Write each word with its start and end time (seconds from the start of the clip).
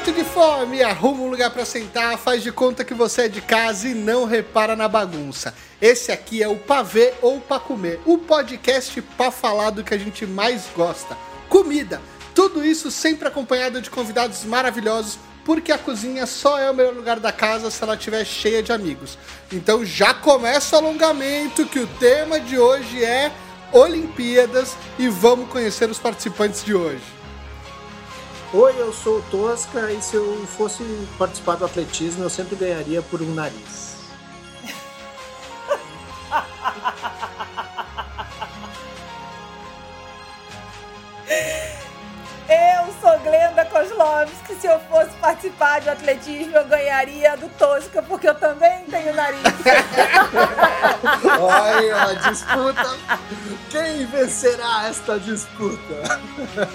morto 0.00 0.12
de 0.12 0.24
fome, 0.24 0.82
arruma 0.82 1.24
um 1.24 1.28
lugar 1.28 1.50
para 1.50 1.62
sentar, 1.62 2.16
faz 2.16 2.42
de 2.42 2.50
conta 2.50 2.82
que 2.82 2.94
você 2.94 3.24
é 3.24 3.28
de 3.28 3.42
casa 3.42 3.86
e 3.86 3.92
não 3.92 4.24
repara 4.24 4.74
na 4.74 4.88
bagunça. 4.88 5.52
Esse 5.78 6.10
aqui 6.10 6.42
é 6.42 6.48
o 6.48 6.56
Pavê 6.56 7.12
ou 7.20 7.38
Pra 7.38 7.60
Comer, 7.60 8.00
o 8.06 8.16
podcast 8.16 9.02
pra 9.02 9.30
falar 9.30 9.68
do 9.68 9.84
que 9.84 9.92
a 9.92 9.98
gente 9.98 10.24
mais 10.24 10.64
gosta: 10.74 11.14
comida. 11.50 12.00
Tudo 12.34 12.64
isso 12.64 12.90
sempre 12.90 13.28
acompanhado 13.28 13.82
de 13.82 13.90
convidados 13.90 14.42
maravilhosos, 14.44 15.18
porque 15.44 15.70
a 15.70 15.76
cozinha 15.76 16.26
só 16.26 16.58
é 16.58 16.70
o 16.70 16.74
melhor 16.74 16.94
lugar 16.94 17.20
da 17.20 17.30
casa 17.30 17.70
se 17.70 17.82
ela 17.82 17.94
estiver 17.94 18.24
cheia 18.24 18.62
de 18.62 18.72
amigos. 18.72 19.18
Então 19.52 19.84
já 19.84 20.14
começa 20.14 20.76
o 20.76 20.78
alongamento, 20.78 21.66
que 21.66 21.78
o 21.78 21.86
tema 21.86 22.40
de 22.40 22.58
hoje 22.58 23.04
é 23.04 23.30
Olimpíadas 23.70 24.78
e 24.98 25.08
vamos 25.08 25.50
conhecer 25.50 25.90
os 25.90 25.98
participantes 25.98 26.64
de 26.64 26.74
hoje. 26.74 27.19
Oi, 28.52 28.74
eu 28.80 28.92
sou 28.92 29.18
o 29.18 29.22
Tosca 29.30 29.92
e 29.92 30.02
se 30.02 30.16
eu 30.16 30.44
fosse 30.58 30.82
participar 31.16 31.54
do 31.54 31.64
atletismo, 31.64 32.24
eu 32.24 32.30
sempre 32.30 32.56
ganharia 32.56 33.00
por 33.00 33.22
um 33.22 33.32
nariz. 33.32 33.94
Eu 42.48 42.92
sou 43.00 43.16
Glenda 43.20 43.64
Kozlovski. 43.66 44.56
Se 44.60 44.66
eu 44.66 44.80
fosse 44.80 45.10
participar 45.20 45.80
de 45.80 45.90
atletismo, 45.90 46.56
eu 46.56 46.64
ganharia 46.64 47.36
do 47.36 47.48
Tosca, 47.50 48.02
porque 48.02 48.28
eu 48.28 48.34
também 48.34 48.84
tenho 48.86 49.14
nariz. 49.14 49.42
Olha 51.40 52.02
a 52.02 52.14
disputa. 52.14 52.96
Quem 53.70 54.06
vencerá 54.06 54.88
esta 54.88 55.20
disputa? 55.20 56.20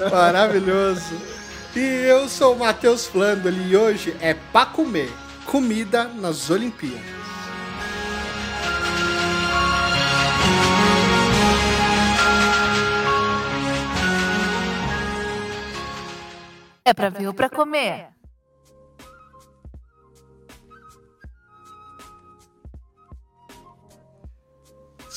Maravilhoso. 0.10 1.35
E 1.76 2.08
eu 2.08 2.30
sou 2.30 2.56
o 2.56 2.60
Matheus 2.60 3.06
Flandoli 3.06 3.72
e 3.72 3.76
hoje 3.76 4.16
é 4.22 4.34
pra 4.34 4.66
comer 4.66 5.12
comida 5.46 6.06
nas 6.06 6.50
Olimpíadas. 6.50 7.02
É 16.86 16.94
pra 16.94 17.10
ver 17.10 17.28
ou 17.28 17.34
pra 17.34 17.50
comer? 17.50 18.15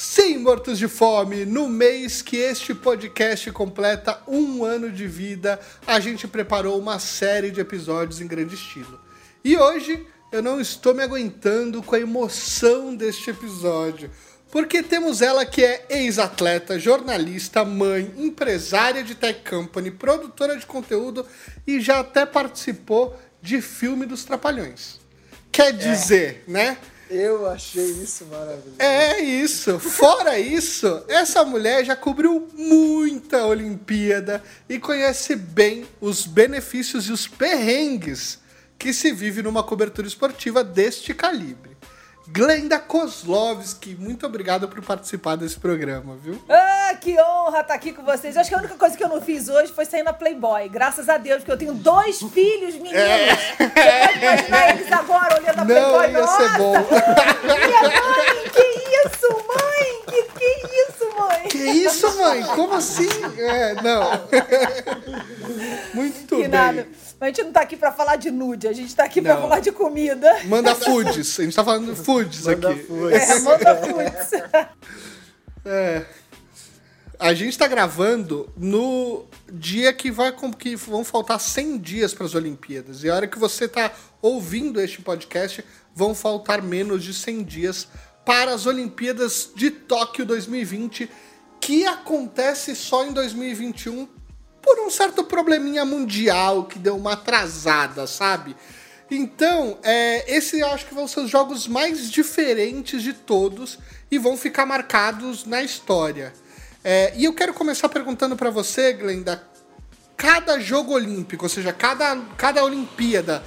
Sim, 0.00 0.38
mortos 0.38 0.78
de 0.78 0.86
fome, 0.86 1.44
no 1.44 1.68
mês 1.68 2.22
que 2.22 2.36
este 2.36 2.72
podcast 2.72 3.50
completa 3.50 4.22
um 4.28 4.64
ano 4.64 4.92
de 4.92 5.08
vida, 5.08 5.58
a 5.84 5.98
gente 5.98 6.28
preparou 6.28 6.78
uma 6.78 7.00
série 7.00 7.50
de 7.50 7.60
episódios 7.60 8.20
em 8.20 8.28
grande 8.28 8.54
estilo. 8.54 9.00
E 9.44 9.56
hoje 9.56 10.06
eu 10.30 10.40
não 10.40 10.60
estou 10.60 10.94
me 10.94 11.02
aguentando 11.02 11.82
com 11.82 11.96
a 11.96 11.98
emoção 11.98 12.94
deste 12.94 13.30
episódio, 13.30 14.08
porque 14.52 14.84
temos 14.84 15.20
ela 15.20 15.44
que 15.44 15.64
é 15.64 15.84
ex-atleta, 15.90 16.78
jornalista, 16.78 17.64
mãe, 17.64 18.14
empresária 18.18 19.02
de 19.02 19.16
tech 19.16 19.40
company, 19.50 19.90
produtora 19.90 20.56
de 20.56 20.64
conteúdo 20.64 21.26
e 21.66 21.80
já 21.80 21.98
até 21.98 22.24
participou 22.24 23.18
de 23.42 23.60
filme 23.60 24.06
dos 24.06 24.24
Trapalhões. 24.24 25.00
Quer 25.50 25.72
dizer, 25.72 26.44
é. 26.46 26.50
né? 26.52 26.78
Eu 27.10 27.48
achei 27.48 27.86
isso 27.86 28.26
maravilhoso. 28.26 28.76
É 28.78 29.18
isso. 29.20 29.78
Fora 29.78 30.38
isso, 30.38 31.02
essa 31.08 31.44
mulher 31.44 31.84
já 31.84 31.96
cobriu 31.96 32.48
muita 32.54 33.46
Olimpíada 33.46 34.42
e 34.68 34.78
conhece 34.78 35.34
bem 35.34 35.86
os 36.00 36.26
benefícios 36.26 37.06
e 37.06 37.12
os 37.12 37.26
perrengues 37.26 38.38
que 38.78 38.92
se 38.92 39.10
vive 39.10 39.42
numa 39.42 39.62
cobertura 39.62 40.06
esportiva 40.06 40.62
deste 40.62 41.14
calibre. 41.14 41.77
Glenda 42.30 42.78
Kozlovski, 42.78 43.96
muito 43.98 44.26
obrigado 44.26 44.68
por 44.68 44.82
participar 44.82 45.36
desse 45.36 45.58
programa, 45.58 46.14
viu? 46.22 46.38
Ah, 46.48 46.94
que 47.00 47.18
honra 47.18 47.60
estar 47.60 47.72
aqui 47.74 47.90
com 47.92 48.02
vocês. 48.02 48.34
Eu 48.34 48.42
acho 48.42 48.50
que 48.50 48.54
a 48.54 48.58
única 48.58 48.74
coisa 48.74 48.96
que 48.96 49.02
eu 49.02 49.08
não 49.08 49.20
fiz 49.20 49.48
hoje 49.48 49.72
foi 49.72 49.86
sair 49.86 50.02
na 50.02 50.12
Playboy. 50.12 50.68
Graças 50.68 51.08
a 51.08 51.16
Deus, 51.16 51.38
porque 51.38 51.52
eu 51.52 51.56
tenho 51.56 51.72
dois 51.74 52.18
filhos 52.18 52.74
meninos. 52.74 53.00
É. 53.00 53.34
Você 53.34 53.68
pode 53.68 54.18
imaginar 54.18 54.70
eles 54.70 54.92
agora 54.92 55.40
olhando 55.40 55.58
a 55.60 55.64
Playboy? 55.64 56.08
Não 56.08 56.10
ia 56.10 56.20
Nossa! 56.20 56.48
ser 56.50 56.58
bom. 56.58 56.72
Minha 57.44 57.82
mãe, 57.82 58.50
que 58.52 58.68
isso, 59.08 59.28
mãe? 59.48 60.02
Que, 60.06 60.22
que 60.38 60.66
isso, 60.82 61.18
mãe? 61.18 61.48
Que 61.48 61.58
isso, 61.58 62.18
mãe? 62.18 62.42
Como 62.44 62.74
assim? 62.74 63.08
É, 63.38 63.74
não. 63.82 64.02
Muito 65.94 66.36
que 66.36 66.42
bem. 66.42 66.48
nada. 66.48 66.86
Mas 67.20 67.28
a 67.28 67.32
gente 67.32 67.42
não 67.46 67.52
tá 67.52 67.60
aqui 67.62 67.76
pra 67.76 67.90
falar 67.92 68.16
de 68.16 68.30
nude, 68.30 68.68
a 68.68 68.72
gente 68.72 68.94
tá 68.94 69.04
aqui 69.04 69.20
pra 69.20 69.34
Não. 69.34 69.42
falar 69.42 69.60
de 69.60 69.72
comida. 69.72 70.30
Manda 70.44 70.74
foods. 70.74 71.38
A 71.40 71.42
gente 71.42 71.54
tá 71.56 71.64
falando 71.64 71.92
de 71.94 72.00
foods 72.00 72.44
Manda 72.46 72.70
aqui. 72.70 72.82
foods. 72.84 73.30
É, 73.30 73.38
manda 73.40 73.76
foods. 73.76 74.30
É. 75.64 76.06
A 77.18 77.34
gente 77.34 77.58
tá 77.58 77.66
gravando 77.66 78.48
no 78.56 79.26
dia 79.52 79.92
que 79.92 80.10
vai 80.10 80.30
com- 80.30 80.52
que 80.52 80.76
vão 80.76 81.02
faltar 81.04 81.40
100 81.40 81.76
dias 81.78 82.14
para 82.14 82.24
as 82.24 82.34
Olimpíadas. 82.34 83.02
E 83.02 83.10
a 83.10 83.14
hora 83.16 83.26
que 83.26 83.38
você 83.38 83.66
tá 83.66 83.90
ouvindo 84.22 84.80
este 84.80 85.02
podcast, 85.02 85.64
vão 85.94 86.14
faltar 86.14 86.62
menos 86.62 87.02
de 87.02 87.12
100 87.12 87.42
dias 87.42 87.88
para 88.24 88.54
as 88.54 88.66
Olimpíadas 88.66 89.50
de 89.54 89.68
Tóquio 89.70 90.24
2020, 90.24 91.10
que 91.60 91.84
acontece 91.86 92.76
só 92.76 93.04
em 93.04 93.12
2021 93.12 94.08
por 94.62 94.78
um 94.80 94.90
certo 94.90 95.24
probleminha 95.24 95.84
mundial 95.84 96.64
que 96.64 96.78
deu 96.78 96.96
uma 96.96 97.12
atrasada, 97.12 98.06
sabe? 98.06 98.56
Então, 99.10 99.78
é, 99.82 100.30
esse 100.34 100.60
eu 100.60 100.68
acho 100.68 100.86
que 100.86 100.94
vão 100.94 101.08
ser 101.08 101.20
os 101.20 101.30
jogos 101.30 101.66
mais 101.66 102.10
diferentes 102.10 103.02
de 103.02 103.12
todos 103.12 103.78
e 104.10 104.18
vão 104.18 104.36
ficar 104.36 104.66
marcados 104.66 105.44
na 105.46 105.62
história. 105.62 106.32
É, 106.84 107.12
e 107.16 107.24
eu 107.24 107.32
quero 107.32 107.54
começar 107.54 107.88
perguntando 107.88 108.36
pra 108.36 108.50
você, 108.50 108.92
Glenda, 108.92 109.42
cada 110.16 110.58
jogo 110.60 110.92
olímpico, 110.92 111.44
ou 111.44 111.48
seja, 111.48 111.72
cada, 111.72 112.16
cada 112.36 112.64
Olimpíada 112.64 113.42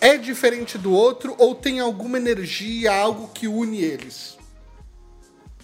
é 0.00 0.16
diferente 0.16 0.76
do 0.76 0.92
outro 0.92 1.34
ou 1.38 1.54
tem 1.54 1.80
alguma 1.80 2.18
energia, 2.18 2.92
algo 2.92 3.28
que 3.28 3.46
une 3.46 3.78
eles? 3.78 4.36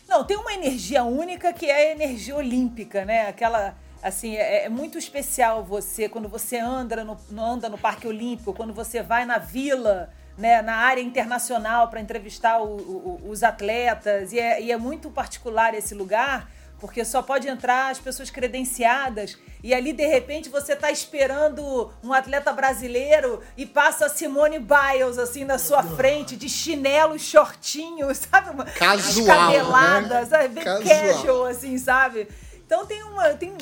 Não, 0.09 0.25
tem 0.25 0.37
uma 0.37 0.53
energia 0.53 1.05
única 1.05 1.53
que 1.53 1.67
é 1.67 1.91
a 1.91 1.93
energia 1.93 2.35
olímpica, 2.35 3.05
né? 3.05 3.29
Aquela, 3.29 3.77
assim, 4.03 4.37
é, 4.37 4.65
é 4.65 4.69
muito 4.69 4.97
especial 4.99 5.63
você, 5.65 6.09
quando 6.09 6.29
você 6.29 6.59
anda 6.59 7.05
no, 7.05 7.19
anda 7.39 7.69
no 7.69 7.79
Parque 7.79 8.07
Olímpico, 8.07 8.53
quando 8.53 8.73
você 8.73 9.03
vai 9.03 9.25
na 9.25 9.39
vila, 9.39 10.11
né, 10.39 10.63
na 10.63 10.75
área 10.77 11.03
internacional 11.03 11.89
para 11.89 12.01
entrevistar 12.01 12.61
o- 12.63 12.77
o- 12.77 13.21
os 13.29 13.43
atletas, 13.43 14.33
e 14.33 14.39
é, 14.39 14.61
e 14.63 14.73
é 14.73 14.77
muito 14.77 15.11
particular 15.11 15.75
esse 15.75 15.95
lugar, 15.95 16.51
porque 16.79 17.05
só 17.05 17.21
pode 17.21 17.47
entrar 17.47 17.91
as 17.91 17.99
pessoas 17.99 18.31
credenciadas, 18.31 19.37
e 19.63 19.75
ali, 19.75 19.93
de 19.93 20.07
repente, 20.07 20.49
você 20.49 20.73
está 20.73 20.91
esperando 20.91 21.93
um 22.03 22.11
atleta 22.15 22.51
brasileiro 22.55 23.43
e 23.55 23.67
passa 23.67 24.07
a 24.07 24.09
Simone 24.09 24.59
Biles, 24.59 25.19
assim, 25.19 25.45
na 25.45 25.59
sua 25.59 25.83
frente, 25.83 26.37
de 26.37 26.49
chinelo 26.49 27.15
e 27.15 27.19
shortinho, 27.19 28.09
sabe? 28.17 28.49
Uma- 28.49 28.65
Casual, 28.65 28.97
descabelada, 29.27 30.21
né? 30.21 30.25
sabe? 30.27 30.49
Bem 30.49 30.65
Casual. 30.65 30.89
casual, 31.15 31.45
assim, 31.45 31.77
sabe? 31.77 32.29
Então 32.65 32.87
tem 32.87 33.03
uma. 33.03 33.29
Tem, 33.35 33.53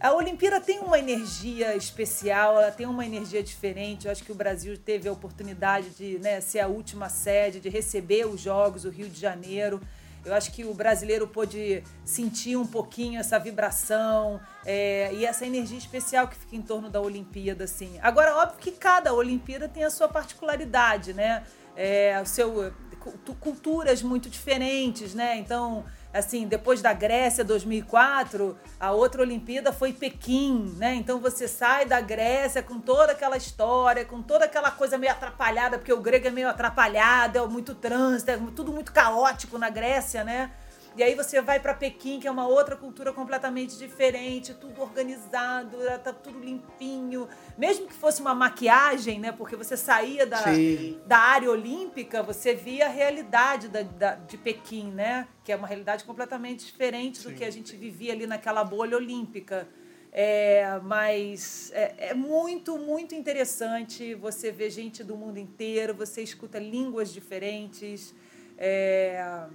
a 0.00 0.12
Olimpíada 0.12 0.60
tem 0.60 0.78
uma 0.80 0.98
energia 0.98 1.74
especial, 1.74 2.60
ela 2.60 2.70
tem 2.70 2.86
uma 2.86 3.04
energia 3.04 3.42
diferente. 3.42 4.06
Eu 4.06 4.12
acho 4.12 4.22
que 4.22 4.30
o 4.30 4.34
Brasil 4.34 4.76
teve 4.78 5.08
a 5.08 5.12
oportunidade 5.12 5.90
de 5.90 6.18
né, 6.18 6.40
ser 6.40 6.60
a 6.60 6.68
última 6.68 7.08
sede, 7.08 7.58
de 7.58 7.68
receber 7.68 8.26
os 8.26 8.40
Jogos, 8.40 8.84
o 8.84 8.90
Rio 8.90 9.08
de 9.08 9.20
Janeiro. 9.20 9.80
Eu 10.24 10.34
acho 10.34 10.52
que 10.52 10.64
o 10.64 10.74
brasileiro 10.74 11.26
pôde 11.26 11.82
sentir 12.04 12.56
um 12.56 12.66
pouquinho 12.66 13.18
essa 13.18 13.38
vibração 13.38 14.40
é, 14.64 15.10
e 15.14 15.24
essa 15.24 15.46
energia 15.46 15.78
especial 15.78 16.28
que 16.28 16.36
fica 16.36 16.54
em 16.54 16.62
torno 16.62 16.90
da 16.90 17.00
Olimpíada, 17.00 17.64
assim. 17.64 17.98
Agora, 18.02 18.36
óbvio 18.36 18.58
que 18.58 18.72
cada 18.72 19.12
Olimpíada 19.12 19.68
tem 19.68 19.84
a 19.84 19.90
sua 19.90 20.08
particularidade, 20.08 21.12
né? 21.12 21.44
É, 21.74 22.20
o 22.20 22.26
seu 22.26 22.72
cultu- 22.98 23.34
culturas 23.36 24.02
muito 24.02 24.28
diferentes, 24.28 25.14
né? 25.14 25.36
Então, 25.38 25.84
assim, 26.18 26.46
depois 26.46 26.82
da 26.82 26.92
Grécia 26.92 27.44
2004, 27.44 28.58
a 28.78 28.92
outra 28.92 29.22
Olimpíada 29.22 29.72
foi 29.72 29.92
Pequim, 29.92 30.74
né? 30.76 30.94
Então 30.94 31.18
você 31.18 31.48
sai 31.48 31.84
da 31.84 32.00
Grécia 32.00 32.62
com 32.62 32.78
toda 32.80 33.12
aquela 33.12 33.36
história, 33.36 34.04
com 34.04 34.22
toda 34.22 34.44
aquela 34.44 34.70
coisa 34.70 34.98
meio 34.98 35.12
atrapalhada, 35.12 35.78
porque 35.78 35.92
o 35.92 36.00
grego 36.00 36.26
é 36.28 36.30
meio 36.30 36.48
atrapalhado, 36.48 37.38
é 37.38 37.46
muito 37.46 37.74
trânsito, 37.74 38.30
é 38.30 38.38
tudo 38.54 38.72
muito 38.72 38.92
caótico 38.92 39.58
na 39.58 39.70
Grécia, 39.70 40.24
né? 40.24 40.50
E 40.98 41.02
aí 41.04 41.14
você 41.14 41.40
vai 41.40 41.60
para 41.60 41.72
Pequim, 41.74 42.18
que 42.18 42.26
é 42.26 42.30
uma 42.30 42.48
outra 42.48 42.74
cultura 42.74 43.12
completamente 43.12 43.78
diferente, 43.78 44.52
tudo 44.52 44.82
organizado, 44.82 45.76
tá 46.02 46.12
tudo 46.12 46.40
limpinho. 46.40 47.28
Mesmo 47.56 47.86
que 47.86 47.94
fosse 47.94 48.20
uma 48.20 48.34
maquiagem, 48.34 49.20
né? 49.20 49.30
Porque 49.30 49.54
você 49.54 49.76
saía 49.76 50.26
da, 50.26 50.38
Sim. 50.38 50.98
da 51.06 51.18
área 51.18 51.48
olímpica, 51.52 52.20
você 52.20 52.52
via 52.52 52.86
a 52.86 52.88
realidade 52.88 53.68
da, 53.68 53.82
da- 53.82 54.14
de 54.16 54.36
Pequim, 54.36 54.90
né? 54.90 55.28
Que 55.44 55.52
é 55.52 55.56
uma 55.56 55.68
realidade 55.68 56.02
completamente 56.02 56.66
diferente 56.66 57.22
do 57.22 57.32
que 57.32 57.44
a 57.44 57.50
gente 57.50 57.76
vivia 57.76 58.12
ali 58.12 58.26
naquela 58.26 58.64
bolha 58.64 58.96
olímpica. 58.96 59.68
É, 60.10 60.80
mas 60.82 61.70
é, 61.74 61.94
é, 62.08 62.14
muito, 62.14 62.76
muito 62.76 63.14
interessante. 63.14 64.16
Você 64.16 64.50
vê 64.50 64.68
gente 64.68 65.04
do 65.04 65.16
mundo 65.16 65.38
inteiro, 65.38 65.94
você 65.94 66.22
escuta 66.22 66.58
línguas 66.58 67.12
diferentes, 67.12 68.12
é, 68.58 69.46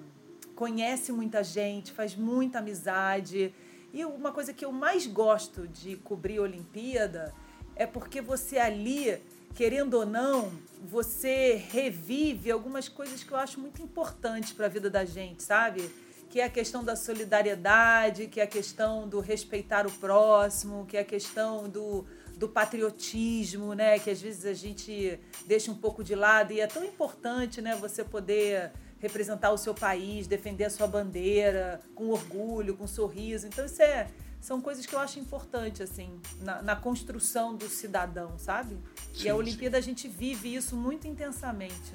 conhece 0.64 1.12
muita 1.12 1.44
gente, 1.44 1.92
faz 1.92 2.16
muita 2.16 2.60
amizade. 2.60 3.54
E 3.94 4.06
uma 4.06 4.32
coisa 4.32 4.54
que 4.54 4.64
eu 4.64 4.72
mais 4.72 5.06
gosto 5.06 5.68
de 5.68 5.98
cobrir 5.98 6.40
Olimpíada 6.40 7.36
é 7.76 7.86
porque 7.86 8.22
você 8.22 8.58
ali, 8.58 9.22
querendo 9.54 9.96
ou 9.96 10.06
não, 10.06 10.54
você 10.82 11.62
revive 11.70 12.50
algumas 12.50 12.88
coisas 12.88 13.26
que 13.26 13.34
eu 13.34 13.38
acho 13.38 13.60
muito 13.60 13.82
importantes 13.82 14.54
para 14.54 14.68
a 14.68 14.70
vida 14.70 14.90
da 14.90 15.04
gente, 15.04 15.44
sabe? 15.44 15.92
que 16.30 16.40
é 16.40 16.46
a 16.46 16.50
questão 16.50 16.84
da 16.84 16.96
solidariedade, 16.96 18.26
que 18.28 18.40
é 18.40 18.44
a 18.44 18.48
questão 18.48 19.08
do 19.08 19.20
respeitar 19.20 19.86
o 19.86 19.92
próximo, 19.92 20.84
que 20.88 20.98
é 20.98 21.02
a 21.02 21.06
questão 21.06 21.70
do, 21.70 22.08
do 22.36 22.50
patriotismo, 22.50 23.76
né? 23.76 24.00
Que 24.00 24.10
às 24.10 24.20
vezes 24.20 24.44
a 24.44 24.54
gente 24.54 25.20
deixa 25.46 25.70
um 25.70 25.76
pouco 25.76 26.04
de 26.04 26.16
lado 26.16 26.52
e 26.52 26.60
é 26.60 26.66
tão 26.66 26.84
importante, 26.84 27.62
né? 27.62 27.76
Você 27.76 28.04
poder 28.04 28.72
representar 29.04 29.52
o 29.52 29.58
seu 29.58 29.74
país, 29.74 30.28
defender 30.28 30.64
a 30.64 30.70
sua 30.70 30.88
bandeira 30.88 31.82
com 31.94 32.08
orgulho, 32.10 32.76
com 32.76 32.88
sorriso. 32.88 33.46
Então 33.46 33.66
isso 33.66 33.82
é 33.82 34.08
são 34.40 34.60
coisas 34.60 34.86
que 34.86 34.94
eu 34.94 35.00
acho 35.00 35.20
importante 35.20 35.82
assim 35.82 36.20
na, 36.42 36.62
na 36.62 36.76
construção 36.76 37.56
do 37.56 37.70
cidadão, 37.70 38.38
sabe? 38.38 38.78
Sim, 39.14 39.26
e 39.26 39.30
a 39.30 39.36
Olimpíada 39.36 39.78
sim. 39.78 39.80
a 39.80 39.84
gente 39.84 40.08
vive 40.08 40.56
isso 40.56 40.76
muito 40.76 41.08
intensamente. 41.08 41.94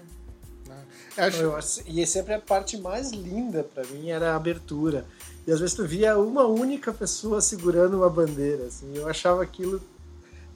Né? 0.66 0.84
Acho... 1.16 1.43
Eu, 1.43 1.58
e 1.87 2.06
sempre 2.06 2.34
a 2.34 2.40
parte 2.40 2.76
mais 2.78 3.11
linda 3.11 3.64
para 3.64 3.84
mim 3.88 4.11
era 4.11 4.32
a 4.32 4.37
abertura. 4.37 5.06
E 5.46 5.52
às 5.52 5.61
vezes 5.61 5.75
tu 5.75 5.87
via 5.87 6.19
uma 6.19 6.46
única 6.46 6.93
pessoa 6.93 7.40
segurando 7.40 7.96
uma 7.96 8.11
bandeira, 8.11 8.66
assim. 8.66 8.94
Eu 8.94 9.08
achava 9.08 9.43
aquilo 9.43 9.82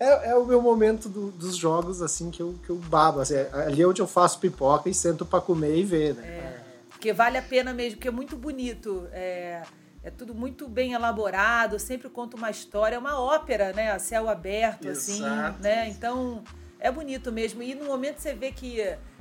é, 0.03 0.31
é, 0.31 0.35
o 0.35 0.45
meu 0.45 0.61
momento 0.61 1.09
do, 1.09 1.31
dos 1.31 1.57
jogos, 1.57 2.03
assim, 2.03 2.31
que 2.31 2.43
eu, 2.43 2.59
que 2.65 2.71
eu 2.71 2.77
babo. 2.77 3.21
Assim, 3.21 3.35
é 3.35 3.51
ali 3.53 3.83
é 3.83 3.87
onde 3.87 4.03
eu 4.03 4.07
faço 4.07 4.39
pipoca 4.41 4.89
e 4.89 4.95
sento 4.95 5.25
para 5.25 5.41
comer 5.41 5.77
e 5.77 5.85
ver, 5.85 6.15
né? 6.15 6.27
É, 6.27 6.61
porque 6.89 7.13
vale 7.13 7.39
a 7.39 7.43
pena 7.43 7.73
mesmo, 7.73 7.97
porque 7.97 8.09
é 8.09 8.13
muito 8.13 8.37
bonito. 8.37 9.09
É, 9.13 9.63
é 10.03 10.11
tudo 10.11 10.35
muito 10.35 10.69
bem 10.69 10.95
elaborado, 10.95 11.79
sempre 11.79 12.09
conta 12.09 12.37
uma 12.37 12.51
história, 12.51 12.97
é 12.97 12.99
uma 12.99 13.21
ópera, 13.21 13.73
né? 13.73 13.93
A 13.93 13.99
céu 13.99 14.29
aberto, 14.29 14.89
assim, 14.89 15.25
Exato. 15.25 15.51
assim, 15.51 15.63
né? 15.63 15.89
Então, 15.89 16.43
é 16.81 16.91
bonito 16.91 17.31
mesmo. 17.31 17.63
E 17.63 17.75
no 17.75 17.85
momento 17.85 18.19
você 18.19 18.35
vê 18.35 18.51
que 18.51 18.81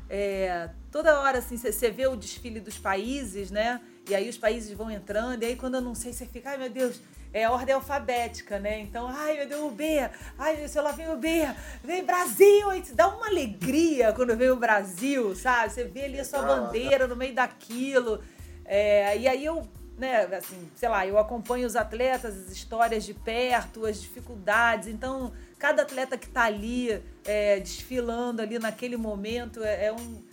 é, 0.09 0.69
toda 0.91 1.21
hora 1.21 1.37
assim 1.37 1.55
você 1.55 1.89
vê 1.89 2.05
o 2.07 2.17
desfile 2.17 2.59
dos 2.59 2.77
países, 2.77 3.49
né? 3.49 3.79
E 4.09 4.15
aí 4.15 4.27
os 4.27 4.37
países 4.37 4.75
vão 4.75 4.91
entrando, 4.91 5.43
e 5.43 5.45
aí 5.45 5.55
quando 5.55 5.75
eu 5.75 5.81
não 5.81 5.95
sei, 5.95 6.11
você 6.11 6.25
fica, 6.25 6.49
ai 6.49 6.57
meu 6.57 6.69
Deus, 6.69 6.99
é 7.33 7.45
a 7.45 7.51
ordem 7.51 7.73
alfabética, 7.73 8.59
né? 8.59 8.79
Então, 8.79 9.07
ai 9.07 9.37
meu 9.37 9.47
Deus, 9.47 9.61
o 9.61 9.71
B, 9.71 10.09
ai 10.37 10.67
se 10.67 10.79
lá 10.79 10.91
vem 10.91 11.09
o 11.09 11.17
B, 11.17 11.47
vem 11.83 12.03
Brasil, 12.03 12.69
aí 12.69 12.81
te 12.81 12.93
dá 12.93 13.07
uma 13.07 13.27
alegria 13.27 14.11
quando 14.13 14.35
vem 14.35 14.49
o 14.49 14.55
Brasil, 14.55 15.35
sabe? 15.35 15.71
Você 15.71 15.83
vê 15.85 16.05
ali 16.05 16.19
a 16.19 16.25
sua 16.25 16.41
bandeira 16.41 17.07
no 17.07 17.15
meio 17.15 17.33
daquilo. 17.33 18.21
É, 18.65 19.17
e 19.17 19.27
aí 19.27 19.45
eu, 19.45 19.67
né, 19.97 20.25
assim, 20.35 20.69
sei 20.75 20.89
lá, 20.89 21.05
eu 21.07 21.17
acompanho 21.17 21.65
os 21.65 21.75
atletas, 21.75 22.35
as 22.35 22.51
histórias 22.51 23.05
de 23.05 23.13
perto, 23.13 23.85
as 23.85 24.01
dificuldades, 24.01 24.87
então 24.87 25.31
cada 25.57 25.83
atleta 25.83 26.17
que 26.17 26.25
está 26.25 26.43
ali 26.43 27.01
é, 27.23 27.59
desfilando 27.59 28.41
ali 28.41 28.57
naquele 28.59 28.97
momento 28.97 29.63
é, 29.63 29.85
é 29.85 29.93
um. 29.93 30.23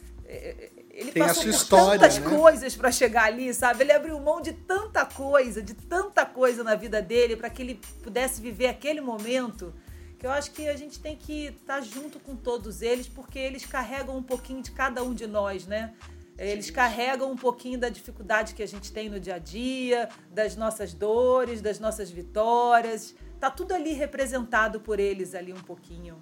Ele 0.99 1.13
Tem 1.13 1.23
passou 1.23 1.45
por 1.45 1.51
história, 1.51 1.99
tantas 2.01 2.19
né? 2.19 2.37
coisas 2.37 2.75
para 2.75 2.91
chegar 2.91 3.25
ali, 3.25 3.55
sabe? 3.55 3.85
Ele 3.85 3.93
abriu 3.93 4.19
mão 4.19 4.41
de 4.41 4.53
tanta 4.53 5.07
coisa, 5.07 5.63
de 5.63 5.73
tanta 5.75 6.27
coisa 6.27 6.65
na 6.65 6.75
vida 6.75 7.01
dele 7.01 7.37
para 7.37 7.49
que 7.49 7.63
ele 7.63 7.81
pudesse 8.03 8.41
viver 8.41 8.67
aquele 8.67 9.01
momento. 9.01 9.73
Que 10.19 10.27
eu 10.27 10.33
acho 10.33 10.51
que 10.51 10.69
a 10.69 10.77
gente 10.77 10.99
tem 10.99 11.17
que 11.17 11.47
estar 11.47 11.77
tá 11.77 11.81
junto 11.81 12.19
com 12.19 12.35
todos 12.35 12.83
eles, 12.83 13.07
porque 13.07 13.39
eles 13.39 13.65
carregam 13.65 14.17
um 14.17 14.23
pouquinho 14.23 14.61
de 14.61 14.73
cada 14.73 15.03
um 15.05 15.15
de 15.15 15.29
nós, 15.29 15.67
né? 15.67 15.95
Eles 16.37 16.71
carregam 16.71 17.31
um 17.31 17.37
pouquinho 17.37 17.79
da 17.79 17.89
dificuldade 17.89 18.55
que 18.55 18.63
a 18.63 18.67
gente 18.67 18.93
tem 18.93 19.09
no 19.09 19.21
dia 19.21 19.37
a 19.37 19.39
dia, 19.39 20.09
das 20.31 20.57
nossas 20.57 20.93
dores, 20.93 21.61
das 21.61 21.79
nossas 21.79 22.11
vitórias 22.11 23.15
tá 23.39 23.51
tudo 23.51 23.73
ali 23.73 23.93
representado 23.93 24.81
por 24.81 24.99
eles 24.99 25.35
ali 25.35 25.53
um 25.53 25.61
pouquinho. 25.61 26.17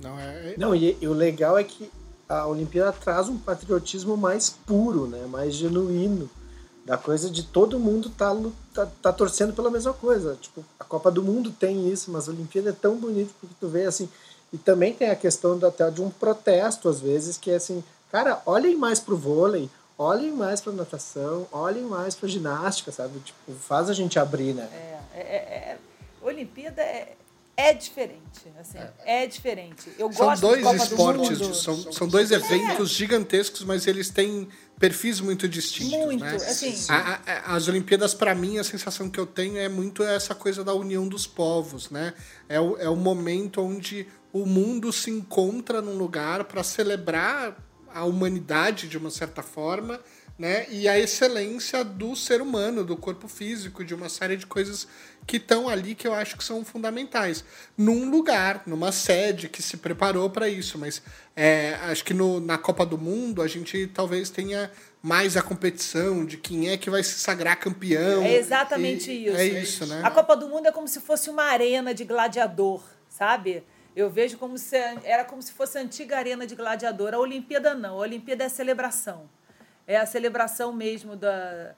Não, 0.00 0.18
é... 0.18 0.52
é- 0.52 0.54
Não 0.58 0.74
e, 0.74 0.96
e 1.00 1.08
o 1.08 1.12
legal 1.12 1.56
é 1.56 1.64
que 1.64 1.90
a 2.28 2.46
Olimpíada 2.46 2.92
traz 2.92 3.28
um 3.28 3.38
patriotismo 3.38 4.16
mais 4.16 4.50
puro, 4.50 5.06
né? 5.06 5.26
mais 5.26 5.54
genuíno. 5.54 6.28
Da 6.84 6.96
coisa 6.96 7.28
de 7.28 7.42
todo 7.42 7.80
mundo 7.80 8.10
tá, 8.10 8.32
tá, 8.72 8.86
tá, 9.02 9.12
torcendo 9.12 9.52
pela 9.52 9.70
mesma 9.70 9.92
coisa. 9.92 10.38
Tipo, 10.40 10.64
a 10.78 10.84
Copa 10.84 11.10
do 11.10 11.20
Mundo 11.20 11.50
tem 11.50 11.88
isso, 11.90 12.12
mas 12.12 12.28
a 12.28 12.32
Olimpíada 12.32 12.70
é 12.70 12.72
tão 12.72 12.94
bonito 12.94 13.34
porque 13.40 13.56
tu 13.58 13.66
vê 13.66 13.86
assim. 13.86 14.08
E 14.52 14.56
também 14.56 14.94
tem 14.94 15.10
a 15.10 15.16
questão 15.16 15.58
até 15.66 15.90
de 15.90 16.00
um 16.00 16.10
protesto, 16.10 16.88
às 16.88 17.00
vezes, 17.00 17.36
que 17.36 17.50
é 17.50 17.56
assim, 17.56 17.82
cara, 18.12 18.40
olhem 18.46 18.76
mais 18.76 19.00
pro 19.00 19.16
vôlei, 19.16 19.68
olhem 19.98 20.30
mais 20.30 20.60
pra 20.60 20.72
natação, 20.72 21.48
olhem 21.50 21.82
mais 21.82 22.14
pra 22.14 22.28
ginástica, 22.28 22.92
sabe? 22.92 23.18
Tipo, 23.18 23.52
faz 23.54 23.90
a 23.90 23.92
gente 23.92 24.16
abrir, 24.16 24.54
né? 24.54 24.68
É, 24.72 25.20
é, 25.20 25.36
é 25.36 25.78
Olimpíada 26.22 26.82
é, 26.82 27.16
é 27.56 27.72
diferente, 27.72 28.52
assim, 28.60 28.76
é, 28.76 29.22
é 29.22 29.26
diferente. 29.26 29.90
Eu 29.98 30.12
são 30.12 30.26
gosto 30.26 30.42
dois 30.42 30.82
esportes, 30.82 31.38
do 31.38 31.54
são, 31.54 31.92
são 31.92 32.06
dois 32.06 32.30
eventos 32.30 32.90
é. 32.90 32.94
gigantescos, 32.94 33.64
mas 33.64 33.86
eles 33.86 34.10
têm 34.10 34.46
perfis 34.78 35.20
muito 35.20 35.48
distintos, 35.48 35.98
muito, 35.98 36.22
né? 36.22 36.36
Assim, 36.36 36.74
a, 36.90 37.20
a, 37.26 37.56
as 37.56 37.66
Olimpíadas, 37.66 38.12
para 38.12 38.34
mim, 38.34 38.58
a 38.58 38.64
sensação 38.64 39.08
que 39.08 39.18
eu 39.18 39.26
tenho 39.26 39.56
é 39.56 39.70
muito 39.70 40.02
essa 40.02 40.34
coisa 40.34 40.62
da 40.62 40.74
união 40.74 41.08
dos 41.08 41.26
povos, 41.26 41.90
né? 41.90 42.12
É 42.46 42.60
o, 42.60 42.76
é 42.76 42.90
o 42.90 42.96
momento 42.96 43.62
onde 43.62 44.06
o 44.34 44.44
mundo 44.44 44.92
se 44.92 45.10
encontra 45.10 45.80
num 45.80 45.96
lugar 45.96 46.44
para 46.44 46.62
celebrar 46.62 47.56
a 47.94 48.04
humanidade 48.04 48.86
de 48.86 48.98
uma 48.98 49.10
certa 49.10 49.42
forma 49.42 49.98
né? 50.38 50.66
E 50.68 50.86
a 50.86 50.98
excelência 50.98 51.82
do 51.82 52.14
ser 52.14 52.42
humano, 52.42 52.84
do 52.84 52.96
corpo 52.96 53.26
físico, 53.26 53.84
de 53.84 53.94
uma 53.94 54.08
série 54.08 54.36
de 54.36 54.46
coisas 54.46 54.86
que 55.26 55.38
estão 55.38 55.68
ali 55.68 55.94
que 55.94 56.06
eu 56.06 56.12
acho 56.12 56.36
que 56.36 56.44
são 56.44 56.64
fundamentais. 56.64 57.42
Num 57.76 58.10
lugar, 58.10 58.62
numa 58.66 58.92
sede 58.92 59.48
que 59.48 59.62
se 59.62 59.78
preparou 59.78 60.28
para 60.28 60.48
isso, 60.48 60.78
mas 60.78 61.02
é, 61.34 61.74
acho 61.82 62.04
que 62.04 62.12
no, 62.12 62.38
na 62.38 62.58
Copa 62.58 62.84
do 62.84 62.98
Mundo 62.98 63.40
a 63.40 63.48
gente 63.48 63.86
talvez 63.88 64.28
tenha 64.28 64.70
mais 65.02 65.36
a 65.36 65.42
competição 65.42 66.24
de 66.24 66.36
quem 66.36 66.68
é 66.68 66.76
que 66.76 66.90
vai 66.90 67.02
se 67.02 67.18
sagrar 67.18 67.58
campeão. 67.58 68.22
É 68.22 68.34
exatamente 68.34 69.10
e, 69.10 69.26
isso. 69.26 69.36
É 69.36 69.46
isso, 69.46 69.86
né? 69.86 70.00
A 70.04 70.10
Copa 70.10 70.36
do 70.36 70.48
Mundo 70.48 70.66
é 70.66 70.72
como 70.72 70.86
se 70.86 71.00
fosse 71.00 71.30
uma 71.30 71.44
arena 71.44 71.94
de 71.94 72.04
gladiador, 72.04 72.82
sabe? 73.08 73.64
Eu 73.96 74.10
vejo 74.10 74.36
como 74.36 74.58
se 74.58 74.76
era 74.76 75.24
como 75.24 75.40
se 75.40 75.52
fosse 75.52 75.78
a 75.78 75.80
antiga 75.80 76.18
arena 76.18 76.46
de 76.46 76.54
gladiador. 76.54 77.14
A 77.14 77.18
Olimpíada 77.18 77.74
não. 77.74 77.94
A 77.94 78.02
Olimpíada 78.02 78.44
é 78.44 78.48
celebração 78.50 79.26
é 79.86 79.96
a 79.96 80.06
celebração 80.06 80.72
mesmo 80.72 81.14
da, 81.14 81.74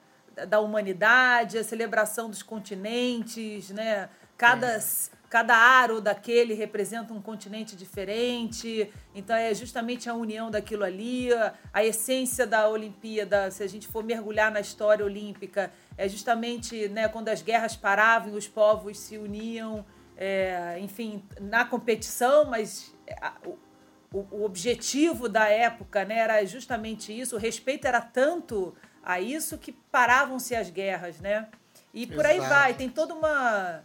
da 0.47 0.61
humanidade, 0.61 1.59
a 1.59 1.65
celebração 1.65 2.31
dos 2.31 2.43
continentes, 2.43 3.71
né? 3.71 4.09
Cada, 4.37 4.77
é. 4.77 4.81
cada 5.29 5.57
aro 5.57 6.01
daquele 6.01 6.55
representa 6.55 7.13
um 7.13 7.21
continente 7.21 7.75
diferente, 7.75 8.89
então 9.15 9.35
é 9.35 9.53
justamente 9.53 10.09
a 10.09 10.15
união 10.15 10.49
daquilo 10.49 10.85
ali, 10.85 11.31
a 11.73 11.85
essência 11.85 12.47
da 12.47 12.69
Olimpíada, 12.69 13.51
se 13.51 13.63
a 13.65 13.67
gente 13.67 13.89
for 13.89 14.05
mergulhar 14.05 14.53
na 14.53 14.61
história 14.61 15.05
olímpica, 15.05 15.73
é 15.97 16.09
justamente 16.09 16.89
né, 16.89 17.09
quando 17.09 17.29
as 17.29 17.43
guerras 17.43 17.75
paravam, 17.75 18.35
os 18.35 18.47
povos 18.47 18.97
se 18.99 19.19
uniam, 19.19 19.85
é, 20.17 20.79
enfim, 20.81 21.23
na 21.41 21.65
competição, 21.65 22.45
mas 22.45 22.95
o, 24.13 24.27
o, 24.31 24.45
objetivo 24.45 25.29
da 25.29 25.49
época 25.49 26.05
né, 26.05 26.19
era 26.19 26.45
justamente 26.45 27.19
isso, 27.19 27.37
o 27.37 27.39
respeito 27.39 27.87
era 27.87 28.01
tanto 28.01 28.75
a 29.03 29.21
isso 29.21 29.59
que 29.59 29.73
paravam-se 29.73 30.55
as 30.55 30.71
guerras, 30.71 31.21
né? 31.21 31.47
E 31.93 32.07
por 32.07 32.25
Exato. 32.25 32.29
aí 32.29 32.41
vai, 32.41 32.75
tem 32.75 32.89
toda 32.89 33.15
uma. 33.15 33.83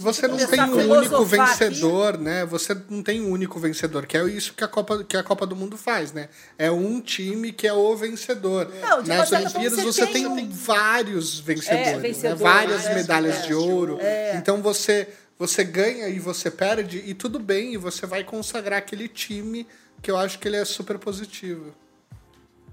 Você 0.00 0.26
não 0.26 0.38
tem 0.38 0.60
um 0.62 0.90
único 0.90 1.24
vencedor, 1.24 2.14
aqui... 2.14 2.22
né? 2.24 2.46
Você 2.46 2.74
não 2.88 3.02
tem 3.02 3.20
um 3.20 3.30
único 3.30 3.60
vencedor, 3.60 4.06
que 4.06 4.16
é 4.16 4.24
isso 4.24 4.54
que 4.54 4.64
a 4.64 4.68
Copa, 4.68 5.04
que 5.04 5.18
a 5.18 5.22
Copa 5.22 5.46
do 5.46 5.54
Mundo 5.54 5.76
faz, 5.76 6.12
né? 6.12 6.30
É 6.56 6.70
um 6.70 6.98
time 6.98 7.52
que 7.52 7.66
é 7.66 7.74
o 7.74 7.94
vencedor. 7.94 8.72
Não, 8.80 9.02
Nas 9.02 9.30
Olimpíadas 9.30 9.82
você, 9.82 10.06
tem, 10.06 10.14
tem 10.14 10.26
um... 10.26 10.50
vários 10.50 11.38
vencedores, 11.40 11.88
é, 11.88 11.98
vencedor, 11.98 12.38
né? 12.38 12.42
várias 12.42 12.94
medalhas 12.94 13.40
é, 13.40 13.46
de 13.46 13.54
ouro. 13.54 13.98
É. 14.00 14.36
Então 14.36 14.62
você 14.62 15.08
você 15.42 15.64
ganha 15.64 16.06
e 16.06 16.20
você 16.20 16.48
perde, 16.48 16.98
e 16.98 17.14
tudo 17.14 17.40
bem, 17.40 17.74
e 17.74 17.76
você 17.76 18.06
vai 18.06 18.22
consagrar 18.22 18.78
aquele 18.78 19.08
time 19.08 19.66
que 20.00 20.08
eu 20.08 20.16
acho 20.16 20.38
que 20.38 20.46
ele 20.46 20.56
é 20.56 20.64
super 20.64 21.00
positivo. 21.00 21.74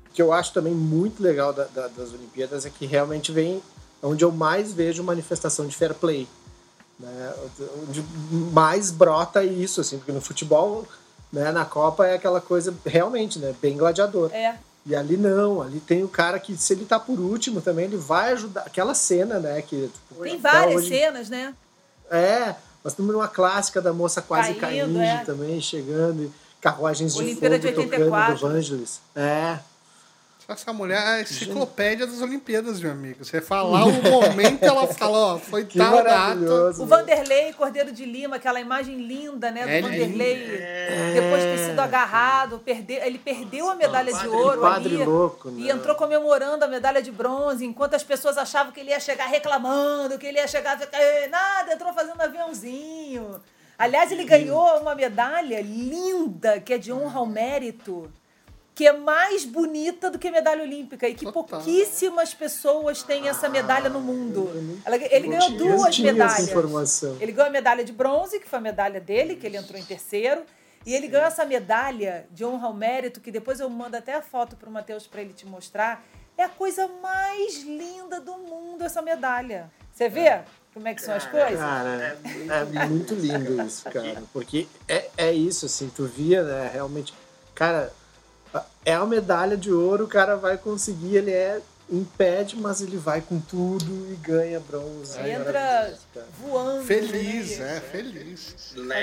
O 0.05 0.13
que 0.13 0.21
eu 0.21 0.31
acho 0.31 0.53
também 0.53 0.73
muito 0.73 1.23
legal 1.23 1.51
da, 1.51 1.63
da, 1.63 1.87
das 1.87 2.13
Olimpíadas 2.13 2.67
é 2.67 2.69
que 2.69 2.85
realmente 2.85 3.31
vem 3.31 3.59
onde 4.03 4.23
eu 4.23 4.31
mais 4.31 4.71
vejo 4.71 5.03
manifestação 5.03 5.65
de 5.65 5.75
fair 5.75 5.95
play. 5.95 6.27
Né? 6.99 7.33
Onde 7.87 8.03
mais 8.53 8.91
brota 8.91 9.43
isso, 9.43 9.81
assim, 9.81 9.97
porque 9.97 10.11
no 10.11 10.21
futebol, 10.21 10.87
né, 11.33 11.51
na 11.51 11.65
Copa 11.65 12.05
é 12.05 12.13
aquela 12.13 12.39
coisa 12.39 12.71
realmente, 12.85 13.39
né, 13.39 13.55
bem 13.59 13.77
gladiador. 13.77 14.31
É. 14.31 14.59
E 14.85 14.95
ali 14.95 15.17
não, 15.17 15.59
ali 15.59 15.79
tem 15.79 16.03
o 16.03 16.07
cara 16.07 16.39
que, 16.39 16.55
se 16.55 16.73
ele 16.73 16.85
tá 16.85 16.99
por 16.99 17.19
último 17.19 17.61
também, 17.61 17.85
ele 17.85 17.97
vai 17.97 18.33
ajudar. 18.33 18.61
Aquela 18.61 18.93
cena, 18.93 19.39
né? 19.39 19.61
Que, 19.61 19.87
tipo, 19.87 20.23
tem 20.23 20.39
várias 20.39 20.75
hoje... 20.75 20.89
cenas, 20.89 21.29
né? 21.29 21.53
É, 22.09 22.55
Nós 22.83 22.93
estamos 22.93 23.13
numa 23.13 23.27
clássica 23.27 23.81
da 23.81 23.93
moça 23.93 24.21
quase 24.21 24.53
Caindo, 24.53 24.95
caindo, 24.95 25.01
é. 25.01 25.23
também, 25.25 25.59
chegando, 25.61 26.31
carruagens 26.61 27.13
de 27.13 27.19
Olimpíada 27.19 27.55
fogo 27.55 27.67
de 27.67 27.73
tocando 27.73 27.91
84. 27.91 28.39
do 28.39 28.47
Evangelis. 28.47 29.01
É, 29.15 29.59
Essa 30.51 30.73
mulher 30.73 30.97
é 30.97 31.07
a 31.17 31.21
enciclopédia 31.21 32.07
das 32.07 32.21
Olimpíadas, 32.23 32.81
meu 32.81 32.91
amigo. 32.91 33.23
Você 33.23 33.39
falar 33.39 33.85
o 33.85 33.91
momento, 34.01 34.63
ela 34.63 34.87
fala, 34.87 35.35
ó, 35.35 35.37
foi 35.37 35.63
que 35.65 35.77
tal 35.77 36.03
data. 36.03 36.35
O 36.81 36.87
Vanderlei 36.87 37.53
Cordeiro 37.53 37.91
de 37.91 38.03
Lima, 38.03 38.37
aquela 38.37 38.59
imagem 38.59 38.97
linda, 38.97 39.51
né? 39.51 39.61
Do 39.61 39.69
É 39.69 39.81
Vanderlei, 39.81 40.57
É. 40.59 41.11
depois 41.13 41.43
de 41.43 41.49
ter 41.49 41.69
sido 41.69 41.79
agarrado, 41.79 42.57
perdeu, 42.65 42.99
ele 43.03 43.19
perdeu 43.19 43.69
a 43.69 43.75
medalha 43.75 44.11
de 44.11 44.17
padre- 44.19 44.29
ouro 44.35 44.61
padre 44.61 44.95
ali 44.95 45.05
louco, 45.05 45.49
e 45.49 45.51
né? 45.65 45.71
entrou 45.71 45.95
comemorando 45.95 46.65
a 46.65 46.67
medalha 46.67 47.01
de 47.01 47.11
bronze, 47.11 47.63
enquanto 47.63 47.93
as 47.93 48.03
pessoas 48.03 48.35
achavam 48.35 48.71
que 48.73 48.79
ele 48.79 48.89
ia 48.89 48.99
chegar 48.99 49.27
reclamando, 49.27 50.17
que 50.17 50.25
ele 50.25 50.39
ia 50.39 50.47
chegar 50.47 50.79
"Eh, 50.91 51.27
nada, 51.27 51.73
entrou 51.73 51.93
fazendo 51.93 52.19
aviãozinho. 52.19 53.39
Aliás, 53.77 54.11
ele 54.11 54.25
ganhou 54.25 54.79
uma 54.81 54.95
medalha 54.95 55.61
linda, 55.61 56.59
que 56.59 56.73
é 56.73 56.77
de 56.79 56.91
honra 56.91 57.19
ao 57.19 57.25
mérito, 57.27 58.11
que 58.79 58.87
é 58.87 58.93
mais 58.93 59.43
bonita 59.43 60.09
do 60.09 60.17
que 60.17 60.31
medalha 60.31 60.63
olímpica 60.63 61.05
e 61.05 61.13
que 61.13 61.25
Total. 61.25 61.43
pouquíssimas 61.59 62.33
pessoas 62.33 63.03
têm 63.03 63.27
essa 63.27 63.49
medalha 63.49 63.89
no 63.89 63.99
mundo. 63.99 64.49
Ela- 64.85 64.95
ele 64.95 65.27
ganhou 65.27 65.51
duas 65.51 65.99
medalhas. 65.99 66.49
Ele 67.19 67.33
ganhou 67.33 67.49
a 67.49 67.51
medalha 67.51 67.83
de 67.83 67.91
bronze, 67.91 68.39
que 68.39 68.47
foi 68.47 68.57
a 68.57 68.61
medalha 68.61 69.01
dele, 69.01 69.35
que 69.35 69.45
ele 69.45 69.57
entrou 69.57 69.77
em 69.77 69.83
terceiro. 69.83 70.43
E 70.85 70.95
ele 70.95 71.09
ganhou 71.09 71.27
essa 71.27 71.43
medalha 71.43 72.25
de 72.31 72.45
honra 72.45 72.67
ao 72.67 72.73
mérito, 72.73 73.19
que 73.19 73.31
depois 73.33 73.59
eu 73.59 73.69
mando 73.69 73.97
até 73.97 74.13
a 74.13 74.21
foto 74.21 74.55
para 74.55 74.69
o 74.69 74.71
Matheus 74.71 75.05
para 75.05 75.19
ele 75.19 75.33
te 75.33 75.45
mostrar. 75.45 76.01
É 76.37 76.45
a 76.45 76.49
coisa 76.49 76.87
mais 76.87 77.61
linda 77.63 78.21
do 78.21 78.37
mundo, 78.37 78.85
essa 78.85 79.01
medalha. 79.01 79.69
Você 79.91 80.07
vê 80.07 80.39
como 80.73 80.87
é 80.87 80.93
que 80.93 81.01
são 81.01 81.13
as 81.15 81.25
coisas? 81.25 81.59
Cara, 81.59 82.17
é 82.49 82.87
muito 82.87 83.13
lindo 83.13 83.61
isso, 83.61 83.83
cara. 83.89 84.23
Porque 84.31 84.69
é, 84.87 85.09
é 85.17 85.33
isso, 85.33 85.65
assim, 85.65 85.91
tu 85.93 86.05
via, 86.05 86.43
né, 86.43 86.69
realmente. 86.73 87.13
Cara, 87.53 87.91
é 88.85 88.93
a 88.93 89.05
medalha 89.05 89.55
de 89.55 89.71
ouro, 89.71 90.05
o 90.05 90.07
cara 90.07 90.35
vai 90.35 90.57
conseguir, 90.57 91.17
ele 91.17 91.31
é 91.31 91.61
impede, 91.91 92.55
mas 92.55 92.81
ele 92.81 92.97
vai 92.97 93.19
com 93.21 93.39
tudo 93.39 94.11
e 94.11 94.15
ganha 94.15 94.59
bronze. 94.59 95.17
Ele 95.19 95.31
entra 95.31 95.97
voando. 96.39 96.83
Feliz, 96.83 97.57
né? 97.57 97.77
é, 97.77 97.79
feliz. 97.81 98.55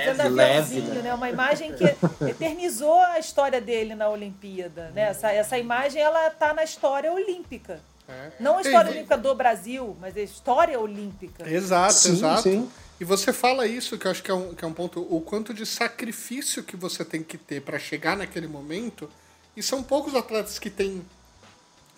Fazendo 0.07 0.35
leve, 0.35 0.81
né? 0.81 1.03
né? 1.03 1.15
Uma 1.15 1.29
imagem 1.29 1.73
que 1.75 1.85
eternizou 2.25 3.01
a 3.01 3.19
história 3.19 3.61
dele 3.61 3.95
na 3.95 4.09
Olimpíada, 4.09 4.91
né? 4.95 5.03
Essa, 5.03 5.33
essa 5.33 5.59
imagem, 5.59 6.01
ela 6.01 6.31
tá 6.31 6.55
na 6.55 6.63
história 6.63 7.13
olímpica. 7.13 7.81
É. 8.09 8.31
Não 8.39 8.59
a 8.59 8.61
história 8.63 8.89
E- 8.89 8.93
olímpica 8.93 9.19
do 9.19 9.35
Brasil, 9.35 9.97
mas 10.01 10.17
a 10.17 10.21
história 10.21 10.79
olímpica. 10.79 11.49
Exato, 11.49 11.93
Sim, 11.95 12.13
exato. 12.13 12.43
sim. 12.43 12.71
E 13.01 13.05
você 13.05 13.33
fala 13.33 13.67
isso, 13.67 13.99
que 13.99 14.07
eu 14.07 14.11
acho 14.11 14.23
que 14.23 14.31
é, 14.31 14.35
um, 14.35 14.55
que 14.55 14.65
é 14.65 14.69
um 14.69 14.73
ponto, 14.73 15.07
o 15.15 15.21
quanto 15.21 15.53
de 15.53 15.67
sacrifício 15.67 16.63
que 16.63 16.77
você 16.77 17.05
tem 17.05 17.23
que 17.23 17.37
ter 17.37 17.61
para 17.61 17.79
chegar 17.79 18.17
naquele 18.17 18.47
momento, 18.47 19.11
e 19.57 19.63
são 19.63 19.83
poucos 19.83 20.15
atletas 20.15 20.59
que 20.59 20.69
têm, 20.71 21.05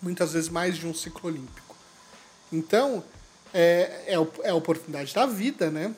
muitas 0.01 0.33
vezes, 0.33 0.49
mais 0.49 0.77
de 0.77 0.87
um 0.87 0.93
ciclo 0.93 1.29
olímpico. 1.29 1.75
Então, 2.51 3.03
é, 3.53 4.03
é, 4.07 4.13
é 4.43 4.49
a 4.49 4.55
oportunidade 4.55 5.13
da 5.13 5.25
vida, 5.25 5.69
né? 5.69 5.93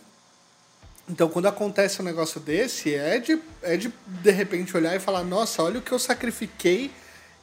Então, 1.09 1.29
quando 1.29 1.47
acontece 1.47 2.01
um 2.01 2.05
negócio 2.05 2.39
desse, 2.39 2.93
é 2.95 3.19
de, 3.19 3.39
é 3.61 3.75
de, 3.75 3.93
de 4.07 4.31
repente, 4.31 4.75
olhar 4.75 4.95
e 4.95 4.99
falar, 4.99 5.23
nossa, 5.23 5.61
olha 5.61 5.79
o 5.79 5.81
que 5.81 5.91
eu 5.91 5.99
sacrifiquei 5.99 6.91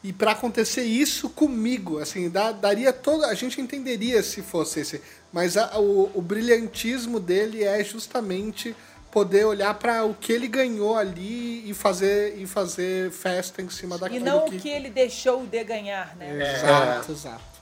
e 0.02 0.12
para 0.12 0.30
acontecer 0.32 0.84
isso 0.84 1.28
comigo, 1.28 1.98
assim, 1.98 2.30
dá, 2.30 2.52
daria 2.52 2.92
toda... 2.92 3.26
A 3.26 3.34
gente 3.34 3.60
entenderia 3.60 4.22
se 4.22 4.42
fosse 4.42 4.80
esse, 4.80 5.02
mas 5.32 5.56
a- 5.56 5.78
o, 5.78 6.10
o 6.14 6.22
brilhantismo 6.22 7.18
dele 7.20 7.64
é 7.64 7.82
justamente 7.84 8.74
poder 9.10 9.44
olhar 9.44 9.74
para 9.74 10.04
o 10.04 10.14
que 10.14 10.32
ele 10.32 10.48
ganhou 10.48 10.96
ali 10.96 11.68
e 11.68 11.74
fazer, 11.74 12.36
e 12.38 12.46
fazer 12.46 13.10
festa 13.10 13.62
em 13.62 13.68
cima 13.70 13.96
E 13.96 14.00
daquilo 14.00 14.24
não 14.24 14.44
que... 14.44 14.56
o 14.56 14.60
que 14.60 14.68
ele 14.68 14.90
deixou 14.90 15.44
de 15.46 15.64
ganhar, 15.64 16.14
né? 16.16 16.54
Exato, 16.54 17.12
exato. 17.12 17.58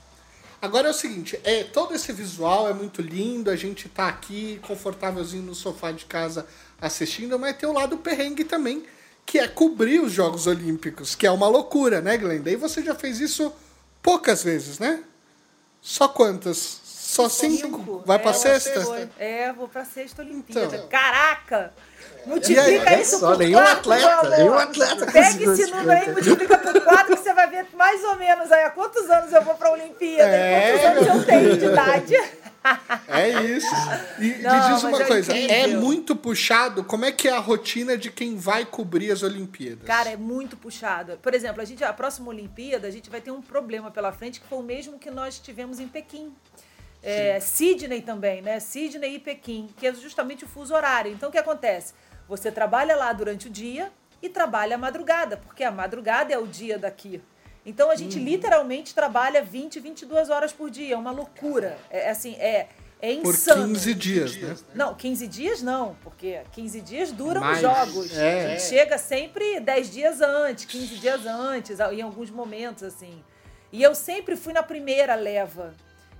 Agora 0.61 0.87
é 0.87 0.91
o 0.91 0.93
seguinte, 0.93 1.39
é, 1.43 1.63
todo 1.63 1.93
esse 1.93 2.11
visual 2.11 2.67
é 2.67 2.73
muito 2.73 3.01
lindo, 3.01 3.51
a 3.51 3.55
gente 3.55 3.87
tá 3.87 4.07
aqui 4.07 4.59
confortávelzinho 4.65 5.43
no 5.43 5.53
sofá 5.53 5.91
de 5.91 6.05
casa 6.05 6.47
assistindo, 6.81 7.37
mas 7.37 7.55
tem 7.57 7.69
o 7.69 7.73
lado 7.73 7.97
perrengue 7.97 8.43
também, 8.43 8.83
que 9.23 9.37
é 9.37 9.47
cobrir 9.47 9.99
os 9.99 10.11
Jogos 10.11 10.47
Olímpicos, 10.47 11.13
que 11.13 11.27
é 11.27 11.31
uma 11.31 11.47
loucura, 11.47 12.01
né, 12.01 12.17
Glenda? 12.17 12.49
E 12.49 12.55
você 12.55 12.83
já 12.83 12.95
fez 12.95 13.19
isso 13.19 13.53
poucas 14.01 14.43
vezes, 14.43 14.79
né? 14.79 15.03
Só 15.79 16.07
quantas? 16.07 16.81
Só 17.07 17.29
cinco? 17.29 18.03
Vai 18.05 18.19
pra 18.19 18.31
É, 18.31 18.33
sexta? 18.33 18.81
foi. 18.81 19.07
É, 19.17 19.53
vou 19.53 19.69
pra 19.69 19.85
sexta 19.85 20.21
Olimpíada. 20.21 20.75
Então. 20.75 20.89
Caraca! 20.89 21.73
Multiplica 22.25 22.89
aí, 22.89 23.01
isso 23.01 23.19
só 23.21 23.29
por 23.29 23.37
nenhum 23.37 23.53
quatro, 23.57 23.77
atleta, 23.93 24.05
meu 24.05 24.19
amor. 24.19 24.37
nenhum 24.37 24.53
atleta 24.55 25.05
Pega 25.05 25.43
esse 25.53 25.71
número 25.71 25.91
aí, 25.91 26.11
multiplica 26.11 26.57
por 26.57 26.81
quatro, 26.83 27.15
que 27.15 27.23
você 27.23 27.33
vai 27.33 27.49
ver 27.49 27.65
mais 27.77 28.03
ou 28.03 28.17
menos 28.17 28.51
aí 28.51 28.65
há 28.65 28.69
quantos 28.71 29.09
anos 29.09 29.31
eu 29.31 29.41
vou 29.41 29.55
pra 29.55 29.71
Olimpíada, 29.71 30.29
É, 30.29 30.75
e 30.75 30.79
quantos 30.79 31.07
anos 31.07 31.07
eu 31.21 31.25
tenho 31.25 31.57
de 31.57 31.65
idade. 31.65 32.13
É 33.07 33.29
isso. 33.45 33.73
E 34.19 34.29
Não, 34.41 34.53
me 34.69 34.73
diz 34.73 34.83
uma 34.83 35.01
é 35.01 35.05
coisa, 35.05 35.33
é 35.33 35.67
muito 35.67 36.13
puxado? 36.13 36.83
Como 36.83 37.05
é 37.05 37.11
que 37.13 37.29
é 37.29 37.31
a 37.31 37.39
rotina 37.39 37.97
de 37.97 38.11
quem 38.11 38.35
vai 38.35 38.65
cobrir 38.65 39.09
as 39.13 39.23
Olimpíadas? 39.23 39.87
Cara, 39.87 40.09
é 40.09 40.17
muito 40.17 40.57
puxado. 40.57 41.17
Por 41.23 41.33
exemplo, 41.33 41.61
a 41.61 41.65
gente 41.65 41.81
a 41.85 41.93
próxima 41.93 42.27
Olimpíada, 42.27 42.85
a 42.85 42.91
gente 42.91 43.09
vai 43.09 43.21
ter 43.21 43.31
um 43.31 43.41
problema 43.41 43.89
pela 43.91 44.11
frente 44.11 44.41
que 44.41 44.47
foi 44.47 44.57
o 44.57 44.63
mesmo 44.63 44.99
que 44.99 45.09
nós 45.09 45.39
tivemos 45.39 45.79
em 45.79 45.87
Pequim. 45.87 46.35
É, 47.01 47.39
Sydney 47.39 48.01
também, 48.01 48.41
né? 48.41 48.59
Sydney 48.59 49.15
e 49.15 49.19
Pequim, 49.19 49.69
que 49.77 49.87
é 49.87 49.93
justamente 49.93 50.43
o 50.45 50.47
fuso 50.47 50.73
horário. 50.73 51.11
Então, 51.11 51.29
o 51.29 51.31
que 51.31 51.37
acontece? 51.37 51.93
Você 52.27 52.51
trabalha 52.51 52.95
lá 52.95 53.13
durante 53.13 53.47
o 53.47 53.49
dia 53.49 53.91
e 54.21 54.29
trabalha 54.29 54.75
a 54.75 54.77
madrugada, 54.77 55.37
porque 55.37 55.63
a 55.63 55.71
madrugada 55.71 56.33
é 56.33 56.37
o 56.37 56.47
dia 56.47 56.77
daqui. 56.77 57.21
Então, 57.65 57.91
a 57.91 57.95
gente 57.95 58.17
literalmente 58.17 58.95
trabalha 58.95 59.43
20, 59.43 59.79
22 59.79 60.29
horas 60.29 60.53
por 60.53 60.69
dia. 60.69 60.95
É 60.95 60.97
uma 60.97 61.11
loucura. 61.11 61.77
É 61.89 62.09
assim, 62.09 62.33
é, 62.35 62.67
é 63.01 63.15
Por 63.17 63.33
insano. 63.33 63.67
15 63.67 63.93
dias, 63.93 64.35
né? 64.37 64.55
Não, 64.73 64.95
15 64.95 65.27
dias 65.27 65.61
não, 65.61 65.95
porque 66.01 66.41
15 66.53 66.81
dias 66.81 67.11
duram 67.11 67.41
Mais, 67.41 67.57
os 67.57 67.61
jogos. 67.61 68.17
é. 68.17 68.45
A 68.45 68.49
gente 68.49 68.63
chega 68.63 68.97
sempre 68.97 69.59
10 69.59 69.91
dias 69.91 70.21
antes, 70.21 70.65
15 70.65 70.95
dias 70.95 71.25
antes, 71.25 71.79
em 71.79 72.01
alguns 72.01 72.31
momentos, 72.31 72.83
assim. 72.83 73.23
E 73.71 73.83
eu 73.83 73.93
sempre 73.93 74.35
fui 74.35 74.53
na 74.53 74.63
primeira 74.63 75.13
leva. 75.15 75.75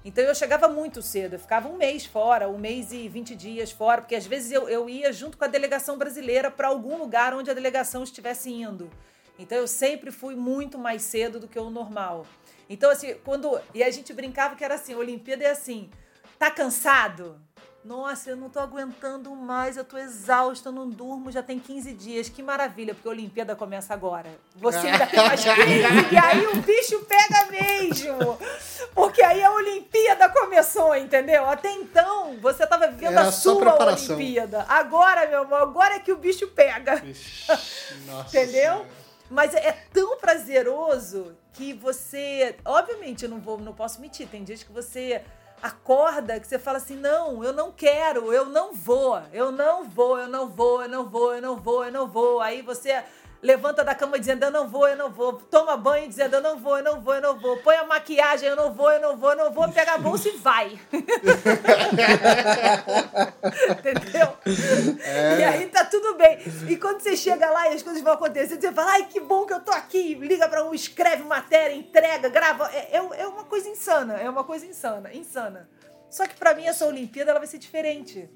Então 0.06 0.24
eu 0.24 0.34
chegava 0.34 0.68
muito 0.68 1.02
cedo, 1.02 1.34
eu 1.34 1.40
ficava 1.40 1.68
um 1.68 1.76
mês 1.76 2.06
fora, 2.06 2.48
um 2.48 2.58
mês 2.58 2.92
e 2.92 3.10
20 3.10 3.36
dias 3.36 3.72
fora, 3.72 4.02
porque 4.02 4.16
às 4.16 4.26
vezes 4.26 4.52
eu, 4.52 4.70
eu 4.70 4.90
ia 4.90 5.12
junto 5.12 5.38
com 5.38 5.44
a 5.44 5.48
delegação 5.48 5.98
brasileira 5.98 6.50
para 6.50 6.68
algum 6.68 6.98
lugar 6.98 7.34
onde 7.34 7.52
a 7.52 7.54
delegação 7.54 8.04
estivesse 8.04 8.50
indo. 8.50 8.90
Então 9.38 9.58
eu 9.58 9.68
sempre 9.68 10.12
fui 10.12 10.36
muito 10.36 10.78
mais 10.78 11.02
cedo 11.02 11.40
do 11.40 11.48
que 11.48 11.60
o 11.60 11.70
normal. 11.70 12.26
Então, 12.70 12.90
assim, 12.90 13.16
quando. 13.24 13.60
E 13.74 13.84
a 13.84 13.92
gente 13.92 14.14
brincava 14.14 14.56
que 14.56 14.64
era 14.64 14.76
assim: 14.76 14.94
a 14.94 14.98
Olimpíada 14.98 15.44
é 15.44 15.52
assim, 15.52 15.90
tá 16.38 16.50
cansado? 16.50 17.40
Nossa, 17.88 18.32
eu 18.32 18.36
não 18.36 18.50
tô 18.50 18.60
aguentando 18.60 19.34
mais, 19.34 19.78
eu 19.78 19.86
tô 19.86 19.98
exausta, 19.98 20.70
não 20.70 20.90
durmo, 20.90 21.32
já 21.32 21.42
tem 21.42 21.58
15 21.58 21.94
dias. 21.94 22.28
Que 22.28 22.44
maravilha, 22.44 22.94
porque 22.94 23.08
a 23.08 23.12
Olimpíada 23.12 23.56
começa 23.56 23.94
agora. 23.94 24.30
Você 24.58 24.80
ainda 24.80 25.08
tem 25.08 25.26
mais 25.26 25.42
15, 25.42 26.14
e 26.14 26.18
aí 26.18 26.48
o 26.48 26.58
bicho 26.58 27.00
pega 27.06 27.46
mesmo. 27.50 28.38
Porque 28.94 29.24
aí 29.24 29.42
a 29.42 29.54
Olimpíada 29.54 30.28
começou, 30.28 30.98
entendeu? 30.98 31.46
Até 31.46 31.72
então, 31.72 32.38
você 32.42 32.68
tava 32.68 32.88
vivendo 32.88 33.14
É 33.14 33.22
a 33.22 33.32
sua. 33.32 33.74
Olimpíada. 33.86 34.66
Agora, 34.68 35.26
meu 35.26 35.44
amor, 35.44 35.62
agora 35.62 35.96
é 35.96 36.00
que 36.00 36.12
o 36.12 36.18
bicho 36.18 36.46
pega. 36.50 37.02
Nossa 38.06 38.28
Entendeu? 38.28 38.52
Senhora. 38.52 38.86
Mas 39.30 39.54
é 39.54 39.72
tão 39.94 40.18
prazeroso 40.18 41.38
que 41.54 41.74
você. 41.74 42.56
Obviamente, 42.66 43.24
eu 43.24 43.30
não 43.30 43.40
vou, 43.40 43.58
não 43.58 43.74
posso 43.74 44.02
mentir. 44.02 44.28
Tem 44.28 44.44
dias 44.44 44.62
que 44.62 44.72
você 44.74 45.24
acorda, 45.62 46.40
que 46.40 46.48
você 46.48 46.60
fala 46.60 46.78
assim: 46.78 46.96
não, 46.96 47.44
eu 47.44 47.54
não 47.54 47.72
quero, 47.72 48.34
eu 48.34 48.46
não 48.46 48.74
vou, 48.74 49.22
eu 49.34 49.52
não 49.52 49.84
vou, 49.84 50.20
eu 50.20 50.28
não 50.28 50.48
vou, 50.48 50.82
eu 50.82 50.90
não 50.90 51.06
vou, 51.06 51.36
eu 51.36 51.42
não 51.42 51.56
vou, 51.56 51.86
eu 51.86 51.92
não 51.92 52.08
vou. 52.08 52.42
Aí 52.42 52.62
você 52.62 53.04
levanta 53.42 53.84
da 53.84 53.96
cama 53.96 54.20
dizendo: 54.20 54.44
eu 54.44 54.52
não 54.52 54.68
vou, 54.68 54.88
eu 54.88 54.96
não 54.98 55.12
vou. 55.12 55.34
Toma 55.34 55.78
banho 55.78 56.08
dizendo: 56.08 56.36
eu 56.36 56.42
não 56.42 56.58
vou, 56.58 56.78
eu 56.78 56.84
não 56.84 57.02
vou, 57.02 57.16
eu 57.16 57.22
não 57.22 57.40
vou. 57.40 57.58
Põe 57.58 57.76
a 57.76 57.86
maquiagem: 57.86 58.50
eu 58.50 58.56
não 58.56 58.74
vou, 58.74 58.92
eu 58.92 59.02
não 59.02 59.18
vou, 59.18 59.32
eu 59.32 59.38
não 59.38 59.52
vou. 59.52 59.68
Pega 59.72 59.94
a 59.94 59.98
bolsa 59.98 60.30
e 60.30 60.38
vai. 60.38 60.80
Entendeu? 63.70 64.38
E 65.38 65.44
aí 65.44 65.68
tá 65.68 65.86
tudo 65.86 66.16
bem. 66.16 66.40
E 66.68 66.78
quando 66.78 67.02
você 67.02 67.16
chega 67.16 67.50
lá 67.50 67.70
e 67.70 67.76
as 67.76 67.84
coisas 67.84 68.02
vão 68.02 68.14
acontecer, 68.14 68.60
você 68.60 68.72
fala, 68.72 68.92
ai, 68.92 69.06
que 69.06 69.20
bom 69.20 69.46
que 69.46 69.54
eu 69.54 69.60
tô 69.60 69.72
aqui. 69.72 70.16
Liga 70.16 70.48
pra 70.48 70.64
um, 70.64 70.74
escreve 70.74 71.24
matéria, 71.24 71.76
entrega, 71.76 72.30
grava. 72.30 72.70
É, 72.72 72.98
é, 72.98 72.98
é 72.98 73.28
uma 73.28 73.44
coisa 73.44 73.70
insana, 73.70 74.16
é 74.16 74.30
uma 74.30 74.44
coisa 74.44 74.66
insana, 74.66 75.14
insana. 75.14 75.70
Só 76.10 76.26
que 76.26 76.36
pra 76.36 76.54
mim 76.54 76.66
essa 76.66 76.86
Olimpíada 76.86 77.32
ela 77.32 77.40
vai 77.40 77.48
ser 77.48 77.58
diferente. 77.58 78.30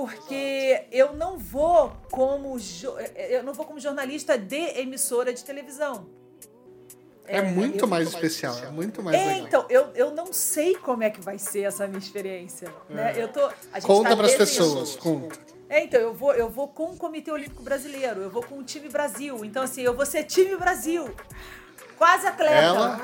Porque 0.00 0.84
eu 0.92 1.14
não 1.14 1.38
vou 1.38 1.90
como 2.10 2.58
jo- 2.60 2.98
eu 3.30 3.42
não 3.42 3.54
vou 3.54 3.64
como 3.64 3.80
jornalista 3.80 4.36
de 4.36 4.78
emissora 4.78 5.32
de 5.32 5.42
televisão. 5.42 6.06
É, 7.26 7.40
muito 7.40 7.88
mais 7.88 8.08
especial, 8.08 8.54
é 8.58 8.70
muito 8.70 9.02
mais 9.02 9.16
É, 9.18 9.24
legal. 9.24 9.46
então, 9.46 9.66
eu, 9.70 9.86
eu 9.94 10.10
não 10.10 10.34
sei 10.34 10.74
como 10.74 11.02
é 11.02 11.08
que 11.08 11.22
vai 11.22 11.38
ser 11.38 11.62
essa 11.62 11.86
minha 11.86 11.98
experiência. 11.98 12.70
Né? 12.90 13.14
Eu 13.16 13.28
tô, 13.28 13.40
Conta 13.82 14.10
tá 14.10 14.16
pras 14.16 14.34
desenhando- 14.36 14.36
pessoas, 14.36 14.96
conta. 14.96 15.38
É, 15.66 15.82
então, 15.82 15.98
eu 15.98 16.12
vou, 16.12 16.34
eu 16.34 16.50
vou 16.50 16.68
com 16.68 16.90
o 16.92 16.96
Comitê 16.98 17.32
Olímpico 17.32 17.62
Brasileiro, 17.62 18.20
eu 18.20 18.28
vou 18.28 18.42
com 18.42 18.58
o 18.58 18.62
time 18.62 18.90
Brasil. 18.90 19.46
Então, 19.46 19.62
assim, 19.62 19.80
eu 19.80 19.94
vou 19.96 20.04
ser 20.04 20.24
time 20.24 20.54
Brasil. 20.56 21.08
Quase 21.96 22.26
atleta. 22.26 22.52
Ela 22.52 23.00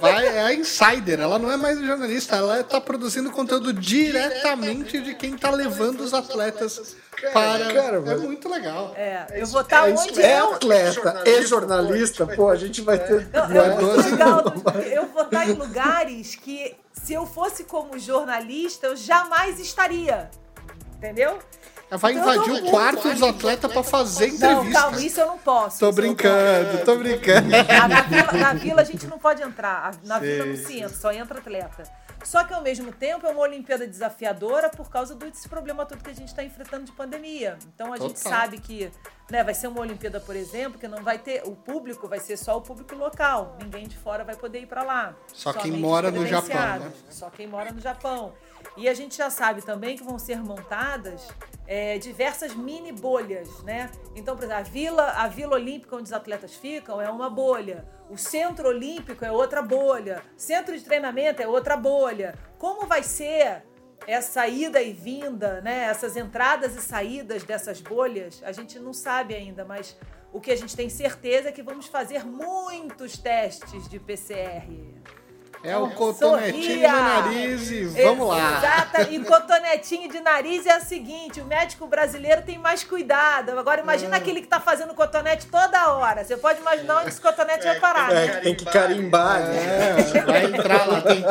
vai, 0.00 0.26
é 0.26 0.40
a 0.40 0.52
insider, 0.54 1.20
ela 1.20 1.38
não 1.38 1.50
é 1.50 1.56
mais 1.56 1.78
jornalista, 1.80 2.36
ela 2.36 2.62
tá 2.64 2.80
produzindo 2.80 3.30
conteúdo 3.30 3.72
diretamente 3.72 5.00
de 5.00 5.14
quem 5.14 5.36
tá 5.36 5.50
levando 5.50 6.00
os 6.00 6.12
atletas 6.12 6.96
para. 7.32 7.72
cara, 7.72 7.96
é 7.98 8.16
muito 8.16 8.48
legal. 8.48 8.92
É, 8.96 9.26
eu 9.34 9.46
vou 9.46 9.60
estar 9.60 9.88
É, 9.88 9.92
onde 9.92 10.20
é 10.20 10.40
eu. 10.40 10.54
atleta 10.54 11.22
e 11.24 11.46
jornalista, 11.46 12.26
pô, 12.26 12.48
a 12.48 12.56
gente 12.56 12.80
vai 12.80 12.98
ter. 12.98 13.28
Não, 13.32 13.44
é 13.44 13.68
eu, 13.80 13.96
legal, 13.96 14.44
eu 14.92 15.06
vou 15.06 15.22
estar 15.22 15.48
em 15.48 15.52
lugares 15.52 16.34
que, 16.34 16.76
se 16.92 17.12
eu 17.12 17.26
fosse 17.26 17.62
como 17.64 17.96
jornalista, 17.98 18.88
eu 18.88 18.96
jamais 18.96 19.60
estaria. 19.60 20.30
Entendeu? 20.96 21.38
Ela 21.92 21.98
vai 21.98 22.12
Então, 22.14 22.34
invadir 22.34 22.52
o 22.54 22.70
quarto 22.70 23.10
dos 23.10 23.22
atletas 23.22 23.70
pra 23.70 23.82
fazer 23.82 24.28
Não, 24.28 24.34
entrevista. 24.36 24.80
calma, 24.80 25.00
isso 25.02 25.20
eu 25.20 25.26
não 25.26 25.36
posso. 25.36 25.78
Tô 25.78 25.86
não 25.86 25.92
brincando, 25.92 26.84
tô 26.86 26.96
brincando. 26.96 27.48
Na, 27.50 27.86
na 27.88 28.00
vila, 28.00 28.32
na 28.32 28.54
vila 28.54 28.80
a 28.80 28.84
gente 28.84 29.06
não 29.06 29.18
pode 29.18 29.42
entrar. 29.42 29.92
Na 30.02 30.18
Sei, 30.18 30.32
vila 30.32 30.46
não 30.46 30.56
se 30.56 30.78
entra, 30.78 30.88
só 30.88 31.12
entra 31.12 31.38
atleta. 31.38 31.82
Só 32.24 32.44
que 32.44 32.54
ao 32.54 32.62
mesmo 32.62 32.92
tempo 32.92 33.26
é 33.26 33.30
uma 33.30 33.42
Olimpíada 33.42 33.86
desafiadora 33.86 34.70
por 34.70 34.88
causa 34.88 35.14
desse 35.14 35.46
problema 35.50 35.84
todo 35.84 36.02
que 36.02 36.08
a 36.08 36.14
gente 36.14 36.28
está 36.28 36.42
enfrentando 36.42 36.84
de 36.86 36.92
pandemia. 36.92 37.58
Então 37.74 37.92
a 37.92 37.98
gente 37.98 38.14
Total. 38.14 38.32
sabe 38.32 38.58
que 38.58 38.90
né, 39.30 39.44
vai 39.44 39.52
ser 39.52 39.66
uma 39.66 39.80
Olimpíada, 39.82 40.18
por 40.18 40.34
exemplo, 40.34 40.78
que 40.78 40.88
não 40.88 41.02
vai 41.02 41.18
ter. 41.18 41.42
O 41.44 41.54
público 41.54 42.08
vai 42.08 42.20
ser 42.20 42.38
só 42.38 42.56
o 42.56 42.62
público 42.62 42.94
local. 42.94 43.58
Ninguém 43.62 43.86
de 43.86 43.98
fora 43.98 44.24
vai 44.24 44.36
poder 44.36 44.60
ir 44.60 44.66
para 44.66 44.82
lá. 44.82 45.14
Só 45.30 45.52
quem 45.52 45.72
mora 45.72 46.10
no. 46.10 46.26
Japão, 46.26 46.78
né? 46.78 46.92
Só 47.10 47.28
quem 47.28 47.46
mora 47.46 47.70
no 47.70 47.80
Japão. 47.80 48.32
E 48.76 48.88
a 48.88 48.94
gente 48.94 49.16
já 49.16 49.28
sabe 49.28 49.62
também 49.62 49.96
que 49.96 50.02
vão 50.02 50.18
ser 50.18 50.42
montadas 50.42 51.28
é, 51.66 51.98
diversas 51.98 52.54
mini 52.54 52.92
bolhas, 52.92 53.62
né? 53.62 53.90
Então, 54.14 54.34
por 54.36 54.44
exemplo, 54.44 54.60
a 54.60 54.62
Vila, 54.62 55.10
a 55.10 55.28
Vila 55.28 55.54
Olímpica 55.54 55.96
onde 55.96 56.04
os 56.04 56.12
atletas 56.12 56.54
ficam 56.54 57.00
é 57.00 57.10
uma 57.10 57.28
bolha. 57.28 57.86
O 58.08 58.16
Centro 58.16 58.68
Olímpico 58.68 59.24
é 59.24 59.30
outra 59.30 59.62
bolha. 59.62 60.22
Centro 60.36 60.76
de 60.76 60.84
treinamento 60.84 61.42
é 61.42 61.46
outra 61.46 61.76
bolha. 61.76 62.34
Como 62.58 62.86
vai 62.86 63.02
ser 63.02 63.62
essa 64.06 64.46
ida 64.48 64.82
e 64.82 64.92
vinda, 64.92 65.60
né? 65.60 65.84
Essas 65.84 66.16
entradas 66.16 66.74
e 66.74 66.80
saídas 66.80 67.44
dessas 67.44 67.80
bolhas, 67.80 68.42
a 68.44 68.52
gente 68.52 68.78
não 68.78 68.92
sabe 68.92 69.34
ainda, 69.34 69.64
mas 69.64 69.96
o 70.32 70.40
que 70.40 70.50
a 70.50 70.56
gente 70.56 70.74
tem 70.74 70.88
certeza 70.88 71.50
é 71.50 71.52
que 71.52 71.62
vamos 71.62 71.86
fazer 71.86 72.24
muitos 72.24 73.18
testes 73.18 73.88
de 73.88 74.00
PCR. 74.00 74.66
É 75.64 75.76
o 75.76 75.90
cotonetinho 75.90 76.58
no 76.58 76.64
Sorria! 76.64 76.92
nariz 76.92 77.70
e 77.70 77.84
vamos 77.84 78.28
lá. 78.28 78.58
Exata. 78.58 79.02
E 79.10 79.24
cotonetinho 79.24 80.08
de 80.10 80.20
nariz 80.20 80.66
é 80.66 80.76
o 80.76 80.80
seguinte: 80.80 81.40
o 81.40 81.44
médico 81.44 81.86
brasileiro 81.86 82.42
tem 82.42 82.58
mais 82.58 82.82
cuidado. 82.82 83.56
Agora, 83.58 83.80
imagina 83.80 84.16
aquele 84.16 84.40
que 84.40 84.48
tá 84.48 84.58
fazendo 84.60 84.92
cotonete 84.94 85.46
toda 85.46 85.92
hora. 85.94 86.24
Você 86.24 86.36
pode 86.36 86.60
imaginar 86.60 86.98
onde 87.00 87.10
esse 87.10 87.20
cotonete 87.20 87.64
vai 87.64 87.78
parar, 87.78 88.12
É, 88.12 88.26
né? 88.26 88.34
que 88.36 88.40
tem 88.42 88.54
que 88.56 88.64
carimbar. 88.64 89.40
né? 89.40 89.96
É, 90.14 90.20
vai 90.22 90.44
entrar 90.46 90.86
lá, 90.88 91.00
tem 91.00 91.24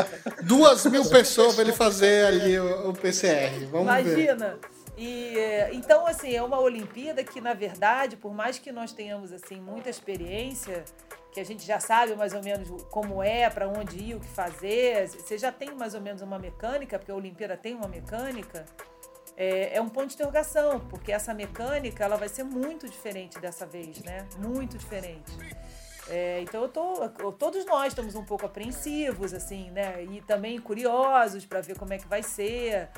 duas 0.43 0.85
mil 0.85 1.03
pessoas 1.09 1.55
pra 1.55 1.63
ele 1.63 1.73
fazer 1.73 2.25
ali 2.27 2.57
o, 2.59 2.89
o 2.89 2.93
PCR. 2.93 3.65
Vamos 3.71 3.93
ver. 3.93 4.01
Imagina. 4.17 4.57
E, 4.97 5.33
eh, 5.37 5.69
então, 5.73 6.05
assim, 6.05 6.35
é 6.35 6.43
uma 6.43 6.59
Olimpíada 6.59 7.23
que, 7.23 7.41
na 7.41 7.53
verdade, 7.53 8.15
por 8.15 8.33
mais 8.33 8.59
que 8.59 8.71
nós 8.71 8.91
tenhamos 8.93 9.33
assim 9.33 9.59
muita 9.59 9.89
experiência, 9.89 10.83
que 11.31 11.39
a 11.39 11.45
gente 11.45 11.65
já 11.65 11.79
sabe 11.79 12.15
mais 12.15 12.33
ou 12.33 12.43
menos 12.43 12.69
como 12.89 13.23
é, 13.23 13.49
para 13.49 13.67
onde 13.67 13.97
ir, 13.97 14.15
o 14.15 14.19
que 14.19 14.27
fazer, 14.27 15.07
você 15.07 15.37
já 15.37 15.51
tem 15.51 15.73
mais 15.73 15.93
ou 15.95 16.01
menos 16.01 16.21
uma 16.21 16.37
mecânica, 16.37 16.99
porque 16.99 17.11
a 17.11 17.15
Olimpíada 17.15 17.55
tem 17.55 17.73
uma 17.73 17.87
mecânica, 17.87 18.65
é, 19.37 19.77
é 19.77 19.81
um 19.81 19.87
ponto 19.87 20.07
de 20.07 20.15
interrogação, 20.15 20.79
porque 20.89 21.11
essa 21.11 21.33
mecânica 21.33 22.03
ela 22.03 22.17
vai 22.17 22.27
ser 22.27 22.43
muito 22.43 22.87
diferente 22.89 23.39
dessa 23.39 23.65
vez, 23.65 23.99
né? 24.03 24.27
Muito 24.39 24.77
diferente. 24.77 25.31
É, 26.09 26.41
então 26.41 26.63
eu 26.63 26.67
tô, 26.67 26.95
eu- 27.19 27.31
todos 27.31 27.65
nós 27.65 27.87
estamos 27.89 28.15
um 28.15 28.25
pouco 28.25 28.45
apreensivos, 28.45 29.33
assim, 29.33 29.71
né? 29.71 30.03
E 30.03 30.19
também 30.21 30.59
curiosos 30.59 31.45
para 31.45 31.61
ver 31.61 31.77
como 31.77 31.93
é 31.93 31.97
que 31.97 32.07
vai 32.07 32.21
ser. 32.21 32.89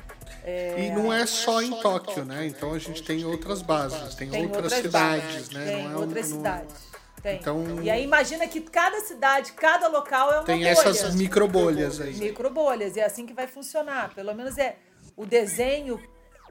É, 0.43 0.87
E 0.87 0.91
não 0.91 1.13
é 1.13 1.23
só 1.27 1.61
em 1.61 1.69
Tóquio, 1.81 2.25
né? 2.25 2.47
Então 2.47 2.73
a 2.73 2.79
gente 2.79 3.03
tem 3.03 3.23
outras 3.25 3.61
bases, 3.61 4.15
tem, 4.15 4.29
tem 4.31 4.45
outras, 4.45 4.63
outras 4.63 4.81
cidades, 4.81 5.23
bases, 5.33 5.49
né? 5.51 5.65
Tem 5.65 5.83
não 5.83 5.91
é 5.91 5.95
um- 5.95 5.99
outras 6.01 6.25
cidades. 6.25 6.92
Tem. 7.23 7.37
Então- 7.39 7.81
E 7.81 7.89
aí 7.89 8.03
imagina 8.03 8.45
que 8.47 8.59
cada 8.61 8.99
cidade, 8.99 9.53
cada 9.53 9.87
local 9.87 10.29
é 10.31 10.35
uma 10.39 10.43
Tem 10.43 10.57
bolha. 10.59 10.69
essas 10.69 11.15
microbolhas 11.15 11.99
aí. 12.01 12.13
Microbolhas. 12.15 12.95
E 12.97 12.99
é 12.99 13.05
assim 13.05 13.25
que 13.25 13.33
vai 13.33 13.47
funcionar. 13.47 14.13
Pelo 14.13 14.35
menos 14.35 14.57
é 14.57 14.75
o 15.15 15.25
desenho, 15.25 15.97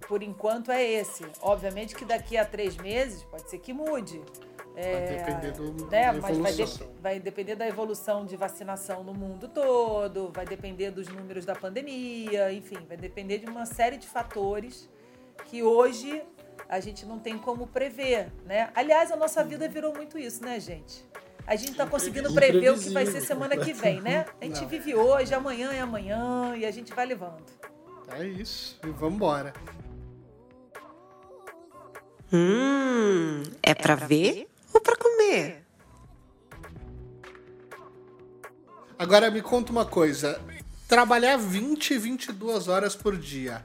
por 0.09 0.23
enquanto, 0.23 0.73
é 0.73 0.83
esse. 0.83 1.25
Obviamente 1.43 1.95
que 1.95 2.05
daqui 2.07 2.37
a 2.39 2.45
três 2.47 2.77
meses 2.79 3.23
pode 3.25 3.49
ser 3.51 3.59
que 3.59 3.73
mude. 3.73 4.21
É, 4.75 4.93
Vai 4.93 5.17
depender 5.19 5.53
do- 5.53 5.91
né, 5.91 6.07
da 6.07 6.13
mas 6.15 6.39
vai, 6.39 6.53
de- 6.55 6.63
evolução. 6.63 6.89
vai 7.03 7.21
depender 7.21 7.55
da 7.55 7.69
evolução 7.69 8.25
de 8.25 8.35
vacinação 8.37 9.05
no 9.05 9.13
mundo 9.13 9.47
todo, 9.47 10.33
vai 10.35 10.47
depender 10.47 10.91
dos 10.91 11.07
números 11.09 11.45
da 11.45 11.55
pandemia, 11.55 12.51
enfim, 12.51 12.79
vai 12.89 12.97
depender 12.97 13.37
de 13.41 13.47
uma 13.51 13.67
série 13.67 13.99
de 13.99 14.07
fatores 14.07 14.89
que 15.45 15.63
hoje 15.63 16.23
a 16.73 16.81
gente 16.81 17.05
não 17.05 17.19
tem 17.19 17.37
como 17.37 17.67
prever, 17.67 18.33
né? 18.47 18.71
Aliás, 18.75 19.13
a 19.13 19.17
nossa 19.17 19.45
vida 19.45 19.69
virou 19.69 19.93
muito 19.93 20.19
isso, 20.19 20.43
né, 20.43 20.59
gente? 20.59 21.05
A 21.47 21.55
gente 21.55 21.75
tá 21.75 21.87
conseguindo 21.87 22.33
prever 22.33 22.71
o 22.71 22.79
que 22.79 22.89
vai 22.89 23.05
ser 23.05 23.21
semana 23.21 23.55
que 23.59 23.75
vem, 23.75 24.01
né? 24.01 24.25
A 24.41 24.45
gente 24.47 24.65
vive 24.65 24.95
hoje, 24.95 25.35
amanhã 25.35 25.71
é 25.71 25.83
amanhã 25.83 26.57
e 26.57 26.65
a 26.65 26.71
gente 26.71 26.95
vai 26.95 27.05
levando. 27.05 27.45
É 28.09 28.27
isso. 28.27 28.81
E 28.87 28.89
vamos 28.89 29.17
embora. 29.17 29.53
Hum, 32.33 33.43
é 33.63 33.75
pra 33.75 33.95
ver 33.95 34.49
ou 34.73 34.81
pra 34.81 34.97
comer? 34.97 35.63
Agora 38.99 39.31
me 39.31 39.43
conta 39.43 39.71
uma 39.73 39.85
coisa. 39.85 40.41
Trabalhar 40.89 41.37
20, 41.37 41.99
22 41.99 42.69
horas 42.69 42.97
por 42.97 43.15
dia. 43.15 43.63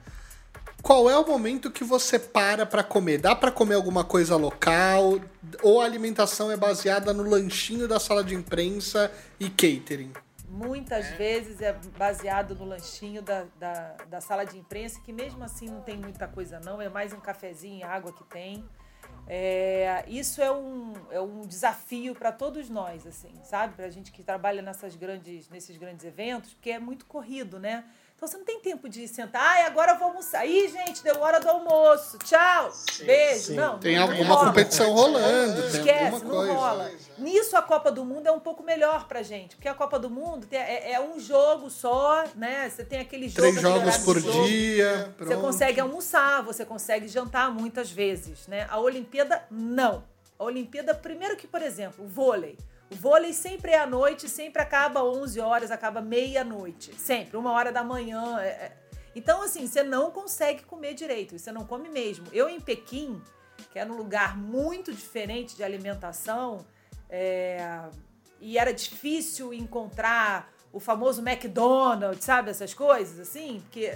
Qual 0.88 1.10
é 1.10 1.18
o 1.18 1.28
momento 1.28 1.70
que 1.70 1.84
você 1.84 2.18
para 2.18 2.66
pra 2.66 2.82
comer? 2.82 3.18
Dá 3.18 3.36
pra 3.36 3.52
comer 3.52 3.76
alguma 3.76 4.06
coisa 4.06 4.38
local? 4.38 5.20
Ou 5.62 5.82
a 5.82 5.84
alimentação 5.84 6.50
é 6.50 6.56
baseada 6.56 7.14
no 7.14 7.24
lanchinho 7.24 7.90
da 7.90 8.00
sala 8.00 8.24
de 8.24 8.34
imprensa 8.34 9.12
e 9.38 9.50
catering? 9.50 10.14
Muitas 10.48 11.10
vezes 11.18 11.60
é 11.60 11.74
baseado 11.98 12.56
no 12.56 12.64
lanchinho 12.64 13.22
da, 13.22 13.44
da, 13.60 13.98
da 14.10 14.22
sala 14.22 14.46
de 14.46 14.58
imprensa, 14.58 15.02
que 15.02 15.12
mesmo 15.12 15.44
assim 15.44 15.68
não 15.68 15.82
tem 15.82 15.98
muita 15.98 16.26
coisa 16.26 16.62
não, 16.62 16.82
é 16.82 16.88
mais 16.88 17.12
um 17.12 17.20
cafezinho 17.20 17.80
e 17.80 17.84
água 17.84 18.14
que 18.14 18.24
tem. 18.24 18.64
É, 19.28 20.06
isso 20.08 20.42
é 20.42 20.50
um, 20.50 20.94
é 21.12 21.20
um 21.20 21.42
desafio 21.42 22.16
para 22.16 22.32
todos 22.32 22.70
nós, 22.70 23.06
assim, 23.06 23.34
sabe? 23.44 23.76
Para 23.76 23.88
a 23.88 23.90
gente 23.90 24.10
que 24.10 24.24
trabalha 24.24 24.62
nessas 24.62 24.96
grandes, 24.96 25.50
nesses 25.50 25.76
grandes 25.76 26.06
eventos, 26.06 26.54
porque 26.54 26.72
é 26.72 26.80
muito 26.80 27.06
corrido, 27.06 27.60
né? 27.60 27.84
Então 28.18 28.28
você 28.28 28.36
não 28.36 28.44
tem 28.46 28.60
tempo 28.60 28.90
de 28.90 29.08
sentar, 29.08 29.40
ai, 29.44 29.62
agora 29.68 29.92
eu 29.92 30.00
vou 30.00 30.08
almoçar. 30.08 30.44
Ih, 30.44 30.68
gente, 30.70 31.04
deu 31.04 31.22
hora 31.22 31.40
do 31.40 31.48
almoço. 31.48 32.18
Tchau. 32.18 32.72
Beijo. 33.06 33.40
sim. 33.44 33.54
Não, 33.56 33.78
Tem 33.78 33.96
não 33.96 34.10
alguma 34.10 34.34
rola. 34.34 34.48
competição 34.48 34.92
rolando, 34.92 35.62
tem 35.62 35.70
Esquece, 35.82 36.12
não 36.24 36.30
coisa. 36.32 36.52
rola. 36.54 36.92
Nisso 37.20 37.56
a 37.56 37.62
Copa 37.62 37.92
do 37.92 38.04
Mundo 38.04 38.26
é 38.26 38.32
um 38.32 38.40
pouco 38.40 38.64
melhor 38.64 39.08
pra 39.08 39.22
gente, 39.22 39.56
porque 39.56 39.68
a 39.68 39.76
Copa 39.76 40.00
do 40.00 40.10
Mundo 40.10 40.48
é, 40.52 40.94
é 40.94 41.00
um 41.00 41.20
jogo 41.20 41.70
só, 41.70 42.24
né? 42.36 42.68
Você 42.68 42.84
tem 42.84 43.00
aquele 43.00 43.30
jogo. 43.30 43.40
Três 43.42 43.62
jogos 43.62 43.98
por 44.00 44.20
de 44.20 44.26
jogo. 44.32 44.48
dia. 44.48 45.14
Você 45.16 45.26
pronto. 45.26 45.42
consegue 45.42 45.80
almoçar, 45.80 46.42
você 46.42 46.66
consegue 46.66 47.08
jantar 47.08 47.52
muitas 47.54 47.92
vezes, 47.92 48.48
né? 48.48 48.66
A 48.72 48.80
Olimpíada, 48.80 49.44
não. 49.52 50.04
A 50.40 50.44
Olimpíada, 50.44 50.96
primeiro 50.96 51.38
que, 51.38 51.46
por 51.46 51.62
exemplo, 51.62 52.04
o 52.04 52.08
vôlei. 52.08 52.58
O 52.92 52.96
vôlei 52.96 53.34
sempre 53.34 53.72
é 53.72 53.80
à 53.80 53.86
noite, 53.86 54.30
sempre 54.30 54.62
acaba 54.62 55.04
11 55.04 55.40
horas, 55.40 55.72
acaba 55.72 56.02
meia-noite. 56.02 56.94
Sempre, 56.96 57.38
uma 57.38 57.52
hora 57.52 57.72
da 57.72 57.84
manhã. 57.84 58.40
é- 58.40 58.48
é. 58.48 58.78
Então, 59.16 59.42
assim, 59.42 59.68
você 59.68 59.84
não 59.84 60.12
consegue 60.12 60.64
comer 60.64 60.94
direito, 60.94 61.38
você 61.38 61.52
não 61.52 61.66
come 61.66 61.90
mesmo. 61.90 62.28
Eu, 62.32 62.48
em 62.48 62.60
Pequim, 62.60 63.22
que 63.72 63.80
era 63.80 63.92
um 63.92 63.96
lugar 63.96 64.38
muito 64.38 64.94
diferente 64.94 65.56
de 65.56 65.64
alimentação, 65.64 66.66
é, 67.10 67.82
e 68.40 68.58
era 68.58 68.72
difícil 68.72 69.54
encontrar 69.54 70.52
o 70.72 70.80
famoso 70.80 71.22
McDonald's, 71.28 72.24
sabe? 72.24 72.52
Essas 72.52 72.74
coisas, 72.74 73.20
assim, 73.20 73.60
porque 73.62 73.92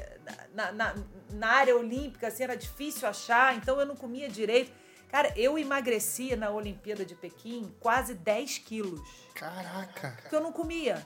na, 0.54 0.72
na, 0.72 0.96
na 1.32 1.48
área 1.48 1.76
olímpica 1.78 2.28
assim, 2.28 2.44
era 2.44 2.56
difícil 2.58 3.08
achar, 3.08 3.56
então 3.56 3.80
eu 3.80 3.86
não 3.86 3.96
comia 3.96 4.28
direito. 4.28 4.72
Cara, 5.12 5.34
eu 5.36 5.58
emagreci 5.58 6.36
na 6.38 6.50
Olimpíada 6.52 7.04
de 7.04 7.16
Pequim 7.16 7.76
quase 7.82 8.14
10 8.14 8.60
quilos, 8.60 9.02
Caraca. 9.36 10.18
porque 10.22 10.34
eu 10.34 10.40
não 10.42 10.54
comia. 10.54 11.06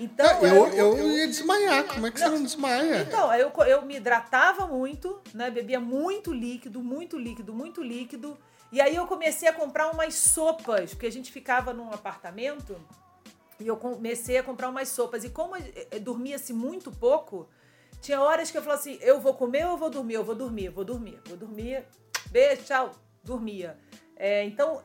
Então, 0.00 0.26
Ah, 0.26 0.44
eu, 0.44 0.66
eu 0.96 1.10
ia 1.12 1.28
desmaiar. 1.28 1.84
Como 1.84 2.04
é 2.04 2.10
que 2.10 2.18
você 2.18 2.28
não 2.28 2.42
desmaia? 2.42 3.02
então, 3.02 3.32
eu, 3.34 3.52
eu 3.64 3.82
me 3.82 3.94
hidratava 3.96 4.66
muito, 4.66 5.20
né? 5.32 5.50
Bebia 5.52 5.78
muito 5.78 6.32
líquido, 6.32 6.82
muito 6.82 7.16
líquido, 7.16 7.54
muito 7.54 7.80
líquido. 7.80 8.36
E 8.72 8.80
aí 8.80 8.96
eu 8.96 9.06
comecei 9.06 9.48
a 9.48 9.52
comprar 9.52 9.92
umas 9.92 10.14
sopas, 10.14 10.90
porque 10.90 11.06
a 11.06 11.12
gente 11.12 11.30
ficava 11.30 11.72
num 11.72 11.92
apartamento 11.92 12.76
e 13.60 13.68
eu 13.68 13.76
comecei 13.76 14.36
a 14.36 14.42
comprar 14.42 14.68
umas 14.68 14.88
sopas. 14.88 15.22
E 15.22 15.30
como 15.30 15.54
eh, 15.54 16.00
dormia-se 16.00 16.52
muito 16.52 16.90
pouco, 16.90 17.48
tinha 18.00 18.20
horas 18.20 18.50
que 18.50 18.58
eu 18.58 18.62
falava 18.62 18.80
assim: 18.80 18.98
eu 19.00 19.20
vou 19.20 19.34
comer 19.34 19.64
ou 19.66 19.72
eu 19.72 19.76
vou 19.78 19.90
dormir? 19.90 20.14
Eu 20.14 20.24
vou 20.24 20.34
dormir, 20.34 20.70
vou 20.70 20.84
dormir, 20.84 21.20
vou 21.24 21.36
dormir. 21.36 21.84
Beijo, 22.30 22.62
tchau, 22.62 22.92
dormia. 23.22 23.78
É, 24.16 24.44
então 24.44 24.80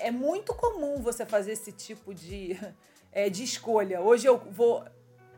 é 0.00 0.10
muito 0.10 0.54
comum 0.54 1.00
você 1.00 1.24
fazer 1.24 1.52
esse 1.52 1.72
tipo 1.72 2.14
de, 2.14 2.58
é, 3.12 3.28
de 3.28 3.44
escolha. 3.44 4.00
Hoje 4.00 4.26
eu 4.26 4.38
vou 4.38 4.84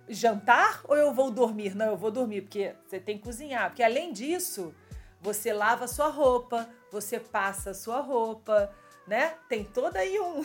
jantar 0.09 0.81
ou 0.85 0.97
eu 0.97 1.13
vou 1.13 1.31
dormir? 1.31 1.75
Não, 1.75 1.87
eu 1.87 1.97
vou 1.97 2.11
dormir, 2.11 2.43
porque 2.43 2.75
você 2.87 3.01
tem 3.01 3.19
que 3.19 3.25
cozinhar. 3.25 3.71
Porque 3.71 3.83
além 3.83 4.13
disso, 4.13 4.75
você 5.21 5.53
lava 5.53 5.89
sua 5.89 6.09
roupa, 6.09 6.69
você 6.91 7.19
passa 7.19 7.75
sua 7.75 8.01
roupa, 8.01 8.73
né? 9.07 9.35
Tem 9.49 9.65
toda 9.65 9.99
aí 9.99 10.19
um. 10.19 10.43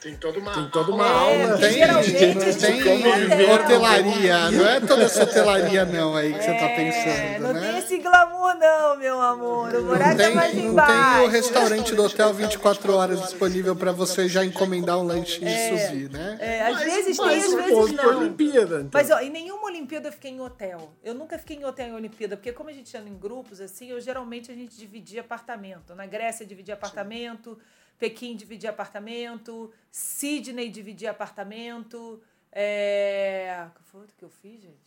Tem 0.00 0.16
toda 0.16 0.38
uma, 0.38 0.52
Tem 0.52 0.68
toda 0.70 0.92
uma 0.92 1.06
É, 1.06 1.08
aula. 1.46 1.58
que 1.58 1.70
geralmente 1.72 2.12
não 2.34 2.42
tem 2.42 2.82
tem 2.82 3.06
hotel. 3.46 3.54
hotelaria. 3.54 4.50
Não 4.50 4.68
é 4.68 4.80
toda 4.80 5.02
essa 5.04 5.22
hotelaria, 5.22 5.84
não, 5.86 6.14
aí 6.14 6.32
que 6.34 6.40
você 6.42 6.52
tá 6.54 6.66
É, 6.66 6.76
pensando, 6.76 7.42
não 7.42 7.52
né? 7.54 7.60
tem 7.70 7.78
esse 7.78 7.98
glamour, 7.98 8.54
não, 8.58 8.96
meu 8.98 9.20
amor. 9.20 9.68
O 9.70 9.72
Não 9.80 9.84
buraco 9.84 10.10
é 10.20 10.26
tem, 10.26 10.34
mais 10.34 10.54
não 10.54 10.62
embaixo. 10.64 11.18
tem 11.18 11.24
o 11.26 11.30
restaurante 11.30 11.94
do 11.94 12.02
hotel 12.04 12.34
24 12.34 12.94
horas 12.94 13.20
disponível 13.22 13.74
para 13.74 13.92
você 13.92 14.28
já 14.28 14.44
encomendar 14.44 14.98
um 14.98 15.04
lanche 15.04 15.40
e 15.42 15.78
subir, 15.88 16.10
né? 16.10 16.36
É, 16.38 16.62
às 16.66 16.80
vezes 16.80 17.16
tem, 17.16 17.26
Mas 17.26 17.44
às 17.44 17.52
um 17.52 17.56
vezes 17.62 17.92
não. 17.92 18.18
Olimpíada, 18.18 18.76
então. 18.80 18.90
Mas 18.92 19.10
ó, 19.10 19.20
em 19.20 19.30
nenhuma 19.30 19.64
Olimpíada 19.66 20.08
eu 20.08 20.12
fiquei 20.12 20.32
em 20.32 20.40
hotel. 20.40 20.92
Eu 21.02 21.14
nunca 21.14 21.38
fiquei 21.38 21.56
em 21.56 21.64
hotel 21.64 21.86
em 21.88 21.94
Olimpíada, 21.94 22.36
porque 22.36 22.52
como 22.52 22.68
a 22.68 22.72
gente 22.74 22.94
anda 22.96 23.08
em 23.08 23.16
grupos, 23.16 23.58
assim, 23.60 23.90
eu 23.90 24.00
geralmente 24.00 24.50
a 24.50 24.54
gente 24.54 24.76
dividia 24.76 25.22
apartamento. 25.22 25.94
Na 25.94 26.04
Grécia 26.04 26.44
dividia 26.44 26.74
apartamento, 26.74 27.58
Pequim 27.98 28.36
dividia 28.36 28.70
apartamento, 28.70 29.72
Sydney 29.90 30.68
dividia 30.70 31.10
apartamento. 31.10 32.22
É... 32.52 33.66
Qual 33.74 33.82
foi 33.84 34.00
outro 34.02 34.16
que 34.16 34.24
eu 34.24 34.30
fiz, 34.30 34.60
gente? 34.62 34.84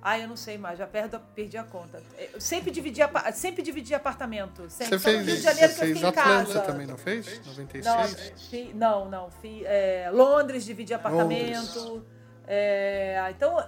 Ah, 0.00 0.16
eu 0.18 0.28
não 0.28 0.36
sei 0.36 0.56
mais, 0.56 0.78
já 0.78 0.86
perdo, 0.86 1.18
perdi 1.34 1.58
a 1.58 1.64
conta. 1.64 2.00
Eu 2.32 2.40
sempre 2.40 2.70
dividi, 2.70 3.00
sempre 3.34 3.62
dividi 3.62 3.92
apartamento. 3.94 4.70
Sempre. 4.70 4.96
Você 4.96 4.98
Só 5.00 5.10
no 5.10 5.14
fez, 5.16 5.26
Rio 5.26 5.34
de 5.36 5.42
você 5.42 5.48
Janeiro 5.48 5.74
que 5.74 5.80
eu 5.80 5.84
fez 5.86 5.96
fiquei 5.98 6.02
em 6.08 6.12
Atlanta 6.12 6.52
casa. 6.54 6.60
também, 6.60 6.86
não 6.86 6.96
fez? 6.96 7.46
96? 7.46 8.74
Não, 8.74 9.04
não, 9.04 9.10
não. 9.10 9.30
fi- 9.30 9.64
é, 9.66 10.08
Londres 10.12 10.64
dividi 10.64 10.94
apartamento. 10.94 12.06
É, 12.46 13.26
então, 13.30 13.58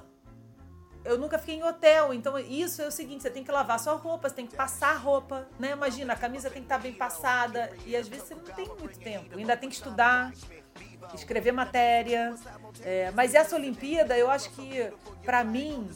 eu 1.05 1.19
nunca 1.19 1.39
fiquei 1.39 1.57
em 1.57 1.63
hotel. 1.63 2.13
Então, 2.13 2.39
isso 2.39 2.83
é 2.83 2.87
o 2.87 2.91
seguinte: 2.91 3.23
você 3.23 3.31
tem 3.31 3.43
que 3.43 3.51
lavar 3.51 3.79
sua 3.79 3.95
roupa, 3.95 4.29
você 4.29 4.35
tem 4.35 4.47
que 4.47 4.55
passar 4.55 4.93
a 4.93 4.99
roupa. 4.99 5.47
Né? 5.59 5.73
Imagina, 5.73 6.13
a 6.13 6.17
camisa 6.17 6.51
tem 6.51 6.63
que 6.63 6.67
estar 6.67 6.79
bem 6.79 6.93
passada. 6.93 7.71
E 7.87 7.97
às 7.97 8.09
vezes 8.09 8.29
você 8.29 8.35
não 8.35 8.43
tem 8.43 8.67
muito 8.67 8.99
tempo. 8.99 9.37
Ainda 9.37 9.57
tem 9.57 9.69
que 9.69 9.75
estudar, 9.75 10.33
escrever 11.15 11.53
matéria. 11.53 12.35
É, 12.83 13.11
mas 13.13 13.35
essa 13.35 13.57
Olimpíada, 13.57 14.17
eu 14.17 14.31
acho 14.31 14.51
que, 14.51 14.93
pra 15.23 15.43
mim, 15.43 15.89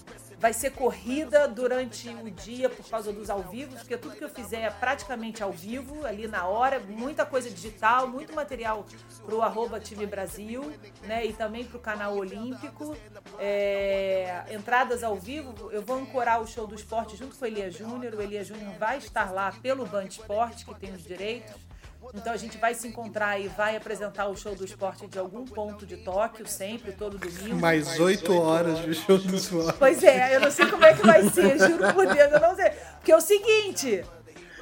vai 0.44 0.52
ser 0.52 0.72
corrida 0.72 1.48
durante 1.48 2.07
o 2.07 2.30
dia 2.30 2.68
por 2.68 2.87
causa 2.87 3.11
dos 3.11 3.30
ao 3.30 3.44
vivo, 3.44 3.74
porque 3.76 3.96
tudo 3.96 4.14
que 4.14 4.22
eu 4.22 4.28
fizer 4.28 4.61
é 4.61 4.68
praticamente 4.68 5.42
ao 5.42 5.50
vivo, 5.50 6.04
ali 6.04 6.28
na 6.28 6.46
hora, 6.46 6.78
muita 6.80 7.24
coisa 7.24 7.48
digital, 7.48 8.07
muito 8.07 8.35
material 8.35 8.85
pro 9.24 9.40
arroba 9.40 9.80
time 9.80 10.04
Brasil, 10.04 10.70
né? 11.04 11.24
E 11.24 11.33
também 11.33 11.64
pro 11.64 11.78
canal 11.78 12.14
Olímpico. 12.14 12.94
É, 13.38 14.44
entradas 14.50 15.02
ao 15.02 15.16
vivo, 15.16 15.70
eu 15.72 15.80
vou 15.80 15.96
ancorar 15.96 16.42
o 16.42 16.46
show 16.46 16.66
do 16.66 16.74
esporte 16.74 17.16
junto 17.16 17.35
com 17.37 17.44
o 17.46 17.48
Elia 17.48 17.70
Júnior. 17.70 18.12
O 18.12 18.20
Elia 18.20 18.44
Júnior 18.44 18.74
vai 18.78 18.98
estar 18.98 19.33
lá 19.33 19.50
pelo 19.62 19.87
Band 19.87 20.04
Esporte, 20.04 20.66
que 20.66 20.74
tem 20.74 20.92
os 20.92 21.02
direitos. 21.02 21.54
Então 22.12 22.33
a 22.33 22.37
gente 22.37 22.59
vai 22.59 22.75
se 22.75 22.88
encontrar 22.88 23.40
e 23.40 23.49
vai 23.49 23.77
apresentar 23.77 24.27
o 24.27 24.37
show 24.37 24.55
do 24.55 24.64
esporte 24.64 25.07
de 25.07 25.19
algum 25.19 25.45
ponto 25.45 25.87
de 25.87 25.99
Tóquio, 25.99 26.47
sempre, 26.47 26.93
todo 26.93 27.19
domingo. 27.19 27.57
Mais 27.57 27.99
8 27.99 28.33
horas 28.37 28.79
de 28.81 28.95
show 28.95 29.19
do 29.19 29.38
suor. 29.38 29.73
Pois 29.79 30.03
é, 30.03 30.37
eu 30.37 30.40
não 30.40 30.51
sei 30.51 30.67
como 30.67 30.85
é 30.85 30.95
que 30.95 31.07
vai 31.07 31.29
ser, 31.31 31.59
juro 31.67 31.95
por 31.95 32.07
Deus, 32.07 32.33
eu 32.33 32.40
não 32.40 32.55
sei. 32.55 32.71
Porque 32.97 33.12
é 33.12 33.17
o 33.17 33.21
seguinte, 33.21 34.05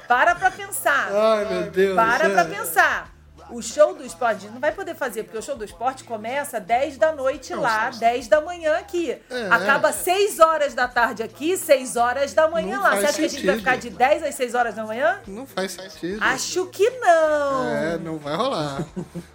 para 0.07 0.35
pra 0.35 0.51
pensar. 0.51 1.09
Ai, 1.11 1.45
meu 1.45 1.71
Deus. 1.71 1.95
Para 1.95 2.25
é. 2.25 2.29
pra 2.29 2.45
pensar. 2.45 3.12
O 3.53 3.61
show 3.61 3.93
do 3.93 4.03
esporte 4.03 4.37
a 4.37 4.39
gente 4.39 4.53
não 4.53 4.59
vai 4.59 4.71
poder 4.71 4.95
fazer, 4.95 5.21
porque 5.23 5.37
o 5.37 5.41
show 5.41 5.55
do 5.55 5.63
esporte 5.63 6.03
começa 6.03 6.59
10 6.59 6.97
da 6.97 7.11
noite 7.11 7.53
lá, 7.53 7.91
10 7.91 8.27
da 8.27 8.41
manhã 8.41 8.77
aqui. 8.77 9.11
É. 9.29 9.47
Acaba 9.51 9.93
6 9.93 10.39
horas 10.39 10.73
da 10.73 10.87
tarde 10.87 11.21
aqui, 11.21 11.55
6 11.55 11.95
horas 11.95 12.33
da 12.33 12.47
manhã 12.47 12.77
Não 12.77 12.83
lá. 12.83 12.95
Você 12.97 13.05
acha 13.05 13.19
que 13.19 13.25
a 13.25 13.29
gente 13.29 13.45
vai 13.45 13.57
ficar 13.57 13.77
de 13.77 13.91
10 13.91 14.23
às 14.23 14.33
6 14.33 14.55
horas 14.55 14.73
da 14.73 14.83
manhã? 14.83 15.19
Não 15.27 15.45
faz 15.45 15.73
sentido. 15.73 16.17
Acho 16.23 16.65
que 16.65 16.89
não. 16.89 17.69
É, 17.75 17.97
não 17.99 18.17
vai 18.17 18.35
rolar. 18.35 18.83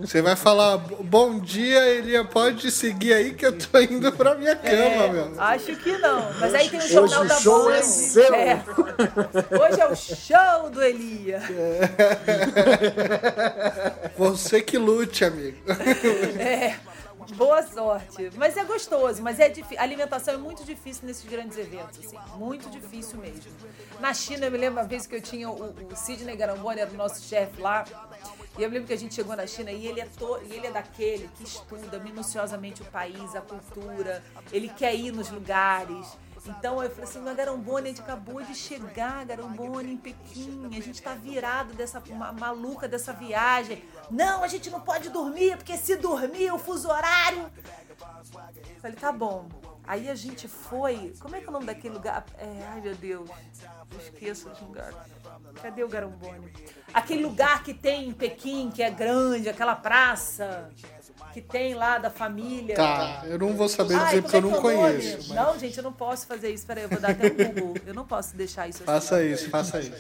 Você 0.01 0.21
vai 0.21 0.35
falar, 0.35 0.79
bom 0.79 1.39
dia, 1.39 1.87
Elia, 1.87 2.25
pode 2.25 2.73
seguir 2.73 3.13
aí 3.13 3.35
que 3.35 3.47
eu 3.47 3.57
tô 3.57 3.79
indo 3.79 4.11
pra 4.13 4.35
minha 4.35 4.57
cama, 4.57 4.75
É, 4.75 5.09
meu. 5.13 5.41
acho 5.41 5.77
que 5.77 5.97
não. 5.99 6.33
Mas 6.41 6.55
aí 6.57 6.69
tem 6.69 6.81
o 6.81 6.83
Hoje 6.83 6.93
Jornal 6.93 7.23
o 7.23 7.29
da 7.29 7.37
show 7.37 7.65
Band. 7.67 7.75
é 7.77 7.83
seu. 7.83 8.35
É. 8.35 8.65
Hoje 9.63 9.81
é 9.81 9.87
o 9.87 9.95
show 9.95 10.71
do 10.71 10.83
Elia. 10.83 11.41
Você 14.17 14.63
que 14.63 14.79
lute, 14.79 15.25
amigo. 15.25 15.59
É. 16.39 16.79
Boa 17.37 17.63
sorte. 17.63 18.31
Mas 18.37 18.57
é 18.57 18.65
gostoso, 18.65 19.23
mas 19.23 19.39
é 19.39 19.49
difícil. 19.49 19.79
A 19.79 19.83
alimentação 19.83 20.35
é 20.35 20.37
muito 20.37 20.65
difícil 20.65 21.07
nesses 21.07 21.29
grandes 21.29 21.59
eventos, 21.59 21.99
assim. 21.99 22.17
Muito 22.37 22.71
difícil 22.71 23.19
mesmo. 23.19 23.53
Na 24.01 24.15
China, 24.15 24.47
eu 24.47 24.51
me 24.51 24.57
lembro 24.57 24.81
uma 24.81 24.89
vez 24.89 25.07
que 25.07 25.15
eu 25.15 25.21
tinha 25.21 25.51
o, 25.51 25.75
o 25.93 25.97
Sidney 25.97 26.37
Garamboni, 26.37 26.81
era 26.81 26.91
o 26.91 26.95
nosso 26.95 27.23
chefe 27.23 27.61
lá. 27.61 27.85
E 28.57 28.63
eu 28.63 28.69
me 28.69 28.75
lembro 28.75 28.89
que 28.89 28.95
a 28.95 28.99
gente 28.99 29.15
chegou 29.15 29.37
na 29.37 29.47
China 29.47 29.71
e 29.71 29.87
ele, 29.87 30.01
é 30.01 30.07
to, 30.07 30.41
e 30.49 30.55
ele 30.55 30.69
é 30.69 30.71
daquele 30.71 31.29
que 31.37 31.45
estuda 31.45 31.99
minuciosamente 31.99 32.83
o 32.83 32.85
país, 32.87 33.35
a 33.37 33.41
cultura. 33.41 34.23
Ele 34.51 34.69
quer 34.69 34.95
ir 34.95 35.13
nos 35.13 35.29
lugares. 35.31 36.07
Então 36.47 36.83
eu 36.83 36.91
falei 36.91 37.05
assim, 37.05 37.25
Garambone, 37.35 37.87
a 37.87 37.89
gente 37.89 38.01
acabou 38.01 38.43
de 38.43 38.55
chegar, 38.55 39.25
Garambone, 39.25 39.93
em 39.93 39.97
Pequim. 39.97 40.67
A 40.67 40.81
gente 40.81 41.03
tá 41.03 41.15
virado 41.15 41.75
dessa 41.75 42.03
ma- 42.11 42.33
maluca 42.33 42.87
dessa 42.89 43.13
viagem. 43.13 43.83
Não, 44.11 44.43
a 44.45 44.49
gente 44.49 44.71
não 44.71 44.81
pode 44.81 45.09
dormir, 45.11 45.57
porque 45.57 45.77
se 45.77 45.97
dormir, 45.97 46.51
o 46.53 46.59
fuso 46.59 46.89
horário. 46.89 47.51
Eu 48.01 48.81
Falei, 48.81 48.97
tá 48.97 49.11
bom. 49.13 49.49
Aí 49.87 50.09
a 50.11 50.15
gente 50.15 50.47
foi. 50.47 51.15
Como 51.19 51.35
é 51.35 51.41
que 51.41 51.47
é 51.47 51.49
o 51.49 51.53
nome 51.53 51.65
daquele 51.65 51.95
lugar? 51.95 52.25
É, 52.37 52.63
ai 52.73 52.81
meu 52.83 52.95
Deus. 52.95 53.29
Eu 53.91 53.99
esqueço 53.99 54.51
os 54.51 54.61
lugares. 54.61 54.95
Cadê 55.63 55.83
o 55.83 55.89
Garambone? 55.89 56.53
Aquele 56.93 57.23
lugar 57.23 57.63
que 57.63 57.73
tem 57.73 58.09
em 58.09 58.13
Pequim, 58.13 58.71
que 58.71 58.83
é 58.83 58.91
grande, 58.91 59.49
aquela 59.49 59.75
praça 59.75 60.71
que 61.33 61.41
tem 61.41 61.75
lá 61.75 61.99
da 61.99 62.11
família. 62.11 62.75
Tá, 62.75 63.23
eu 63.27 63.39
não 63.39 63.55
vou 63.55 63.69
saber 63.69 63.95
Ai, 63.95 64.07
dizer 64.07 64.23
porque 64.23 64.37
eu 64.37 64.43
como 64.43 64.53
não 64.53 64.59
é 64.59 64.61
que 64.61 64.67
é 64.67 64.71
o 64.79 64.83
nome? 64.83 64.99
conheço. 65.03 65.29
mas 65.29 65.37
Não, 65.47 65.59
gente, 65.59 65.77
eu 65.79 65.85
não 65.85 65.93
posso 65.93 66.27
fazer 66.27 66.51
isso. 66.53 66.67
Peraí, 66.67 66.85
eu 66.85 66.89
vou 66.89 67.01
dar 67.01 67.11
até 67.11 67.27
um 67.27 67.35
Google. 67.53 67.75
Eu 67.87 67.95
não 67.95 68.05
posso 68.07 68.37
deixar 68.37 68.69
isso 68.69 68.79
assim. 68.79 68.85
Faça 68.87 69.23
isso, 69.25 69.49
faça 69.51 69.81
isso. 69.81 69.93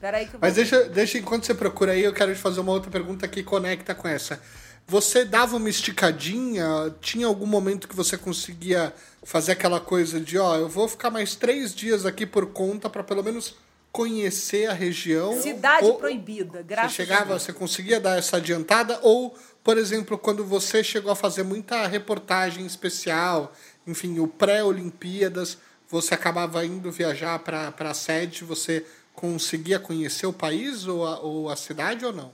Peraí 0.00 0.26
que 0.26 0.34
eu 0.34 0.40
vou... 0.40 0.40
Mas 0.48 0.54
deixa, 0.54 0.84
deixa 0.88 1.18
enquanto 1.18 1.46
você 1.46 1.54
procura 1.54 1.92
aí, 1.92 2.02
eu 2.02 2.12
quero 2.12 2.34
te 2.34 2.40
fazer 2.40 2.60
uma 2.60 2.72
outra 2.72 2.90
pergunta 2.90 3.26
que 3.28 3.42
conecta 3.42 3.94
com 3.94 4.08
essa. 4.08 4.40
Você 4.86 5.24
dava 5.24 5.56
uma 5.56 5.68
esticadinha? 5.70 6.92
Tinha 7.00 7.26
algum 7.26 7.46
momento 7.46 7.86
que 7.86 7.94
você 7.94 8.16
conseguia 8.18 8.92
fazer 9.22 9.52
aquela 9.52 9.78
coisa 9.78 10.20
de, 10.20 10.36
ó, 10.38 10.56
eu 10.56 10.68
vou 10.68 10.88
ficar 10.88 11.08
mais 11.10 11.36
três 11.36 11.72
dias 11.74 12.04
aqui 12.04 12.26
por 12.26 12.46
conta 12.46 12.90
para 12.90 13.04
pelo 13.04 13.22
menos 13.22 13.54
conhecer 13.92 14.68
a 14.68 14.72
região? 14.72 15.40
Cidade 15.40 15.84
Ou- 15.84 15.94
proibida, 15.98 16.62
graças 16.62 16.92
Você 16.94 17.02
a 17.02 17.04
chegava, 17.04 17.26
Deus. 17.30 17.42
você 17.42 17.52
conseguia 17.52 18.00
dar 18.00 18.18
essa 18.18 18.38
adiantada? 18.38 18.98
Ou, 19.02 19.36
por 19.64 19.78
exemplo, 19.78 20.18
quando 20.18 20.44
você 20.44 20.82
chegou 20.82 21.12
a 21.12 21.16
fazer 21.16 21.42
muita 21.42 21.86
reportagem 21.86 22.66
especial, 22.66 23.52
enfim, 23.86 24.18
o 24.18 24.26
pré-Olimpíadas, 24.26 25.58
você 25.88 26.14
acabava 26.14 26.64
indo 26.64 26.90
viajar 26.90 27.38
para 27.38 27.72
a 27.78 27.94
sede, 27.94 28.44
você 28.44 28.84
conseguia 29.14 29.78
conhecer 29.78 30.26
o 30.26 30.32
país 30.32 30.86
ou 30.86 31.06
a, 31.06 31.20
ou 31.20 31.48
a 31.50 31.56
cidade 31.56 32.04
ou 32.04 32.12
não? 32.12 32.32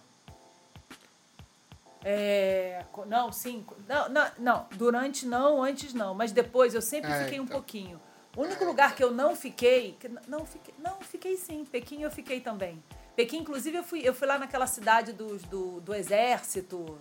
É, 2.04 2.84
não, 3.06 3.32
sim. 3.32 3.66
Não, 3.88 4.08
não, 4.08 4.30
não, 4.38 4.66
durante 4.76 5.26
não, 5.26 5.62
antes 5.62 5.92
não. 5.92 6.14
Mas 6.14 6.32
depois 6.32 6.74
eu 6.74 6.80
sempre 6.80 7.10
É, 7.10 7.24
fiquei 7.24 7.40
um 7.40 7.44
então. 7.44 7.56
pouquinho. 7.56 8.00
O 8.36 8.42
único 8.42 8.64
lugar 8.64 8.94
que 8.94 9.02
eu 9.02 9.10
não 9.10 9.34
fiquei. 9.34 9.96
que- 9.98 10.08
não, 10.28 10.46
fiquei. 10.46 10.74
Não, 10.78 11.00
fiquei 11.00 11.36
sim. 11.36 11.64
Pequim 11.64 12.02
eu 12.02 12.10
fiquei 12.10 12.40
também. 12.40 12.82
Pequim, 13.16 13.38
inclusive, 13.38 13.76
eu 13.78 13.82
fui, 13.82 14.00
eu 14.08 14.14
fui 14.14 14.28
lá 14.28 14.38
naquela 14.38 14.66
cidade 14.68 15.12
dos, 15.12 15.42
do, 15.42 15.80
do 15.80 15.92
exército, 15.92 16.96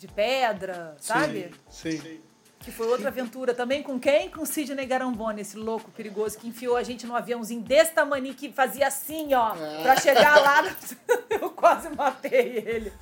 de 0.00 0.08
pedra, 0.08 0.96
sabe? 0.98 1.50
Sim. 1.68 1.98
sim. 2.00 2.20
Que 2.60 2.70
foi 2.70 2.86
outra 2.88 3.08
aventura 3.08 3.54
também 3.54 3.82
com 3.82 3.98
quem? 3.98 4.28
Com 4.30 4.44
Sidney 4.44 4.84
Garamboni, 4.84 5.40
esse 5.40 5.56
louco 5.56 5.90
perigoso 5.90 6.36
que 6.38 6.46
enfiou 6.48 6.76
a 6.76 6.82
gente 6.82 7.06
num 7.06 7.16
aviãozinho 7.16 7.62
desse 7.62 7.92
tamanho 7.92 8.34
que 8.34 8.52
fazia 8.52 8.86
assim, 8.86 9.32
ó, 9.32 9.54
pra 9.82 9.96
chegar 9.96 10.38
lá. 10.40 10.76
Eu 11.30 11.50
quase 11.50 11.88
matei 11.94 12.62
ele. 12.66 12.92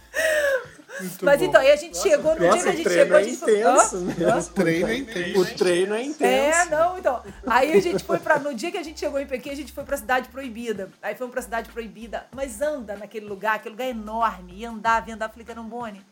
Muito 1.00 1.24
Mas 1.24 1.40
bom. 1.40 1.46
então, 1.46 1.60
aí 1.60 1.70
a 1.72 1.76
gente 1.76 1.98
chegou, 1.98 2.32
no 2.34 2.40
dia 2.40 2.50
Nossa, 2.50 2.62
que 2.62 2.68
a 2.68 2.72
gente 2.72 2.90
chegou, 2.90 3.16
a 3.16 3.20
é 3.20 3.24
gente 3.24 3.36
intenso, 3.36 3.96
"Hã? 3.96 4.00
né? 4.00 4.14
Hã?" 4.20 4.38
O 4.38 4.44
treino 4.44 4.88
é 4.88 4.96
intenso. 4.96 5.40
O 5.40 5.46
treino 5.46 5.94
é 5.94 6.02
intenso. 6.02 6.58
É, 6.58 6.64
não, 6.66 6.98
então. 6.98 7.22
Aí 7.46 7.72
a 7.72 7.80
gente 7.80 8.04
foi 8.04 8.18
pra. 8.18 8.38
No 8.38 8.54
dia 8.54 8.70
que 8.70 8.78
a 8.78 8.82
gente 8.82 8.98
chegou 8.98 9.20
em 9.20 9.26
Pequim, 9.26 9.50
a 9.50 9.56
gente 9.56 9.72
foi 9.72 9.84
pra 9.84 9.96
Cidade 9.96 10.28
Proibida. 10.28 10.90
Aí 11.02 11.14
fomos 11.14 11.32
pra 11.32 11.42
Cidade 11.42 11.68
Proibida. 11.70 12.26
Mas 12.32 12.60
anda 12.60 12.96
naquele 12.96 13.26
lugar, 13.26 13.56
aquele 13.56 13.74
lugar 13.74 13.86
é 13.86 13.90
enorme. 13.90 14.54
E 14.56 14.64
andava, 14.64 15.08
e 15.10 15.12
andava. 15.12 15.32
Falei, 15.32 15.46
Carambone, 15.46 16.04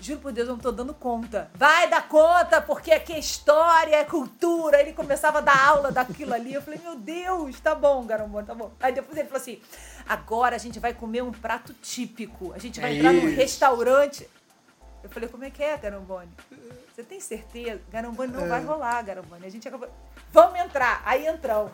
juro 0.00 0.20
por 0.20 0.32
Deus, 0.32 0.48
eu 0.48 0.54
não 0.54 0.60
tô 0.60 0.72
dando 0.72 0.94
conta. 0.94 1.50
Vai 1.54 1.88
dar 1.88 2.08
conta, 2.08 2.60
porque 2.60 2.90
aqui 2.92 3.12
é 3.12 3.18
história, 3.18 3.96
é 3.96 4.04
cultura. 4.04 4.80
Ele 4.80 4.92
começava 4.92 5.38
a 5.38 5.40
dar 5.42 5.68
aula 5.68 5.90
daquilo 5.92 6.34
ali. 6.34 6.54
Eu 6.54 6.62
falei, 6.62 6.80
meu 6.82 6.96
Deus, 6.96 7.60
tá 7.60 7.74
bom, 7.74 8.04
Garambone, 8.06 8.46
tá 8.46 8.54
bom. 8.54 8.72
Aí 8.80 8.92
depois 8.92 9.16
ele 9.16 9.28
falou 9.28 9.40
assim: 9.42 9.60
agora 10.08 10.56
a 10.56 10.58
gente 10.58 10.78
vai 10.80 10.94
comer 10.94 11.22
um 11.22 11.32
prato 11.32 11.72
típico. 11.74 12.52
A 12.52 12.58
gente 12.58 12.80
vai 12.80 12.92
É 12.92 12.96
entrar 12.96 13.12
num 13.12 13.28
isso. 13.28 13.36
restaurante. 13.36 14.28
Eu 15.02 15.08
falei, 15.08 15.28
como 15.28 15.44
é 15.44 15.50
que 15.50 15.62
é, 15.62 15.76
Garambone? 15.78 16.30
Você 16.94 17.02
tem 17.02 17.20
certeza? 17.20 17.80
Garambone 17.90 18.32
não 18.32 18.46
vai 18.46 18.62
rolar, 18.62 19.00
Garambone. 19.02 19.46
A 19.46 19.50
gente 19.50 19.66
acabou. 19.66 19.88
Vamos 20.30 20.58
entrar. 20.60 21.02
Aí 21.04 21.26
entramos. 21.26 21.72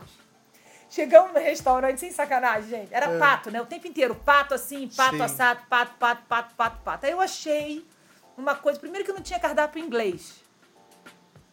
Chegamos 0.88 1.32
no 1.32 1.40
restaurante, 1.40 1.98
sem 1.98 2.12
sacanagem, 2.12 2.70
gente. 2.70 2.94
Era 2.94 3.18
pato, 3.18 3.50
né? 3.50 3.60
O 3.60 3.66
tempo 3.66 3.88
inteiro. 3.88 4.14
Pato 4.14 4.54
assim, 4.54 4.88
pato 4.88 5.16
Sim. 5.16 5.22
assado, 5.22 5.60
pato, 5.68 5.94
pato, 5.98 6.22
pato, 6.28 6.54
pato, 6.54 6.78
pato. 6.84 7.06
Aí 7.06 7.10
eu 7.12 7.20
achei 7.20 7.84
uma 8.36 8.54
coisa. 8.54 8.78
Primeiro 8.78 9.04
que 9.04 9.12
não 9.12 9.20
tinha 9.20 9.38
cardápio 9.38 9.82
em 9.82 9.86
inglês. 9.86 10.46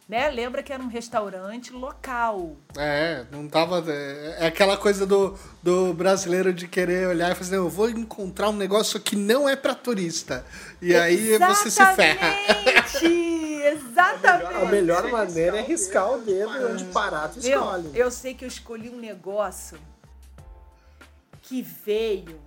Né? 0.08 0.30
Lembra 0.30 0.62
que 0.62 0.74
era 0.74 0.84
um 0.84 0.88
restaurante 0.88 1.72
local. 1.72 2.58
É, 2.78 3.26
não 3.32 3.48
tava. 3.48 3.84
É, 3.88 4.38
é 4.42 4.48
aquela 4.48 4.76
coisa 4.76 5.06
do, 5.06 5.38
do 5.62 5.94
brasileiro 5.94 6.54
de 6.54 6.68
querer 6.68 7.08
olhar 7.08 7.32
e 7.32 7.36
fazer, 7.36 7.56
eu 7.56 7.70
vou 7.70 7.90
encontrar 7.90 8.50
um 8.50 8.56
negócio 8.56 9.00
que 9.00 9.16
não 9.16 9.48
é 9.48 9.56
pra 9.56 9.74
turista. 9.74 10.46
E 10.82 10.94
aí 10.94 11.38
você 11.38 11.72
se 11.72 11.86
ferra. 11.96 12.36
Exatamente! 12.46 13.34
Exatamente! 13.64 14.56
A 14.56 14.66
melhor 14.66 15.10
maneira 15.10 15.58
é 15.58 15.62
riscar 15.62 16.12
o 16.12 16.22
dedo 16.22 16.74
onde 16.74 16.84
parar, 16.86 17.30
tu 17.30 17.40
escolhe. 17.40 17.92
eu 17.96 18.12
sei 18.12 18.34
que 18.34 18.44
eu 18.44 18.48
escolhi 18.50 18.90
um 18.90 18.98
negócio 18.98 19.80
que 21.42 21.62
veio. 21.62 22.42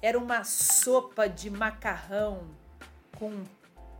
Era 0.00 0.16
uma 0.16 0.44
sopa 0.44 1.28
de 1.28 1.50
macarrão 1.50 2.56
com 3.18 3.28
um 3.30 3.44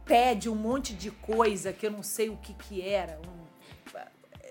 pé 0.04 0.35
de 0.35 0.48
um 0.48 0.54
monte 0.54 0.94
de 0.94 1.11
coisa 1.11 1.72
que 1.72 1.87
eu 1.87 1.90
não 1.90 2.02
sei 2.02 2.28
o 2.31 2.37
que 2.37 2.54
que 2.54 2.81
era. 2.87 3.18
Um- 3.26 3.48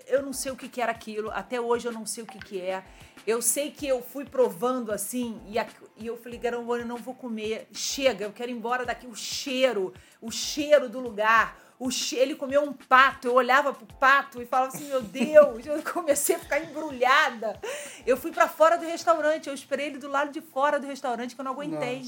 eu 0.06 0.22
não 0.22 0.32
sei 0.32 0.50
o 0.52 0.56
que 0.56 0.68
que 0.68 0.80
era 0.80 0.90
aquilo. 0.92 1.30
Até 1.30 1.60
hoje 1.60 1.86
eu 1.86 1.92
não 1.92 2.06
sei 2.06 2.24
o 2.24 2.26
que 2.26 2.38
que 2.38 2.60
é. 2.60 2.82
Eu 3.26 3.42
sei 3.42 3.70
que 3.70 3.86
eu 3.86 4.00
fui 4.02 4.24
provando 4.24 4.90
assim 4.90 5.38
e, 5.46 5.58
a- 5.58 5.66
e 5.98 6.06
eu 6.06 6.16
falei, 6.16 6.38
Garambone, 6.38 6.80
eu 6.82 6.88
não 6.88 6.96
vou 6.96 7.14
comer. 7.14 7.68
Chega, 7.72 8.24
eu 8.24 8.32
quero 8.32 8.50
ir 8.50 8.54
embora 8.54 8.86
daqui. 8.86 9.06
O 9.06 9.14
cheiro, 9.14 9.92
o 10.20 10.30
cheiro 10.30 10.88
do 10.88 10.98
lugar. 10.98 11.58
O 11.78 11.90
che... 11.92 12.16
Ele 12.16 12.34
comeu 12.34 12.62
um 12.62 12.72
pato, 12.72 13.28
eu 13.28 13.34
olhava 13.34 13.72
pro 13.72 13.86
pato 13.98 14.40
e 14.42 14.46
falava 14.46 14.74
assim, 14.74 14.88
meu 14.88 15.00
Deus, 15.02 15.64
eu 15.66 15.80
comecei 15.92 16.34
a 16.36 16.38
ficar 16.38 16.58
embrulhada. 16.60 17.60
Eu 18.06 18.16
fui 18.16 18.32
pra 18.32 18.48
fora 18.48 18.76
do 18.78 18.84
restaurante, 18.86 19.46
eu 19.48 19.54
esperei 19.54 19.86
ele 19.86 19.98
do 19.98 20.08
lado 20.08 20.32
de 20.32 20.40
fora 20.40 20.80
do 20.80 20.86
restaurante 20.86 21.34
que 21.34 21.40
eu 21.40 21.44
não 21.44 21.52
aguentei. 21.52 22.02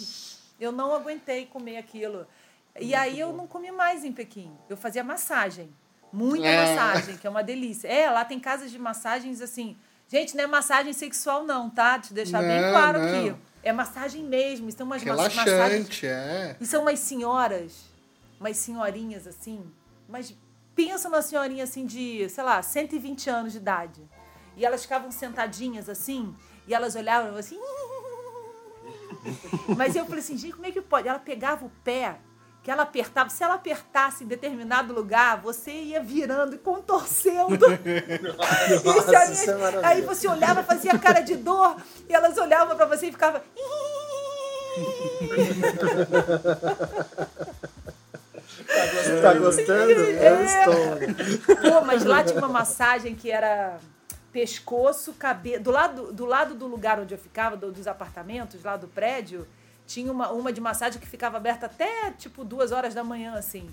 Eu 0.59 0.73
não 0.73 0.93
aguentei 0.95 1.47
comer 1.47 1.77
aquilo. 1.77 2.27
E 2.79 2.95
aí 2.95 3.19
eu 3.19 3.33
não 3.33 3.47
comi 3.47 3.71
mais 3.71 4.05
em 4.05 4.13
Pequim. 4.13 4.53
Eu 4.69 4.77
fazia 4.77 5.03
massagem. 5.03 5.73
Muita 6.13 6.47
É. 6.47 6.77
massagem, 6.77 7.17
que 7.17 7.27
é 7.27 7.31
uma 7.31 7.43
delícia. 7.43 7.89
É, 7.89 8.11
lá 8.11 8.25
tem 8.25 8.39
casas 8.41 8.71
de 8.71 8.79
massagens 8.79 9.41
assim. 9.41 9.77
Gente, 10.09 10.37
não 10.37 10.45
é 10.45 10.47
massagem 10.47 10.93
sexual, 10.93 11.45
não, 11.45 11.71
tá? 11.71 11.99
Te 11.99 12.13
deixar 12.13 12.43
bem 12.43 12.61
Não, 12.61 12.71
claro 12.73 12.99
não. 12.99 13.09
aqui. 13.29 13.37
É 13.63 13.73
massagem 13.73 14.25
mesmo. 14.25 14.69
Isso 14.69 14.77
tem 14.79 14.87
umas 14.87 15.05
mas- 15.05 15.17
massagens. 15.17 15.45
Relaxante, 15.45 16.07
é. 16.07 16.57
E 16.61 16.67
são 16.67 16.83
umas 16.83 16.99
senhoras, 16.99 17.85
umas 18.41 18.57
senhorinhas 18.57 19.27
assim, 19.27 19.65
mas 20.09 20.35
pensa 20.75 21.09
uma 21.09 21.23
senhorinha 21.23 21.63
assim 21.65 21.87
de, 21.87 22.29
sei 22.29 22.43
lá, 22.43 22.61
120 22.63 23.29
anos 23.31 23.53
de 23.53 23.59
idade. 23.59 24.03
E 24.57 24.65
elas 24.65 24.83
ficavam 24.83 25.11
sentadinhas 25.13 25.89
assim, 25.89 26.35
e 26.67 26.75
elas 26.75 26.97
olhavam 26.97 27.37
assim. 27.37 27.59
Mas 29.77 29.95
eu 29.95 30.05
falei 30.07 30.21
assim, 30.21 30.37
gente, 30.37 30.55
como 30.55 30.67
é 30.67 30.71
que 30.73 30.81
pode? 30.81 31.07
Ela 31.09 31.19
pegava 31.19 31.65
o 31.67 31.71
pé, 31.85 32.19
que 32.63 32.71
ela 32.71 32.83
apertava. 32.83 33.31
Se 33.31 33.43
ela 33.43 33.55
apertasse 33.55 34.25
em 34.25 34.27
determinado 34.27 34.93
lugar, 34.93 35.41
você 35.41 35.71
ia 35.73 36.01
virando 36.03 36.55
e 36.55 36.59
contorcendo. 36.59 37.67
E 38.71 38.85
Nossa, 38.85 39.13
é 39.81 39.87
aí 39.87 40.03
você 40.03 40.29
olhava, 40.29 40.63
fazia 40.63 40.99
cara 40.99 41.21
de 41.21 41.37
dor, 41.37 41.77
e 42.09 42.13
elas 42.15 42.37
olhavam 42.39 42.77
pra 42.77 42.87
você 42.87 43.07
e 43.09 43.13
ficavam. 43.13 43.41
Tá 49.23 49.35
gostando? 49.35 49.91
Eu 49.91 50.45
estou. 50.45 51.57
Pô, 51.57 51.81
mas 51.85 52.05
lá 52.05 52.23
tinha 52.25 52.39
uma 52.39 52.49
massagem 52.49 53.15
que 53.15 53.31
era 53.31 53.79
pescoço, 54.33 55.13
cabeça. 55.15 55.61
Do 55.61 55.71
lado, 55.71 56.13
do 56.13 56.25
lado 56.25 56.55
do 56.55 56.67
lugar 56.67 57.01
onde 57.01 57.13
eu 57.15 57.19
ficava, 57.19 57.57
do- 57.57 57.73
dos 57.73 57.87
apartamentos, 57.87 58.63
lá 58.63 58.77
do 58.77 58.87
prédio, 58.87 59.47
tinha 59.91 60.13
uma, 60.13 60.31
uma 60.31 60.53
de 60.53 60.61
massagem 60.61 61.01
que 61.01 61.07
ficava 61.09 61.37
aberta 61.37 61.67
até 61.67 62.13
tipo 62.13 62.45
duas 62.45 62.71
horas 62.71 62.95
da 62.95 63.03
manhã, 63.03 63.35
assim. 63.35 63.69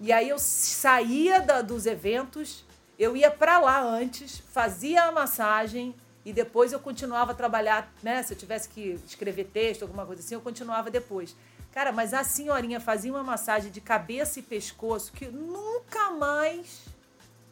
E 0.00 0.10
aí 0.12 0.28
eu 0.28 0.38
saía 0.38 1.40
da- 1.40 1.62
dos 1.62 1.86
eventos, 1.86 2.64
eu 2.98 3.16
ia 3.16 3.30
pra 3.30 3.60
lá 3.60 3.80
antes, 3.80 4.38
fazia 4.52 5.04
a 5.04 5.12
massagem 5.12 5.94
e 6.24 6.32
depois 6.32 6.72
eu 6.72 6.80
continuava 6.80 7.30
a 7.30 7.34
trabalhar, 7.34 7.92
né? 8.02 8.20
Se 8.24 8.34
eu 8.34 8.38
tivesse 8.38 8.68
que 8.68 8.98
escrever 9.06 9.44
texto, 9.52 9.82
alguma 9.82 10.04
coisa 10.04 10.20
assim, 10.20 10.34
eu 10.34 10.40
continuava 10.40 10.90
depois. 10.90 11.36
Cara, 11.70 11.92
mas 11.92 12.12
a 12.12 12.24
senhorinha 12.24 12.80
fazia 12.80 13.12
uma 13.12 13.22
massagem 13.22 13.70
de 13.70 13.80
cabeça 13.80 14.40
e 14.40 14.42
pescoço 14.42 15.12
que 15.12 15.26
nunca 15.26 16.10
mais 16.10 16.80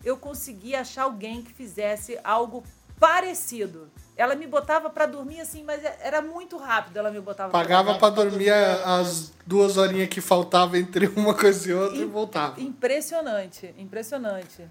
eu 0.04 0.16
conseguia 0.16 0.80
achar 0.80 1.04
alguém 1.04 1.42
que 1.42 1.52
fizesse 1.52 2.18
algo 2.24 2.64
parecido. 3.00 3.90
Ela 4.14 4.34
me 4.34 4.46
botava 4.46 4.90
pra 4.90 5.06
dormir 5.06 5.40
assim, 5.40 5.64
mas 5.64 5.82
era 6.00 6.20
muito 6.20 6.58
rápido. 6.58 6.98
Ela 6.98 7.10
me 7.10 7.20
botava 7.20 7.50
Pagava 7.50 7.94
pra 7.94 8.10
dormir 8.10 8.50
as 8.50 9.32
duas 9.46 9.78
horinhas 9.78 10.10
que 10.10 10.20
faltava 10.20 10.78
entre 10.78 11.06
uma 11.16 11.34
coisa 11.34 11.70
e 11.70 11.72
outra 11.72 11.98
e 11.98 12.04
voltava. 12.04 12.60
Impressionante, 12.60 13.74
impressionante. 13.78 14.68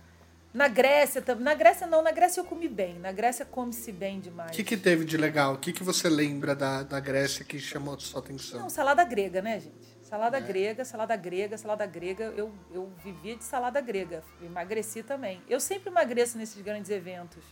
Na 0.54 0.68
Grécia 0.68 1.22
também. 1.22 1.44
Na 1.44 1.56
Grécia 1.56 1.88
não, 1.88 2.04
na 2.04 2.12
Grécia 2.12 2.42
eu 2.42 2.46
comi 2.46 2.68
bem. 2.68 3.00
Na 3.00 3.12
Grécia 3.12 3.44
come-se 3.44 3.92
bem 3.92 4.20
demais. 4.20 4.52
O 4.52 4.54
que, 4.54 4.63
que 4.63 4.78
teve 4.78 5.04
de 5.04 5.18
legal? 5.18 5.56
O 5.56 5.58
que, 5.58 5.74
que 5.74 5.84
você 5.84 6.08
lembra 6.10 6.56
da, 6.56 6.84
da 6.84 7.00
Grécia 7.00 7.44
que 7.44 7.60
chamou 7.60 8.00
sua 8.00 8.20
atenção? 8.20 8.60
Não, 8.60 8.70
salada 8.70 9.04
grega, 9.04 9.42
né, 9.42 9.60
gente? 9.60 9.98
Salada 10.04 10.39
grega, 10.39 10.84
salada 10.86 11.15
grega, 11.15 11.58
salada 11.58 11.86
grega. 11.86 12.34
Eu, 12.36 12.52
eu 12.74 12.92
vivia 13.04 13.36
de 13.36 13.44
salada 13.44 13.80
grega. 13.80 14.24
Emagreci 14.44 15.04
também. 15.04 15.42
Eu 15.48 15.60
sempre 15.60 15.89
emagreço 15.89 16.36
nesses 16.38 16.60
grandes 16.62 16.89
eventos. 16.89 17.44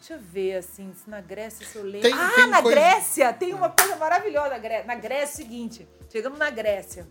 Deixa 0.00 0.14
eu 0.14 0.18
ver, 0.18 0.56
assim, 0.56 0.94
se 0.94 1.08
na 1.10 1.20
Grécia 1.20 1.66
se 1.66 1.76
eu 1.76 1.84
lembro. 1.84 2.08
Tem- 2.08 2.12
ah, 2.18 2.32
tem 2.34 2.46
na 2.48 2.62
coisa- 2.62 2.80
Grécia! 2.80 3.32
Tem 3.34 3.52
uma 3.52 3.68
coisa 3.68 3.96
maravilhosa 3.96 4.48
na 4.48 4.58
Grécia. 4.58 4.86
Na 4.86 4.94
Grécia 4.94 5.24
é 5.42 5.44
o 5.44 5.46
seguinte: 5.46 5.88
chegamos 6.10 6.38
na 6.38 6.48
Grécia. 6.50 7.06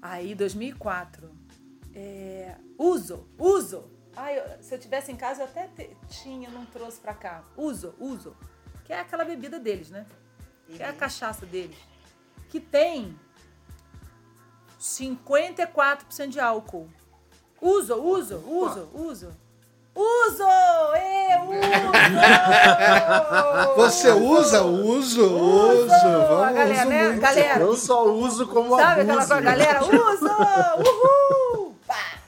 Aí, 0.00 0.34
2004. 0.34 1.30
É, 1.94 2.56
uso, 2.78 3.28
uso. 3.38 3.90
Ai, 4.16 4.38
eu- 4.38 4.62
se 4.62 4.74
eu 4.74 4.78
tivesse 4.78 5.12
em 5.12 5.16
casa, 5.16 5.42
eu 5.42 5.44
até 5.46 5.68
te- 5.68 5.94
tinha, 6.08 6.48
não 6.48 6.64
trouxe 6.64 6.98
pra 6.98 7.12
cá. 7.14 7.44
Uso, 7.56 7.94
uso. 8.00 8.34
Que 8.84 8.92
é 8.94 9.00
aquela 9.00 9.24
bebida 9.24 9.60
deles, 9.60 9.90
né? 9.90 10.06
Que 10.66 10.82
é 10.82 10.88
a 10.88 10.92
cachaça 10.94 11.44
deles. 11.44 11.76
Que 12.48 12.58
tem 12.60 13.14
54% 14.78 16.28
de 16.28 16.40
álcool. 16.40 16.88
Uso, 17.60 17.94
uso, 18.02 18.38
uso, 18.38 18.88
uso. 18.94 19.36
Uso! 19.94 20.44
Ê, 20.96 21.36
uso! 21.38 21.90
Você 23.76 24.10
usa? 24.12 24.62
Uso, 24.62 25.24
uso. 25.24 25.92
A 25.92 26.26
Vamos, 26.28 26.54
galera, 26.54 26.72
uso 26.80 26.88
né? 26.88 27.16
Galera, 27.18 27.60
Eu 27.60 27.76
só 27.76 28.04
uso 28.06 28.46
como 28.46 28.76
Sabe 28.76 29.02
aquela 29.02 29.22
abuso. 29.22 29.28
coisa, 29.28 29.40
galera? 29.42 29.84
Uso! 29.84 30.26
Uhul! 31.56 31.74
Pá! 31.86 32.18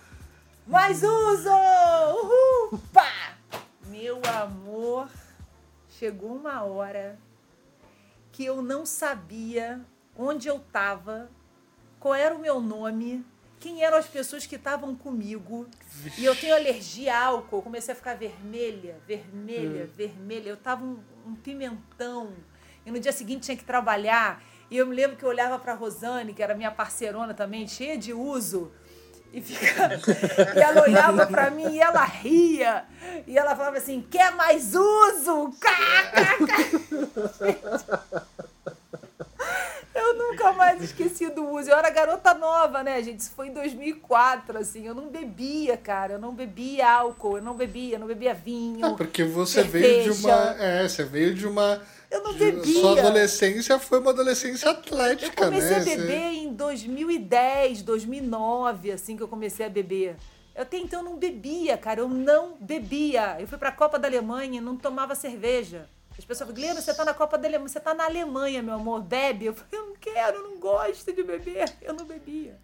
Mais 0.66 1.02
uso! 1.02 1.50
Uhul! 1.50 2.80
Pá! 2.92 3.06
Meu 3.86 4.20
amor, 4.42 5.08
chegou 5.98 6.34
uma 6.34 6.62
hora 6.64 7.18
que 8.32 8.44
eu 8.44 8.60
não 8.62 8.84
sabia 8.86 9.80
onde 10.18 10.48
eu 10.48 10.58
tava, 10.72 11.30
qual 12.00 12.14
era 12.14 12.34
o 12.34 12.38
meu 12.38 12.60
nome, 12.60 13.24
quem 13.62 13.84
eram 13.84 13.96
as 13.96 14.08
pessoas 14.08 14.44
que 14.44 14.56
estavam 14.56 14.94
comigo. 14.96 15.68
E 16.18 16.24
eu 16.24 16.34
tenho 16.34 16.54
alergia 16.54 17.14
a 17.14 17.26
álcool, 17.26 17.58
eu 17.58 17.62
comecei 17.62 17.92
a 17.92 17.96
ficar 17.96 18.14
vermelha, 18.14 18.96
vermelha, 19.06 19.88
vermelha. 19.96 20.48
Eu 20.48 20.56
tava 20.56 20.84
um, 20.84 20.98
um 21.24 21.36
pimentão. 21.36 22.32
E 22.84 22.90
no 22.90 22.98
dia 22.98 23.12
seguinte 23.12 23.44
tinha 23.44 23.56
que 23.56 23.64
trabalhar. 23.64 24.42
E 24.68 24.76
eu 24.76 24.86
me 24.86 24.96
lembro 24.96 25.16
que 25.16 25.24
eu 25.24 25.28
olhava 25.28 25.60
pra 25.60 25.74
Rosane, 25.74 26.34
que 26.34 26.42
era 26.42 26.54
minha 26.54 26.72
parceirona 26.72 27.32
também, 27.34 27.68
cheia 27.68 27.96
de 27.96 28.12
uso. 28.12 28.72
E, 29.32 29.40
fica... 29.40 29.90
e 30.56 30.60
ela 30.60 30.82
olhava 30.82 31.26
pra 31.26 31.48
mim 31.50 31.72
e 31.72 31.80
ela 31.80 32.04
ria. 32.04 32.84
E 33.26 33.38
ela 33.38 33.54
falava 33.54 33.76
assim: 33.76 34.04
quer 34.10 34.32
mais 34.32 34.74
uso? 34.74 35.54
Cá, 35.60 35.76
cá, 36.10 36.36
cá. 36.46 38.22
Eu 39.94 40.14
não 40.14 40.32
nunca 40.32 40.52
mais 40.52 40.92
uso. 41.62 41.70
Eu 41.70 41.76
era 41.76 41.88
garota 41.90 42.34
nova, 42.34 42.82
né, 42.82 43.02
gente? 43.02 43.20
Isso 43.20 43.32
foi 43.34 43.48
em 43.48 43.52
2004, 43.52 44.58
assim. 44.58 44.86
Eu 44.86 44.94
não 44.94 45.08
bebia, 45.08 45.76
cara. 45.76 46.14
Eu 46.14 46.18
não 46.18 46.34
bebia 46.34 46.90
álcool, 46.90 47.38
eu 47.38 47.42
não 47.42 47.54
bebia, 47.54 47.96
eu 47.96 48.00
não 48.00 48.06
bebia 48.06 48.34
vinho. 48.34 48.84
Ah, 48.84 48.94
porque 48.94 49.24
você 49.24 49.62
veio 49.62 50.12
de 50.12 50.26
uma. 50.26 50.56
É, 50.58 50.88
você 50.88 51.04
veio 51.04 51.34
de 51.34 51.46
uma. 51.46 51.80
Eu 52.10 52.22
não 52.22 52.34
bebia. 52.34 52.80
Sua 52.80 52.98
adolescência 52.98 53.78
foi 53.78 54.00
uma 54.00 54.10
adolescência 54.10 54.66
Eu 54.66 54.72
atlética, 54.72 55.46
comecei 55.46 55.70
né? 55.70 55.76
a 55.80 55.84
beber 55.84 56.32
em 56.34 56.52
2010, 56.52 57.82
2009, 57.82 58.92
assim 58.92 59.16
que 59.16 59.22
eu 59.22 59.28
comecei 59.28 59.64
a 59.64 59.70
beber. 59.70 60.16
Eu 60.54 60.62
até 60.62 60.76
então 60.76 61.02
não 61.02 61.16
bebia, 61.16 61.78
cara. 61.78 62.00
Eu 62.00 62.08
não 62.08 62.54
bebia. 62.60 63.36
Eu 63.40 63.46
fui 63.46 63.56
pra 63.56 63.72
Copa 63.72 63.98
da 63.98 64.06
Alemanha 64.06 64.58
e 64.58 64.60
não 64.60 64.76
tomava 64.76 65.14
cerveja. 65.14 65.88
As 66.18 66.24
pessoas 66.24 66.48
falam, 66.48 66.54
Glenda, 66.54 66.80
você 66.80 66.94
tá 66.94 67.04
na 67.04 67.14
Copa 67.14 67.36
da 67.38 67.48
Alemanha, 67.48 67.68
você 67.68 67.80
tá 67.80 67.94
na 67.94 68.04
Alemanha, 68.04 68.62
meu 68.62 68.74
amor, 68.74 69.00
bebe. 69.02 69.46
Eu 69.46 69.54
falei, 69.54 69.70
eu 69.72 69.86
não 69.86 69.96
quero, 69.96 70.36
eu 70.38 70.42
não 70.50 70.58
gosto 70.58 71.12
de 71.12 71.22
beber. 71.22 71.72
Eu 71.80 71.94
não 71.94 72.04
bebia. 72.04 72.58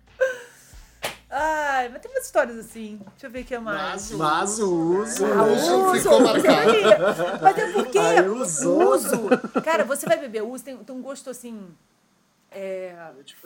Ai, 1.30 1.90
mas 1.90 2.00
tem 2.00 2.11
umas 2.11 2.24
histórias 2.24 2.56
assim. 2.58 2.98
Deixa 3.11 3.26
eu 3.26 3.30
ver 3.30 3.42
o 3.42 3.44
que 3.44 3.58
mais. 3.58 4.11
Mas 4.12 4.58
o 4.58 5.00
uso. 5.02 5.26
Ah, 5.26 5.44
uso 5.44 5.94
ficou 5.94 6.20
marcado. 6.22 6.72
Mas 7.42 7.58
é 7.58 7.72
porque 7.72 7.98
usou. 8.30 8.94
uso. 8.94 9.28
Cara, 9.62 9.84
você 9.84 10.06
vai 10.06 10.18
beber 10.18 10.42
uso, 10.42 10.64
tem, 10.64 10.76
tem 10.78 10.96
um 10.96 11.02
gosto 11.02 11.28
assim. 11.28 11.68
É, 12.50 12.94
Eu 13.18 13.24
te 13.24 13.37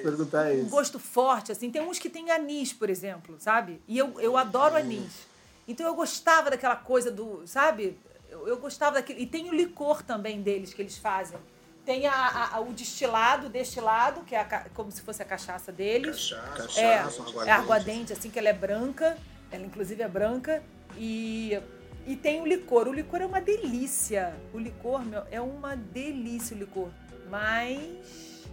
perguntar 0.00 0.46
um 0.46 0.60
isso. 0.62 0.70
gosto 0.70 0.98
forte, 0.98 1.52
assim. 1.52 1.70
Tem 1.70 1.82
uns 1.82 1.98
que 1.98 2.08
tem 2.08 2.30
anis, 2.30 2.72
por 2.72 2.88
exemplo, 2.88 3.36
sabe? 3.38 3.82
E 3.86 3.98
eu, 3.98 4.18
eu 4.18 4.36
adoro 4.38 4.74
anis. 4.74 5.26
Então 5.68 5.84
eu 5.86 5.94
gostava 5.94 6.48
daquela 6.50 6.76
coisa 6.76 7.10
do, 7.10 7.42
sabe? 7.46 7.98
Eu, 8.46 8.54
eu 8.54 8.56
gostava 8.58 8.94
daquele. 8.96 9.22
E 9.22 9.26
tem 9.26 9.48
o 9.50 9.54
licor 9.54 10.02
também 10.02 10.40
deles 10.42 10.72
que 10.72 10.80
eles 10.80 10.96
fazem. 10.96 11.38
Tem 11.84 12.06
a, 12.06 12.50
a- 12.54 12.60
o 12.60 12.72
destilado, 12.72 13.48
destilado, 13.48 14.22
que 14.22 14.34
é 14.34 14.40
a 14.40 14.66
como 14.74 14.90
se 14.90 15.02
fosse 15.02 15.22
a 15.22 15.24
cachaça 15.24 15.70
deles. 15.70 16.30
Cachaça, 16.56 16.80
É, 16.80 16.98
aguardente. 16.98 17.48
é 17.48 17.52
aguardente, 17.52 18.12
assim, 18.12 18.30
que 18.30 18.38
ela 18.38 18.48
é 18.48 18.52
branca. 18.52 19.16
Ela, 19.50 19.64
inclusive, 19.64 20.02
é 20.02 20.08
branca. 20.08 20.62
E, 20.96 21.58
e 22.06 22.16
tem 22.16 22.40
o 22.42 22.46
licor. 22.46 22.88
O 22.88 22.92
licor 22.92 23.20
é 23.20 23.26
uma 23.26 23.40
delícia. 23.40 24.34
O 24.52 24.58
licor, 24.58 25.04
meu, 25.04 25.22
é 25.30 25.40
uma 25.40 25.76
delícia 25.76 26.56
o 26.56 26.58
licor. 26.58 26.88
Mas... 27.28 28.44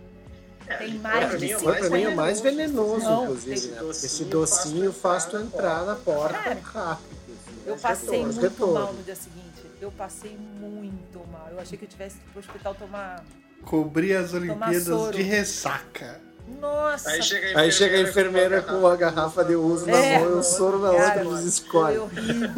tem 0.78 0.94
mais 1.00 1.28
pra 1.30 1.38
de 1.38 1.46
mim 1.46 1.52
é 1.52 1.58
pra 1.58 1.90
mim 1.90 2.04
é 2.04 2.10
o 2.10 2.16
mais 2.16 2.42
venenoso, 2.42 3.06
Não, 3.06 3.24
inclusive, 3.24 3.54
esse 3.54 3.68
né? 3.70 3.78
Porque 3.78 3.90
esse 3.92 4.26
docinho 4.26 4.30
docinho 4.76 4.94
faz 4.94 5.26
tu 5.26 5.38
entrar 5.38 5.86
na 5.86 5.96
porta 5.96 6.38
rápido. 6.64 7.08
assim. 7.28 7.62
Eu 7.66 7.78
passei 7.78 8.10
Retorno, 8.10 8.34
muito 8.34 8.42
retorno. 8.42 8.74
mal 8.74 8.94
no 8.94 9.04
dia 9.04 9.16
seguinte. 9.16 9.43
Eu 9.84 9.92
passei 9.92 10.38
muito 10.38 11.20
mal. 11.30 11.50
Eu 11.52 11.60
achei 11.60 11.78
que 11.78 11.84
eu 11.84 11.90
tivesse 11.90 12.16
que 12.18 12.24
ir 12.24 12.30
pro 12.30 12.40
hospital 12.40 12.74
tomar... 12.74 13.22
Cobrir 13.64 14.14
as 14.16 14.34
Olimpíadas 14.34 14.86
soro. 14.86 15.12
de 15.18 15.22
ressaca. 15.22 16.22
Nossa! 16.62 17.10
Aí 17.10 17.22
chega 17.22 17.58
a 17.58 17.62
Aí 17.62 17.72
chega 17.72 17.98
a 17.98 18.02
enfermeira 18.02 18.62
com 18.62 18.80
com 18.80 18.88
a 18.88 18.96
garrafa 18.96 19.44
de 19.44 19.56
uso 19.56 19.86
na 19.86 19.98
É, 19.98 20.20
mão 20.20 20.30
e 20.30 20.34
o 20.40 20.44
soro 20.44 20.80
na 20.80 20.92
cara, 20.94 21.26
outra, 21.26 21.40
eles 21.40 21.40
Foi 21.42 21.48
escolhem. 21.50 21.98
horrível, 22.00 22.50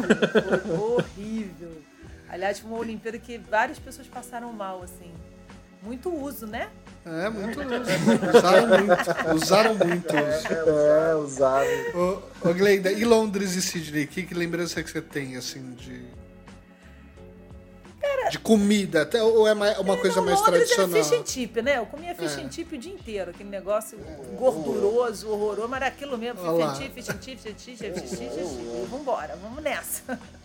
foi 0.62 0.78
horrível. 0.78 1.82
Aliás, 2.28 2.60
foi 2.60 2.70
uma 2.70 2.78
Olimpíada 2.78 3.18
que 3.18 3.38
várias 3.38 3.80
pessoas 3.80 4.06
passaram 4.06 4.52
mal, 4.52 4.84
assim. 4.84 5.12
Muito 5.82 6.08
uso, 6.14 6.46
né? 6.46 6.68
É, 7.04 7.28
muito 7.28 7.58
uso. 7.60 8.36
Usaram 8.38 8.66
muito. 8.68 9.34
Usaram 9.34 9.74
muito. 9.74 10.16
É, 10.16 11.14
usaram. 11.16 11.68
Ô, 11.94 12.48
ô 12.50 12.54
Gleida, 12.54 12.92
e 12.92 13.04
Londres 13.04 13.56
e 13.56 13.62
Sydney? 13.62 14.06
Que, 14.06 14.22
que 14.22 14.34
lembrança 14.34 14.80
que 14.80 14.90
você 14.90 15.02
tem, 15.02 15.36
assim, 15.36 15.72
de. 15.74 16.14
De 18.30 18.38
comida? 18.38 19.02
Até, 19.02 19.22
ou 19.22 19.46
é 19.46 19.54
mais- 19.54 19.78
uma 19.78 19.96
coisa 19.96 20.16
Não, 20.16 20.24
mais 20.24 20.38
Londres 20.40 20.54
tradicional? 20.70 20.96
era 20.96 21.04
fish 21.04 21.12
and 21.20 21.26
chip, 21.26 21.62
né? 21.62 21.78
Eu 21.78 21.86
comia 21.86 22.14
fish 22.14 22.36
É. 22.38 22.40
and 22.42 22.50
chip 22.50 22.74
o 22.74 22.78
dia 22.78 22.92
inteiro. 22.92 23.30
Aquele 23.30 23.48
negócio 23.50 23.98
gorduroso, 24.38 25.28
horroroso, 25.30 25.68
mas 25.68 25.76
era 25.78 25.86
aquilo 25.88 26.16
mesmo. 26.18 26.40
Fish 26.40 26.48
and 26.62 26.74
chip, 26.76 26.90
fish 26.94 27.08
and 27.10 27.22
chip, 27.22 27.36
fish 27.42 27.52
and 27.52 27.58
chip, 27.58 27.76
fish 27.76 27.82
and 27.82 27.96
chip, 27.96 28.08
fish 28.08 28.20
and 28.20 28.48
chip. 28.48 28.86
Vambora, 28.90 29.36
vamos 29.42 29.62
nessa. 29.62 30.18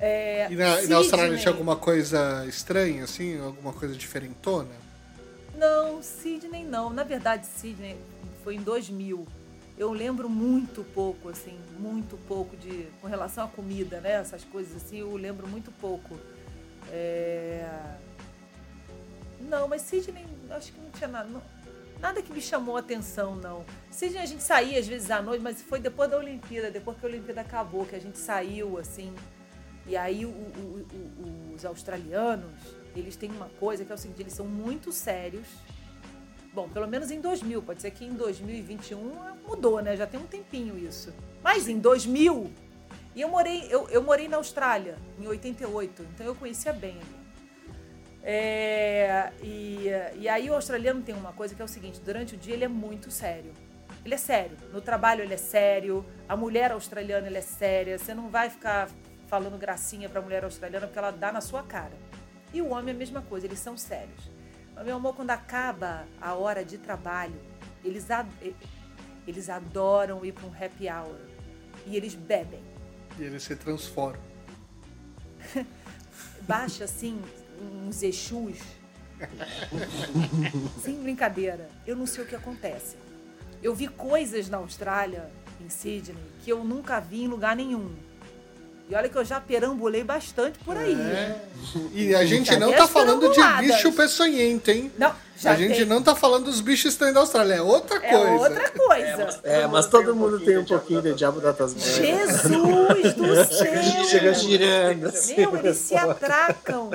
É, 0.00 0.48
E 0.50 0.56
na, 0.56 0.82
na 0.82 0.96
Austrália 0.96 1.38
tinha 1.38 1.52
alguma 1.52 1.76
coisa 1.76 2.44
estranha, 2.48 3.04
assim? 3.04 3.40
Alguma 3.40 3.72
coisa 3.72 3.94
diferentona? 3.94 4.68
Não, 5.56 6.02
Sydney 6.02 6.64
não. 6.64 6.90
Na 6.90 7.04
verdade, 7.04 7.46
Sydney 7.46 7.96
foi 8.42 8.56
em 8.56 8.60
2000. 8.62 9.24
Eu 9.78 9.92
lembro 9.92 10.28
muito 10.28 10.82
pouco, 10.92 11.28
assim, 11.28 11.56
muito 11.78 12.16
pouco 12.28 12.56
de 12.56 12.86
com 13.00 13.06
relação 13.06 13.44
à 13.44 13.48
comida, 13.48 14.00
né? 14.00 14.14
Essas 14.14 14.42
coisas 14.44 14.76
assim, 14.76 14.98
eu 14.98 15.14
lembro 15.16 15.46
muito 15.46 15.70
pouco. 15.80 16.18
É... 16.92 17.66
Não, 19.40 19.66
mas 19.66 19.82
Sydney, 19.82 20.24
acho 20.50 20.72
que 20.72 20.80
não 20.80 20.90
tinha 20.90 21.08
nada. 21.08 21.28
não- 21.28 21.42
nada 22.00 22.20
que 22.22 22.32
me 22.32 22.40
chamou 22.40 22.76
a 22.76 22.80
atenção, 22.80 23.34
não. 23.36 23.64
Sydney 23.90 24.20
a 24.22 24.26
gente 24.26 24.42
saía 24.42 24.78
às 24.78 24.86
vezes 24.86 25.10
à 25.10 25.22
noite, 25.22 25.42
mas 25.42 25.62
foi 25.62 25.80
depois 25.80 26.10
da 26.10 26.18
Olimpíada, 26.18 26.70
depois 26.70 26.98
que 26.98 27.06
a 27.06 27.08
Olimpíada 27.08 27.40
acabou, 27.40 27.86
que 27.86 27.96
a 27.96 28.00
gente 28.00 28.18
saiu, 28.18 28.78
assim. 28.78 29.14
E 29.86 29.96
aí 29.96 30.24
o- 30.24 30.28
o- 30.28 30.86
o- 30.92 31.54
os 31.54 31.64
australianos, 31.64 32.52
eles 32.94 33.16
têm 33.16 33.30
uma 33.30 33.48
coisa 33.58 33.84
que 33.84 33.90
é 33.90 33.94
o 33.94 33.98
seguinte, 33.98 34.20
eles 34.22 34.32
são 34.32 34.46
muito 34.46 34.92
sérios. 34.92 35.46
Bom, 36.54 36.68
pelo 36.68 36.86
menos 36.86 37.10
em 37.10 37.20
2000, 37.20 37.62
pode 37.62 37.80
ser 37.80 37.90
que 37.90 38.04
em 38.04 38.12
2021 38.12 39.00
mudou, 39.48 39.80
né? 39.80 39.96
Já 39.96 40.06
tem 40.06 40.20
um 40.20 40.26
tempinho 40.26 40.76
isso. 40.78 41.12
Mas 41.42 41.66
em 41.66 41.78
2000, 41.78 42.52
e 43.14 43.20
eu 43.20 43.28
morei, 43.28 43.66
eu, 43.70 43.88
eu 43.90 44.02
morei 44.02 44.28
na 44.28 44.36
Austrália 44.38 44.96
em 45.18 45.26
88, 45.26 46.02
então 46.14 46.26
eu 46.26 46.34
conhecia 46.34 46.72
bem 46.72 46.92
ali. 46.96 47.22
É, 48.24 49.32
e, 49.42 49.86
e 50.16 50.28
aí 50.28 50.48
o 50.48 50.54
australiano 50.54 51.02
tem 51.02 51.14
uma 51.14 51.32
coisa 51.32 51.54
que 51.54 51.60
é 51.60 51.64
o 51.64 51.68
seguinte, 51.68 52.00
durante 52.00 52.34
o 52.34 52.38
dia 52.38 52.54
ele 52.54 52.64
é 52.64 52.68
muito 52.68 53.10
sério. 53.10 53.52
Ele 54.04 54.14
é 54.14 54.18
sério. 54.18 54.56
No 54.72 54.80
trabalho 54.80 55.22
ele 55.22 55.34
é 55.34 55.36
sério. 55.38 56.04
A 56.28 56.36
mulher 56.36 56.72
australiana 56.72 57.26
ele 57.26 57.38
é 57.38 57.42
séria. 57.42 57.98
Você 57.98 58.14
não 58.14 58.28
vai 58.28 58.50
ficar 58.50 58.88
falando 59.28 59.56
gracinha 59.58 60.08
pra 60.08 60.20
mulher 60.20 60.44
australiana 60.44 60.86
porque 60.86 60.98
ela 60.98 61.10
dá 61.12 61.30
na 61.32 61.40
sua 61.40 61.62
cara. 61.62 61.92
E 62.52 62.60
o 62.60 62.70
homem 62.70 62.92
é 62.92 62.96
a 62.96 62.98
mesma 62.98 63.22
coisa, 63.22 63.46
eles 63.46 63.58
são 63.58 63.76
sérios. 63.76 64.30
Mas, 64.74 64.84
meu 64.84 64.96
amor, 64.96 65.14
quando 65.14 65.30
acaba 65.30 66.04
a 66.20 66.34
hora 66.34 66.64
de 66.64 66.78
trabalho, 66.78 67.40
eles, 67.84 68.10
ad- 68.10 68.54
eles 69.26 69.48
adoram 69.48 70.24
ir 70.24 70.32
para 70.32 70.46
um 70.46 70.52
happy 70.52 70.88
hour. 70.88 71.16
E 71.86 71.96
eles 71.96 72.14
bebem. 72.14 72.60
E 73.18 73.22
eles 73.22 73.42
se 73.42 73.56
transformam. 73.56 74.20
Baixa, 76.42 76.84
assim, 76.84 77.20
uns 77.60 78.02
Exus. 78.02 78.58
Sem 80.82 81.00
brincadeira. 81.02 81.68
Eu 81.86 81.96
não 81.96 82.06
sei 82.06 82.24
o 82.24 82.26
que 82.26 82.34
acontece. 82.34 82.96
Eu 83.62 83.74
vi 83.74 83.86
coisas 83.86 84.48
na 84.48 84.58
Austrália, 84.58 85.30
em 85.60 85.68
Sydney, 85.68 86.16
que 86.42 86.50
eu 86.50 86.64
nunca 86.64 86.98
vi 86.98 87.22
em 87.22 87.28
lugar 87.28 87.54
nenhum. 87.54 87.94
E 88.92 88.94
olha 88.94 89.08
que 89.08 89.16
eu 89.16 89.24
já 89.24 89.40
perambulei 89.40 90.04
bastante 90.04 90.58
por 90.58 90.76
aí. 90.76 90.92
É. 90.92 91.40
E 91.94 92.14
a 92.14 92.26
gente 92.26 92.54
não 92.58 92.70
tá 92.74 92.84
as 92.84 92.90
falando 92.90 93.26
de 93.32 93.40
bicho 93.66 93.90
peçonhento, 93.92 94.70
hein? 94.70 94.92
Não, 94.98 95.14
já 95.34 95.52
a 95.52 95.56
gente 95.56 95.76
tem. 95.78 95.86
não 95.86 96.02
tá 96.02 96.14
falando 96.14 96.44
dos 96.44 96.60
bichos 96.60 96.92
estranhos 96.92 97.14
da 97.14 97.20
Austrália, 97.20 97.54
é 97.54 97.62
outra 97.62 97.96
É 98.04 98.10
coisa. 98.10 98.30
outra 98.32 98.70
coisa. 98.70 99.40
É, 99.44 99.66
mas 99.66 99.86
todo 99.86 100.14
mundo 100.14 100.38
tem 100.40 100.58
um 100.58 100.64
pouquinho 100.66 101.00
de 101.00 101.14
diabo 101.14 101.40
da 101.40 101.54
Tasmania. 101.54 101.90
Jesus 101.90 103.14
do 103.14 103.34
céu! 103.54 104.04
Chega 104.04 104.34
girando. 104.34 105.06
assim, 105.06 105.36
Meu, 105.36 105.56
eles 105.56 105.78
se 105.78 105.96
atracam. 105.96 106.90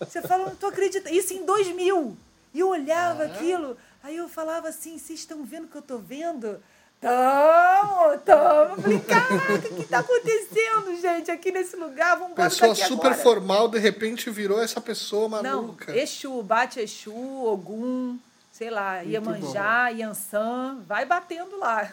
Você 0.00 0.22
fala, 0.22 0.46
não 0.46 0.56
tô 0.56 0.68
acreditando. 0.68 1.14
Isso 1.14 1.34
em 1.34 1.44
2000. 1.44 2.16
E 2.54 2.60
eu 2.60 2.68
olhava 2.70 3.24
aquilo, 3.24 3.76
aí 4.02 4.16
eu 4.16 4.30
falava 4.30 4.68
assim, 4.68 4.98
vocês 4.98 5.18
estão 5.20 5.44
vendo 5.44 5.64
o 5.64 5.68
que 5.68 5.76
eu 5.76 5.82
tô 5.82 5.98
vendo? 5.98 6.58
Tamo, 7.00 8.18
tamo. 8.24 8.74
Eu 8.76 8.82
Falei, 8.82 9.00
caraca, 9.00 9.52
o 9.54 9.60
que 9.76 9.84
tá 9.84 9.98
acontecendo, 10.00 11.00
gente, 11.00 11.30
aqui 11.30 11.52
nesse 11.52 11.76
lugar? 11.76 12.18
Vamos 12.18 12.34
Pessoa 12.34 12.74
super 12.74 13.06
agora. 13.08 13.14
formal, 13.14 13.68
de 13.68 13.78
repente 13.78 14.28
virou 14.30 14.60
essa 14.60 14.80
pessoa 14.80 15.40
Não, 15.42 15.62
maluca. 15.62 15.96
Exu, 15.96 16.42
bate 16.42 16.80
Exu, 16.80 17.12
Ogum, 17.12 18.18
sei 18.52 18.70
lá, 18.70 19.00
Iemanjá, 19.02 19.88
Yansan, 19.90 20.78
vai 20.88 21.04
batendo 21.04 21.56
lá. 21.58 21.88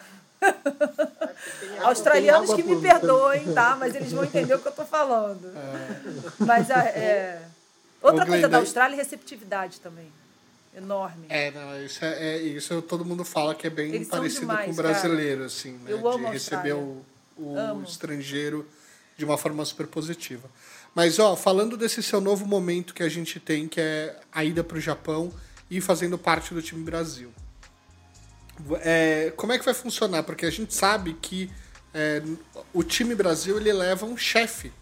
Australianos 1.82 2.52
que 2.52 2.62
me 2.62 2.80
perdoem, 2.80 3.52
tá? 3.54 3.76
Mas 3.78 3.94
eles 3.94 4.12
vão 4.12 4.24
entender 4.24 4.54
o 4.54 4.58
que 4.58 4.68
eu 4.68 4.72
tô 4.72 4.84
falando. 4.84 5.52
Mas 6.40 6.70
a- 6.70 6.84
é... 6.84 7.42
outra 8.02 8.24
Ô, 8.24 8.26
coisa 8.26 8.42
Glenda, 8.42 8.48
da 8.48 8.58
Austrália 8.58 8.94
é 8.94 8.98
receptividade 8.98 9.80
também. 9.80 10.10
Enorme. 10.76 11.26
É, 11.30 11.50
não, 11.50 11.82
isso 11.84 12.04
é, 12.04 12.36
é- 12.36 12.42
isso 12.42 12.82
todo 12.82 13.04
mundo 13.04 13.24
fala 13.24 13.54
que 13.54 13.66
é 13.66 13.70
bem 13.70 13.94
Eles 13.94 14.08
parecido 14.08 14.40
demais, 14.42 14.66
com 14.66 14.72
o 14.72 14.74
brasileiro, 14.74 15.44
assim, 15.44 15.72
né? 15.72 15.90
Eu 15.92 16.06
amo 16.06 16.26
de 16.26 16.32
receber 16.32 16.74
o, 16.74 17.02
o 17.36 17.56
Amo. 17.58 17.82
estrangeiro 17.84 18.68
de 19.16 19.24
uma 19.24 19.38
forma 19.38 19.64
super 19.64 19.86
positiva. 19.86 20.50
Mas, 20.94 21.18
ó, 21.18 21.34
falando 21.34 21.76
desse 21.76 22.02
seu 22.02 22.20
novo 22.20 22.44
momento 22.46 22.92
que 22.92 23.02
a 23.02 23.08
gente 23.08 23.40
tem, 23.40 23.66
que 23.66 23.80
é 23.80 24.18
a 24.30 24.44
ida 24.44 24.62
para 24.62 24.76
o 24.76 24.80
Japão 24.80 25.32
e 25.70 25.80
fazendo 25.80 26.18
parte 26.18 26.52
do 26.52 26.60
time 26.60 26.82
Brasil. 26.84 27.32
É, 28.80 29.32
como 29.36 29.52
é 29.52 29.58
que 29.58 29.64
vai 29.64 29.74
funcionar? 29.74 30.22
Porque 30.22 30.46
a 30.46 30.50
gente 30.50 30.74
sabe 30.74 31.14
que 31.20 31.50
é, 31.92 32.22
o 32.72 32.82
time 32.82 33.14
Brasil 33.14 33.56
ele 33.58 33.72
leva 33.72 34.06
um 34.06 34.16
chefe, 34.16 34.72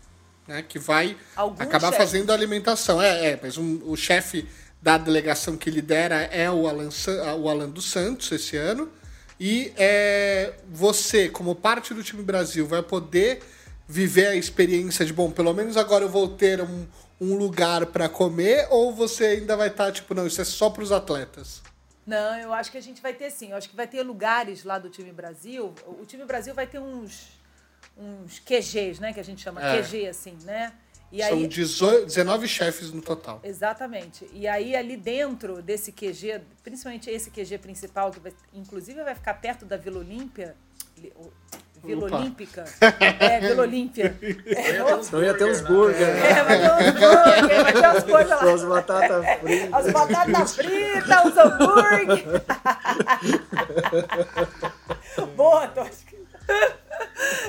né? 0.46 0.62
Que 0.62 0.78
vai 0.78 1.16
Algum 1.34 1.60
acabar 1.62 1.88
chefe. 1.88 1.98
fazendo 1.98 2.30
a 2.30 2.34
alimentação. 2.34 3.00
É, 3.02 3.30
é 3.32 3.40
mas 3.42 3.56
um- 3.58 3.80
o 3.84 3.96
chefe 3.96 4.46
da 4.84 4.98
delegação 4.98 5.56
que 5.56 5.70
lidera 5.70 6.24
é 6.24 6.50
o 6.50 6.68
Alan, 6.68 6.90
o 7.40 7.48
Alan 7.48 7.70
dos 7.70 7.90
Santos 7.90 8.30
esse 8.30 8.54
ano. 8.54 8.92
E 9.40 9.72
é, 9.78 10.52
você, 10.70 11.30
como 11.30 11.54
parte 11.54 11.94
do 11.94 12.04
time 12.04 12.22
Brasil, 12.22 12.66
vai 12.66 12.82
poder 12.82 13.42
viver 13.88 14.26
a 14.26 14.34
experiência 14.34 15.06
de, 15.06 15.12
bom, 15.14 15.30
pelo 15.30 15.54
menos 15.54 15.78
agora 15.78 16.04
eu 16.04 16.08
vou 16.10 16.28
ter 16.28 16.60
um, 16.60 16.86
um 17.18 17.34
lugar 17.34 17.86
para 17.86 18.10
comer, 18.10 18.68
ou 18.70 18.92
você 18.92 19.24
ainda 19.24 19.56
vai 19.56 19.68
estar, 19.68 19.86
tá, 19.86 19.92
tipo, 19.92 20.12
não, 20.12 20.26
isso 20.26 20.42
é 20.42 20.44
só 20.44 20.68
para 20.68 20.82
os 20.82 20.92
atletas? 20.92 21.62
Não, 22.06 22.36
eu 22.36 22.52
acho 22.52 22.70
que 22.70 22.76
a 22.76 22.82
gente 22.82 23.00
vai 23.00 23.14
ter 23.14 23.30
sim. 23.30 23.52
Eu 23.52 23.56
acho 23.56 23.70
que 23.70 23.74
vai 23.74 23.86
ter 23.86 24.02
lugares 24.02 24.64
lá 24.64 24.78
do 24.78 24.90
time 24.90 25.12
Brasil. 25.12 25.74
O 25.86 26.04
time 26.04 26.26
Brasil 26.26 26.54
vai 26.54 26.66
ter 26.66 26.78
uns, 26.78 27.30
uns 27.96 28.38
QGs, 28.38 29.00
né? 29.00 29.14
Que 29.14 29.20
a 29.20 29.24
gente 29.24 29.40
chama 29.40 29.66
é. 29.66 29.80
QG, 29.80 30.08
assim, 30.08 30.36
né? 30.44 30.74
E 31.14 31.22
São 31.22 31.38
aí, 31.38 31.46
18, 31.46 32.06
19 32.06 32.48
chefes 32.48 32.90
no 32.90 33.00
total. 33.00 33.40
Exatamente. 33.44 34.28
E 34.32 34.48
aí, 34.48 34.74
ali 34.74 34.96
dentro 34.96 35.62
desse 35.62 35.92
QG, 35.92 36.40
principalmente 36.64 37.08
esse 37.08 37.30
QG 37.30 37.58
principal, 37.58 38.10
que 38.10 38.18
vai, 38.18 38.32
inclusive 38.52 39.00
vai 39.04 39.14
ficar 39.14 39.34
perto 39.34 39.64
da 39.64 39.76
Vila 39.76 40.00
Olímpia, 40.00 40.56
Vila 41.84 42.06
Opa. 42.06 42.16
Olímpica. 42.16 42.64
É, 43.20 43.38
Vila 43.38 43.62
Olímpia. 43.62 44.18
É, 44.44 44.78
então 45.06 45.22
ia 45.22 45.34
ter 45.34 45.44
uns 45.44 45.60
burgers. 45.60 46.00
É, 46.00 46.42
vai 46.42 46.60
ter 46.60 46.72
uns 46.72 46.90
burgers, 46.94 47.62
vai 47.62 47.72
ter 47.72 47.78
umas 47.78 48.02
coisas 48.02 48.30
lá. 48.30 48.52
As 48.52 48.64
batatas 48.64 49.26
fritas. 49.38 49.72
As 49.72 49.92
batatas 49.92 50.56
fritas, 50.56 51.24
os 51.26 51.36
hambúrguer. 51.36 52.24
Boa, 55.36 55.68
Tosca. 55.68 56.16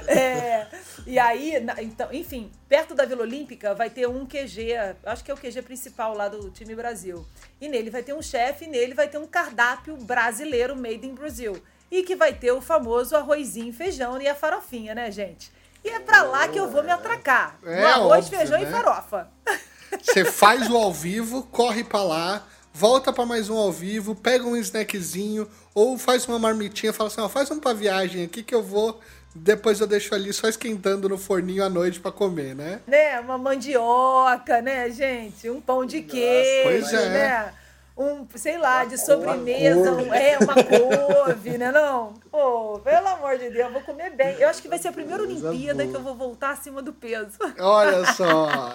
É, 0.08 0.68
e 1.06 1.20
aí, 1.20 1.54
então, 1.80 2.12
enfim, 2.12 2.52
perto 2.68 2.96
da 2.96 3.06
Vila 3.06 3.22
Olímpica 3.22 3.74
vai 3.74 3.90
ter 3.90 4.08
um 4.08 4.26
QG, 4.26 4.74
acho 5.06 5.24
que 5.24 5.32
é 5.32 5.34
o 5.34 5.38
QG 5.38 5.62
principal 5.62 6.16
lá 6.16 6.28
do 6.28 6.50
time 6.50 6.76
Brasil. 6.76 7.26
E 7.62 7.68
nele 7.70 7.90
vai 7.90 8.04
ter 8.04 8.14
um 8.14 8.22
chefe, 8.22 8.66
e 8.66 8.68
nele 8.68 8.94
vai 8.94 9.08
ter 9.08 9.18
um 9.18 9.28
cardápio 9.28 9.96
brasileiro 9.98 10.76
made 10.76 11.06
in 11.06 11.14
Brasil 11.14 11.62
e 11.92 12.04
que 12.04 12.16
vai 12.16 12.34
ter 12.34 12.52
o 12.52 12.62
famoso 12.62 13.16
arrozinho, 13.16 13.72
feijão 13.74 14.20
e 14.22 14.28
a 14.28 14.36
farofinha, 14.36 14.96
né, 14.96 15.12
gente? 15.12 15.52
E 15.84 15.90
é 15.90 16.00
pra 16.00 16.24
lá 16.24 16.48
que 16.48 16.60
eu 16.60 16.70
vou 16.70 16.84
me 16.84 16.92
atracar. 16.92 17.60
É, 17.64 17.82
no 17.82 17.88
arroz, 17.88 18.26
óbvio, 18.26 18.40
feijão 18.40 18.60
né? 18.60 18.68
e 18.68 18.72
farofa. 18.72 19.30
Você 20.02 20.26
faz 20.26 20.70
o 20.70 20.76
ao 20.76 20.92
vivo, 20.92 21.44
corre 21.44 21.84
pra 21.84 22.04
lá, 22.04 22.46
volta 22.74 23.14
para 23.14 23.26
mais 23.26 23.50
um 23.50 23.56
ao 23.56 23.72
vivo, 23.72 24.16
pega 24.16 24.46
um 24.46 24.58
snackzinho 24.58 25.48
ou 25.74 25.98
faz 25.98 26.28
uma 26.28 26.40
marmitinha, 26.40 26.92
fala 26.92 27.08
assim, 27.08 27.22
ó, 27.22 27.30
faz 27.30 27.50
um 27.52 27.60
pra 27.60 27.72
viagem 27.74 28.26
aqui 28.26 28.44
que 28.44 28.54
eu 28.54 28.64
vou 28.64 29.00
depois 29.36 29.82
eu 29.82 29.88
deixo 29.88 30.16
ali 30.16 30.32
só 30.32 30.48
esquentando 30.48 31.10
no 31.10 31.18
forninho 31.18 31.64
à 31.64 31.70
noite 31.70 32.00
para 32.00 32.12
comer, 32.12 32.56
né? 32.56 32.80
Né, 32.88 33.20
uma 33.20 33.38
mandioca, 33.38 34.62
né, 34.62 34.90
gente? 34.90 35.50
Um 35.50 35.60
pão 35.60 35.86
de 35.86 36.02
queijo, 36.02 36.64
pois 36.64 36.94
é. 36.94 37.10
né? 37.10 37.54
um, 37.98 38.28
sei 38.36 38.58
lá, 38.58 38.84
de 38.84 38.98
sobremesa, 38.98 39.94
um, 39.94 40.14
é, 40.14 40.38
uma 40.38 40.56
couve, 40.56 41.58
né 41.58 41.72
não? 41.72 42.14
Pô, 42.30 42.80
pelo 42.80 43.08
amor 43.08 43.38
de 43.38 43.50
Deus, 43.50 43.68
eu 43.68 43.72
vou 43.72 43.82
comer 43.82 44.10
bem. 44.12 44.36
Eu 44.38 44.50
acho 44.50 44.62
que 44.62 44.68
vai 44.68 44.78
ser 44.78 44.90
a 44.90 44.92
primeira 44.92 45.24
Olimpíada 45.24 45.88
que 45.88 45.96
eu 45.96 46.02
vou 46.02 46.14
voltar 46.14 46.52
acima 46.52 46.82
do 46.82 46.92
peso. 46.92 47.38
Olha 47.58 48.06
só, 48.14 48.74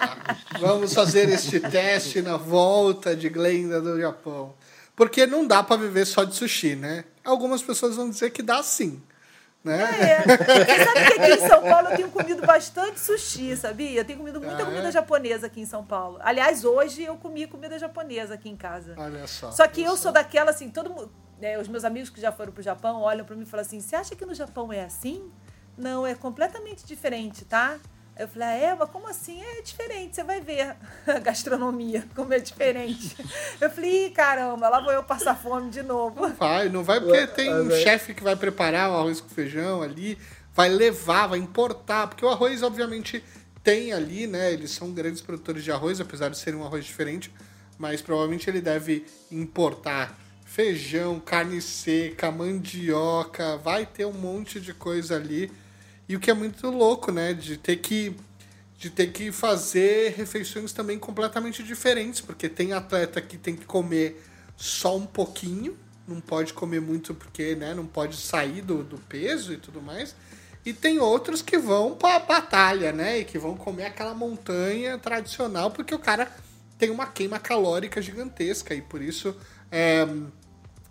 vamos 0.59 0.93
fazer 0.93 1.29
este 1.29 1.59
teste 1.59 2.21
na 2.21 2.35
volta 2.35 3.15
de 3.15 3.29
Glenda 3.29 3.79
do 3.79 3.99
Japão. 3.99 4.55
Porque 4.95 5.27
não 5.27 5.45
dá 5.45 5.61
para 5.61 5.77
viver 5.77 6.05
só 6.05 6.23
de 6.23 6.35
sushi, 6.35 6.75
né? 6.75 7.05
Algumas 7.23 7.61
pessoas 7.61 7.95
vão 7.95 8.09
dizer 8.09 8.31
que 8.31 8.41
dá 8.41 8.63
sim. 8.63 9.01
Né? 9.63 9.83
É. 9.83 10.21
Você 10.21 10.83
sabe 10.85 11.05
que 11.05 11.21
aqui 11.21 11.31
em 11.33 11.47
São 11.47 11.61
Paulo 11.61 11.89
eu 11.89 11.95
tenho 11.95 12.09
comido 12.09 12.45
bastante 12.45 12.99
sushi, 12.99 13.55
sabia? 13.55 13.99
Eu 13.99 14.05
tenho 14.05 14.17
comido 14.17 14.41
muita 14.41 14.63
ah, 14.63 14.65
comida 14.65 14.87
é? 14.87 14.91
japonesa 14.91 15.47
aqui 15.47 15.61
em 15.61 15.65
São 15.65 15.85
Paulo. 15.85 16.17
Aliás, 16.21 16.65
hoje 16.65 17.03
eu 17.03 17.15
comi 17.15 17.45
comida 17.45 17.77
japonesa 17.77 18.33
aqui 18.33 18.49
em 18.49 18.55
casa. 18.55 18.95
Olha 18.97 19.27
só. 19.27 19.51
Só 19.51 19.67
que 19.67 19.81
eu 19.81 19.91
só. 19.91 20.03
sou 20.03 20.11
daquela 20.11 20.49
assim, 20.51 20.69
todo 20.69 20.89
mundo. 20.89 21.11
Né, 21.39 21.57
os 21.57 21.67
meus 21.67 21.83
amigos 21.83 22.09
que 22.09 22.21
já 22.21 22.31
foram 22.31 22.51
pro 22.51 22.61
Japão 22.61 23.01
olham 23.01 23.25
para 23.25 23.35
mim 23.35 23.43
e 23.43 23.45
falam 23.45 23.65
assim: 23.65 23.79
você 23.79 23.95
acha 23.95 24.15
que 24.15 24.25
no 24.25 24.33
Japão 24.33 24.71
é 24.71 24.83
assim? 24.83 25.31
Não, 25.77 26.05
é 26.05 26.13
completamente 26.13 26.85
diferente, 26.85 27.45
tá? 27.45 27.79
Eu 28.17 28.27
falei, 28.27 28.47
ah, 28.47 28.55
é, 28.55 28.75
mas 28.75 28.89
como 28.89 29.07
assim? 29.07 29.41
É 29.41 29.61
diferente, 29.61 30.15
você 30.15 30.23
vai 30.23 30.41
ver 30.41 30.75
a 31.07 31.19
gastronomia, 31.19 32.05
como 32.15 32.33
é 32.33 32.39
diferente. 32.39 33.15
Eu 33.59 33.69
falei, 33.69 34.09
caramba, 34.11 34.69
lá 34.69 34.81
vou 34.81 34.91
eu 34.91 35.03
passar 35.03 35.35
fome 35.35 35.69
de 35.69 35.81
novo. 35.81 36.27
Não 36.27 36.35
vai, 36.35 36.69
não 36.69 36.83
vai, 36.83 36.99
porque 36.99 37.27
tem 37.27 37.53
um 37.53 37.71
chefe 37.71 38.13
que 38.13 38.23
vai 38.23 38.35
preparar 38.35 38.91
o 38.91 38.95
arroz 38.95 39.21
com 39.21 39.29
feijão 39.29 39.81
ali, 39.81 40.17
vai 40.53 40.69
levar, 40.69 41.27
vai 41.27 41.39
importar, 41.39 42.07
porque 42.07 42.25
o 42.25 42.29
arroz, 42.29 42.61
obviamente, 42.63 43.23
tem 43.63 43.93
ali, 43.93 44.27
né? 44.27 44.51
Eles 44.51 44.71
são 44.71 44.91
grandes 44.91 45.21
produtores 45.21 45.63
de 45.63 45.71
arroz, 45.71 46.01
apesar 46.01 46.29
de 46.29 46.37
serem 46.37 46.59
um 46.59 46.65
arroz 46.65 46.83
diferente, 46.85 47.31
mas 47.77 48.01
provavelmente 48.01 48.49
ele 48.49 48.61
deve 48.61 49.05
importar 49.31 50.19
feijão, 50.45 51.19
carne 51.19 51.61
seca, 51.61 52.29
mandioca, 52.29 53.57
vai 53.57 53.85
ter 53.85 54.05
um 54.05 54.11
monte 54.11 54.59
de 54.59 54.73
coisa 54.73 55.15
ali 55.15 55.49
e 56.11 56.15
o 56.17 56.19
que 56.19 56.29
é 56.29 56.33
muito 56.33 56.69
louco, 56.69 57.09
né? 57.09 57.33
De 57.33 57.55
ter 57.55 57.77
que 57.77 58.13
de 58.77 58.89
ter 58.89 59.13
que 59.13 59.31
fazer 59.31 60.15
refeições 60.17 60.73
também 60.73 60.97
completamente 60.97 61.61
diferentes, 61.61 62.19
porque 62.19 62.49
tem 62.49 62.73
atleta 62.73 63.21
que 63.21 63.37
tem 63.37 63.55
que 63.55 63.63
comer 63.63 64.21
só 64.57 64.97
um 64.97 65.05
pouquinho, 65.05 65.77
não 66.07 66.19
pode 66.19 66.51
comer 66.51 66.81
muito 66.81 67.13
porque 67.13 67.53
né, 67.53 67.75
não 67.75 67.85
pode 67.85 68.17
sair 68.17 68.63
do, 68.63 68.83
do 68.83 68.97
peso 68.97 69.53
e 69.53 69.57
tudo 69.57 69.83
mais. 69.83 70.15
E 70.65 70.73
tem 70.73 70.99
outros 70.99 71.43
que 71.43 71.59
vão 71.59 71.95
para 71.95 72.19
batalha, 72.19 72.91
né? 72.91 73.19
E 73.19 73.23
que 73.23 73.37
vão 73.37 73.55
comer 73.55 73.85
aquela 73.85 74.13
montanha 74.13 74.97
tradicional, 74.97 75.71
porque 75.71 75.93
o 75.93 75.99
cara 75.99 76.29
tem 76.77 76.89
uma 76.89 77.05
queima 77.05 77.39
calórica 77.39 78.01
gigantesca 78.01 78.73
e 78.73 78.81
por 78.81 79.01
isso 79.01 79.33
é, 79.71 80.07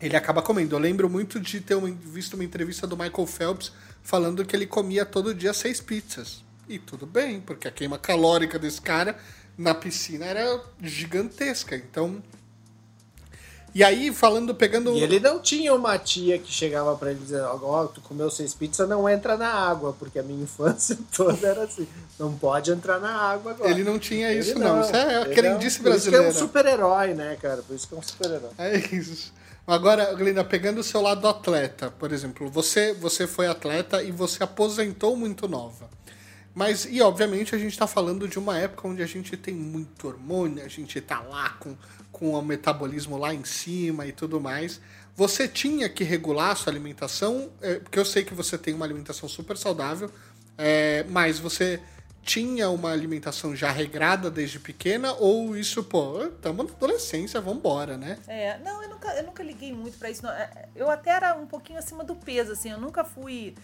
ele 0.00 0.16
acaba 0.16 0.40
comendo. 0.40 0.76
Eu 0.76 0.78
lembro 0.80 1.10
muito 1.10 1.38
de 1.38 1.60
ter 1.60 1.76
visto 1.76 2.34
uma 2.34 2.44
entrevista 2.44 2.86
do 2.86 2.96
Michael 2.96 3.26
Phelps 3.26 3.72
falando 4.10 4.44
que 4.44 4.56
ele 4.56 4.66
comia 4.66 5.06
todo 5.06 5.32
dia 5.32 5.54
seis 5.54 5.80
pizzas. 5.80 6.42
E 6.68 6.80
tudo 6.80 7.06
bem, 7.06 7.40
porque 7.40 7.68
a 7.68 7.70
queima 7.70 7.96
calórica 7.96 8.58
desse 8.58 8.80
cara 8.80 9.16
na 9.56 9.72
piscina 9.72 10.26
era 10.26 10.60
gigantesca. 10.82 11.76
Então. 11.76 12.20
E 13.72 13.84
aí, 13.84 14.12
falando, 14.12 14.52
pegando. 14.52 14.96
E 14.96 15.02
ele 15.04 15.20
não 15.20 15.40
tinha 15.40 15.72
uma 15.72 15.96
tia 15.96 16.40
que 16.40 16.52
chegava 16.52 16.96
para 16.96 17.12
ele 17.12 17.20
dizer: 17.20 17.40
Ó, 17.40 17.84
oh, 17.84 17.86
tu 17.86 18.00
comeu 18.00 18.28
seis 18.28 18.52
pizzas, 18.52 18.88
não 18.88 19.08
entra 19.08 19.36
na 19.36 19.48
água, 19.48 19.94
porque 19.96 20.18
a 20.18 20.24
minha 20.24 20.42
infância 20.42 20.98
toda 21.16 21.46
era 21.46 21.62
assim: 21.62 21.86
não 22.18 22.36
pode 22.36 22.72
entrar 22.72 22.98
na 22.98 23.12
água 23.12 23.52
agora. 23.52 23.70
Ele 23.70 23.84
não 23.84 23.96
tinha 23.96 24.32
isso, 24.32 24.58
não. 24.58 24.76
não. 24.76 24.80
Isso 24.80 24.96
é 24.96 25.22
a 25.22 25.26
crendice 25.26 25.80
brasileira. 25.80 26.24
Por 26.24 26.30
isso 26.30 26.38
que 26.38 26.42
é 26.42 26.44
um 26.44 26.48
super-herói, 26.48 27.14
né, 27.14 27.36
cara? 27.40 27.62
Por 27.62 27.76
isso 27.76 27.86
que 27.86 27.94
é 27.94 27.98
um 27.98 28.02
super-herói. 28.02 28.50
É 28.58 28.76
isso. 28.76 29.32
Agora, 29.66 30.12
Glenda, 30.14 30.42
pegando 30.42 30.80
o 30.80 30.84
seu 30.84 31.00
lado 31.00 31.28
atleta, 31.28 31.90
por 31.90 32.12
exemplo, 32.12 32.50
você, 32.50 32.92
você 32.92 33.26
foi 33.26 33.46
atleta 33.46 34.02
e 34.02 34.10
você 34.10 34.42
aposentou 34.42 35.16
muito 35.16 35.46
nova. 35.46 35.88
Mas, 36.54 36.84
e 36.90 37.00
obviamente, 37.00 37.54
a 37.54 37.58
gente 37.58 37.72
está 37.72 37.86
falando 37.86 38.26
de 38.26 38.38
uma 38.38 38.58
época 38.58 38.88
onde 38.88 39.02
a 39.02 39.06
gente 39.06 39.36
tem 39.36 39.54
muito 39.54 40.08
hormônio, 40.08 40.64
a 40.64 40.68
gente 40.68 40.98
está 40.98 41.20
lá 41.20 41.50
com, 41.50 41.76
com 42.10 42.32
o 42.32 42.42
metabolismo 42.42 43.16
lá 43.16 43.32
em 43.32 43.44
cima 43.44 44.06
e 44.06 44.12
tudo 44.12 44.40
mais. 44.40 44.80
Você 45.14 45.46
tinha 45.46 45.88
que 45.88 46.02
regular 46.02 46.50
a 46.50 46.56
sua 46.56 46.72
alimentação, 46.72 47.50
é, 47.60 47.74
porque 47.74 47.98
eu 47.98 48.04
sei 48.04 48.24
que 48.24 48.34
você 48.34 48.58
tem 48.58 48.74
uma 48.74 48.84
alimentação 48.84 49.28
super 49.28 49.56
saudável, 49.56 50.10
é, 50.58 51.04
mas 51.08 51.38
você 51.38 51.80
tinha 52.22 52.68
uma 52.70 52.92
alimentação 52.92 53.56
já 53.56 53.70
regrada 53.70 54.30
desde 54.30 54.58
pequena 54.58 55.12
ou 55.14 55.56
isso, 55.56 55.82
pô, 55.82 56.22
estamos 56.24 56.66
na 56.66 56.72
adolescência, 56.72 57.40
vamos 57.40 57.58
embora, 57.58 57.96
né? 57.96 58.18
É, 58.28 58.58
não, 58.58 58.82
eu 58.82 58.90
nunca, 58.90 59.08
eu 59.14 59.24
nunca 59.24 59.42
liguei 59.42 59.72
muito 59.72 59.98
para 59.98 60.10
isso. 60.10 60.22
Não. 60.22 60.30
É, 60.30 60.68
eu 60.74 60.90
até 60.90 61.10
era 61.10 61.34
um 61.34 61.46
pouquinho 61.46 61.78
acima 61.78 62.04
do 62.04 62.14
peso, 62.14 62.52
assim, 62.52 62.70
eu 62.70 62.78
nunca 62.78 63.04
fui 63.04 63.54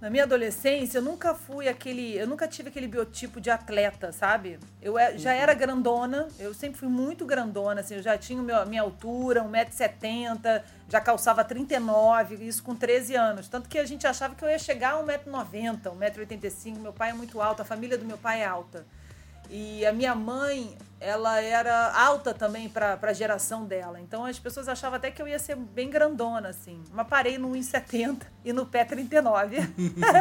na 0.00 0.10
minha 0.10 0.24
adolescência, 0.24 0.98
eu 0.98 1.02
nunca 1.02 1.34
fui 1.34 1.68
aquele. 1.68 2.16
Eu 2.16 2.26
nunca 2.26 2.46
tive 2.46 2.68
aquele 2.68 2.86
biotipo 2.86 3.40
de 3.40 3.50
atleta, 3.50 4.12
sabe? 4.12 4.58
Eu 4.82 4.98
é, 4.98 5.16
já 5.16 5.32
era 5.32 5.54
grandona, 5.54 6.28
eu 6.38 6.52
sempre 6.52 6.78
fui 6.78 6.88
muito 6.88 7.24
grandona, 7.24 7.80
assim, 7.80 7.94
eu 7.94 8.02
já 8.02 8.18
tinha 8.18 8.42
meu, 8.42 8.64
minha 8.66 8.82
altura, 8.82 9.42
1,70m, 9.42 10.62
já 10.88 11.00
calçava 11.00 11.42
39, 11.42 12.34
isso 12.44 12.62
com 12.62 12.74
13 12.74 13.14
anos. 13.14 13.48
Tanto 13.48 13.68
que 13.68 13.78
a 13.78 13.86
gente 13.86 14.06
achava 14.06 14.34
que 14.34 14.44
eu 14.44 14.48
ia 14.50 14.58
chegar 14.58 14.94
a 14.94 15.02
1,90m, 15.02 15.80
1,85m. 15.80 16.78
Meu 16.78 16.92
pai 16.92 17.10
é 17.10 17.14
muito 17.14 17.40
alto, 17.40 17.62
a 17.62 17.64
família 17.64 17.96
do 17.96 18.04
meu 18.04 18.18
pai 18.18 18.42
é 18.42 18.46
alta. 18.46 18.84
E 19.50 19.84
a 19.86 19.92
minha 19.92 20.14
mãe, 20.14 20.76
ela 20.98 21.40
era 21.40 21.92
alta 21.92 22.32
também 22.32 22.68
para 22.68 22.98
a 23.00 23.12
geração 23.12 23.64
dela. 23.64 24.00
Então 24.00 24.24
as 24.24 24.38
pessoas 24.38 24.68
achavam 24.68 24.96
até 24.96 25.10
que 25.10 25.20
eu 25.20 25.28
ia 25.28 25.38
ser 25.38 25.56
bem 25.56 25.90
grandona, 25.90 26.48
assim. 26.48 26.82
Mas 26.92 27.06
parei 27.06 27.38
no 27.38 27.50
1,70 27.50 28.22
e 28.44 28.52
no 28.52 28.66
pé 28.66 28.84
39. 28.84 29.56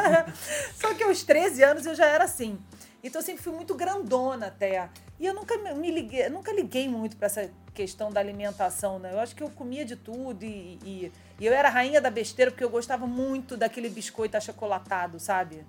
Só 0.75 0.93
que 0.93 1.03
aos 1.03 1.23
13 1.23 1.63
anos 1.63 1.85
eu 1.85 1.95
já 1.95 2.05
era 2.05 2.25
assim. 2.25 2.59
Então 3.03 3.21
eu 3.21 3.25
sempre 3.25 3.43
fui 3.43 3.53
muito 3.53 3.75
grandona 3.75 4.47
até. 4.47 4.89
E 5.19 5.25
eu 5.25 5.33
nunca 5.33 5.57
me 5.57 5.91
liguei, 5.91 6.27
nunca 6.29 6.51
liguei 6.51 6.89
muito 6.89 7.15
para 7.15 7.27
essa 7.27 7.49
questão 7.73 8.11
da 8.11 8.19
alimentação, 8.19 8.99
né? 8.99 9.13
Eu 9.13 9.19
acho 9.19 9.35
que 9.35 9.43
eu 9.43 9.49
comia 9.49 9.85
de 9.85 9.95
tudo 9.95 10.43
e, 10.43 10.79
e, 10.83 11.11
e 11.39 11.45
eu 11.45 11.53
era 11.53 11.69
rainha 11.69 12.01
da 12.01 12.09
besteira 12.09 12.51
porque 12.51 12.63
eu 12.63 12.69
gostava 12.69 13.05
muito 13.05 13.55
daquele 13.55 13.89
biscoito 13.89 14.35
achocolatado, 14.35 15.19
sabe? 15.19 15.65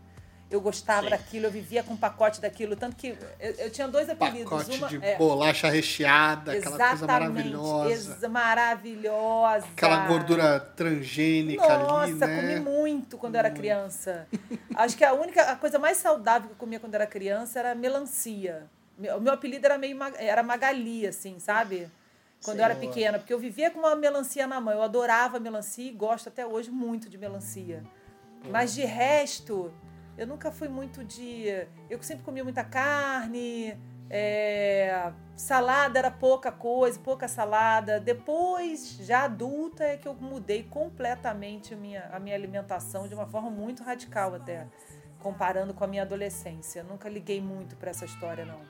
Eu 0.49 0.61
gostava 0.61 1.11
daquilo, 1.11 1.47
eu 1.47 1.51
vivia 1.51 1.83
com 1.83 1.95
um 1.95 1.97
pacote 1.97 2.41
daquilo. 2.41 2.77
Tanto 2.77 2.95
que 2.95 3.17
eu, 3.41 3.51
eu 3.59 3.71
tinha 3.71 3.89
dois 3.89 4.09
apelidos. 4.09 4.49
Pacote 4.49 4.79
Uma, 4.79 4.89
de 4.89 5.05
é, 5.05 5.17
bolacha 5.17 5.69
recheada, 5.69 6.53
aquela 6.53 6.77
coisa 6.79 6.93
exatamente, 6.95 7.33
maravilhosa. 7.51 7.91
ex- 7.91 8.31
maravilhosa. 8.31 9.67
Aquela 9.67 10.07
gordura 10.07 10.61
transgênica 10.61 11.79
Nossa, 11.79 12.03
ali, 12.05 12.15
né? 12.15 12.37
comi 12.37 12.61
muito 12.61 13.19
quando 13.19 13.35
eu 13.35 13.41
era 13.41 13.51
criança. 13.51 14.29
Acho 14.77 14.97
que 14.97 15.05
a 15.05 15.13
única 15.15 15.43
a 15.51 15.57
coisa 15.57 15.79
mais 15.81 15.97
saudável 15.97 16.49
que 16.49 16.55
eu 16.55 16.59
comia 16.59 16.79
quando 16.79 16.95
eu 16.95 17.01
era 17.01 17.07
criança 17.09 17.59
era 17.59 17.75
melancia. 17.75 18.67
O 19.17 19.21
meu 19.21 19.33
apelido 19.33 19.67
era 19.67 19.77
meio 19.77 19.99
era 20.17 20.43
Magali, 20.43 21.07
assim, 21.07 21.39
sabe? 21.39 21.91
Quando 22.45 22.59
eu 22.59 22.65
era 22.65 22.77
pequena, 22.77 23.19
porque 23.19 23.33
eu 23.35 23.39
vivia 23.39 23.71
com 23.71 23.81
uma 23.81 23.97
melancia 23.97 24.47
na 24.47 24.61
mão. 24.61 24.73
Eu 24.73 24.83
adorava 24.83 25.41
melancia 25.41 25.89
e 25.89 25.93
gosto 25.93 26.29
até 26.29 26.47
hoje 26.47 26.71
muito 26.71 27.09
de 27.11 27.19
melancia. 27.19 27.83
Mas 28.49 28.73
de 28.73 28.85
resto, 28.85 29.73
eu 30.17 30.27
nunca 30.27 30.51
fui 30.51 30.69
muito 30.69 31.05
de. 31.05 31.47
Eu 31.91 32.03
sempre 32.03 32.25
comia 32.25 32.43
muita 32.45 32.65
carne, 32.65 33.77
é, 34.09 35.13
salada 35.35 35.99
era 35.99 36.11
pouca 36.11 36.51
coisa, 36.53 36.99
pouca 36.99 37.29
salada. 37.29 38.01
Depois, 38.01 38.97
já 39.01 39.25
adulta, 39.25 39.85
é 39.85 39.97
que 39.97 40.09
eu 40.09 40.15
mudei 40.15 40.63
completamente 40.63 41.75
a 41.75 41.77
minha, 41.77 42.09
a 42.13 42.19
minha 42.19 42.35
alimentação 42.35 43.07
de 43.09 43.15
uma 43.15 43.27
forma 43.27 43.51
muito 43.51 43.83
radical 43.83 44.35
até, 44.35 44.67
comparando 45.21 45.75
com 45.75 45.85
a 45.85 45.87
minha 45.87 46.03
adolescência. 46.03 46.81
Eu 46.81 46.85
nunca 46.85 47.09
liguei 47.09 47.41
muito 47.41 47.77
para 47.77 47.91
essa 47.91 48.05
história, 48.05 48.45
não. 48.45 48.61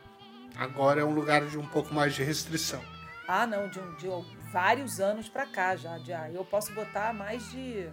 Agora 0.57 1.01
é 1.01 1.05
um 1.05 1.13
lugar 1.15 1.45
de 1.47 1.59
um 1.59 1.67
pouco 1.67 1.93
mais 1.93 2.15
de 2.15 2.25
restrição. 2.25 2.81
Ah, 3.29 3.47
não, 3.47 3.69
de, 3.69 3.79
um- 3.79 3.95
de 3.97 4.09
vários 4.53 5.01
anos 5.01 5.29
pra 5.29 5.45
cá 5.47 5.77
já. 5.77 5.99
já. 5.99 6.31
Eu 6.31 6.45
posso 6.45 6.73
botar 6.73 7.13
mais 7.13 7.51
de 7.51 7.91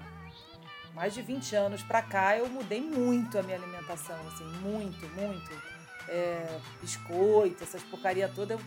mais 0.93 1.13
de 1.13 1.21
20 1.21 1.55
anos 1.55 1.81
pra 1.83 2.01
cá, 2.01 2.37
eu 2.37 2.47
mudei 2.47 2.81
muito 2.81 3.37
a 3.37 3.43
minha 3.43 3.57
alimentação, 3.57 4.15
assim, 4.33 4.45
muito, 4.61 5.07
muito. 5.15 5.51
É, 6.07 6.45
biscoito, 6.81 7.63
essas 7.63 7.81
porcaria 7.83 8.29
toda. 8.33 8.53
eu- 8.55 8.59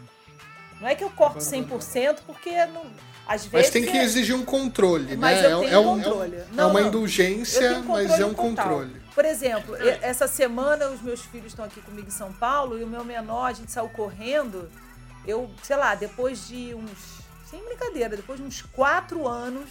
Não 0.80 0.88
é 0.88 0.94
que 0.94 1.02
eu 1.04 1.08
corto 1.10 1.40
100%, 1.42 2.22
porque 2.26 2.50
não, 2.66 2.84
às 3.26 3.46
vezes. 3.46 3.66
Mas 3.66 3.70
tem 3.70 3.82
que 3.84 3.96
é- 3.96 4.04
exigir 4.04 4.34
um 4.34 4.44
controle, 4.44 5.16
Mas 5.16 5.40
né? 5.40 5.52
eu 5.52 5.62
É- 5.62 5.64
tenho 5.68 5.74
é, 5.74 5.78
um- 5.78 5.84
controle. 6.02 6.36
é 6.36 6.46
Não, 6.52 6.70
uma 6.70 6.80
não. 6.80 6.88
indulgência, 6.88 7.80
mas 7.80 8.10
é 8.10 8.26
um 8.26 8.34
total. 8.34 8.44
controle. 8.44 9.00
Por 9.14 9.24
exemplo, 9.24 9.74
essa 10.02 10.26
semana 10.28 10.88
os 10.90 11.00
meus 11.00 11.22
filhos 11.22 11.46
estão 11.48 11.64
aqui 11.64 11.80
comigo 11.80 12.08
em 12.08 12.10
São 12.10 12.30
Paulo 12.32 12.78
e 12.78 12.84
o 12.84 12.86
meu 12.86 13.02
menor, 13.04 13.46
a 13.46 13.52
gente 13.54 13.70
saiu 13.72 13.88
correndo. 13.88 14.70
Eu, 15.26 15.50
sei 15.62 15.76
lá, 15.76 15.94
depois 15.94 16.46
de 16.46 16.74
uns. 16.74 17.16
Sem 17.50 17.62
brincadeira, 17.64 18.14
depois 18.16 18.38
de 18.38 18.44
uns 18.44 18.60
quatro 18.60 19.26
anos, 19.26 19.68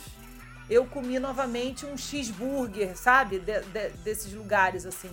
eu 0.69 0.85
comi 0.85 1.19
novamente 1.19 1.85
um 1.85 1.97
cheeseburger, 1.97 2.97
sabe? 2.97 3.39
De- 3.39 3.61
de- 3.61 3.89
desses 4.03 4.33
lugares 4.33 4.85
assim. 4.85 5.09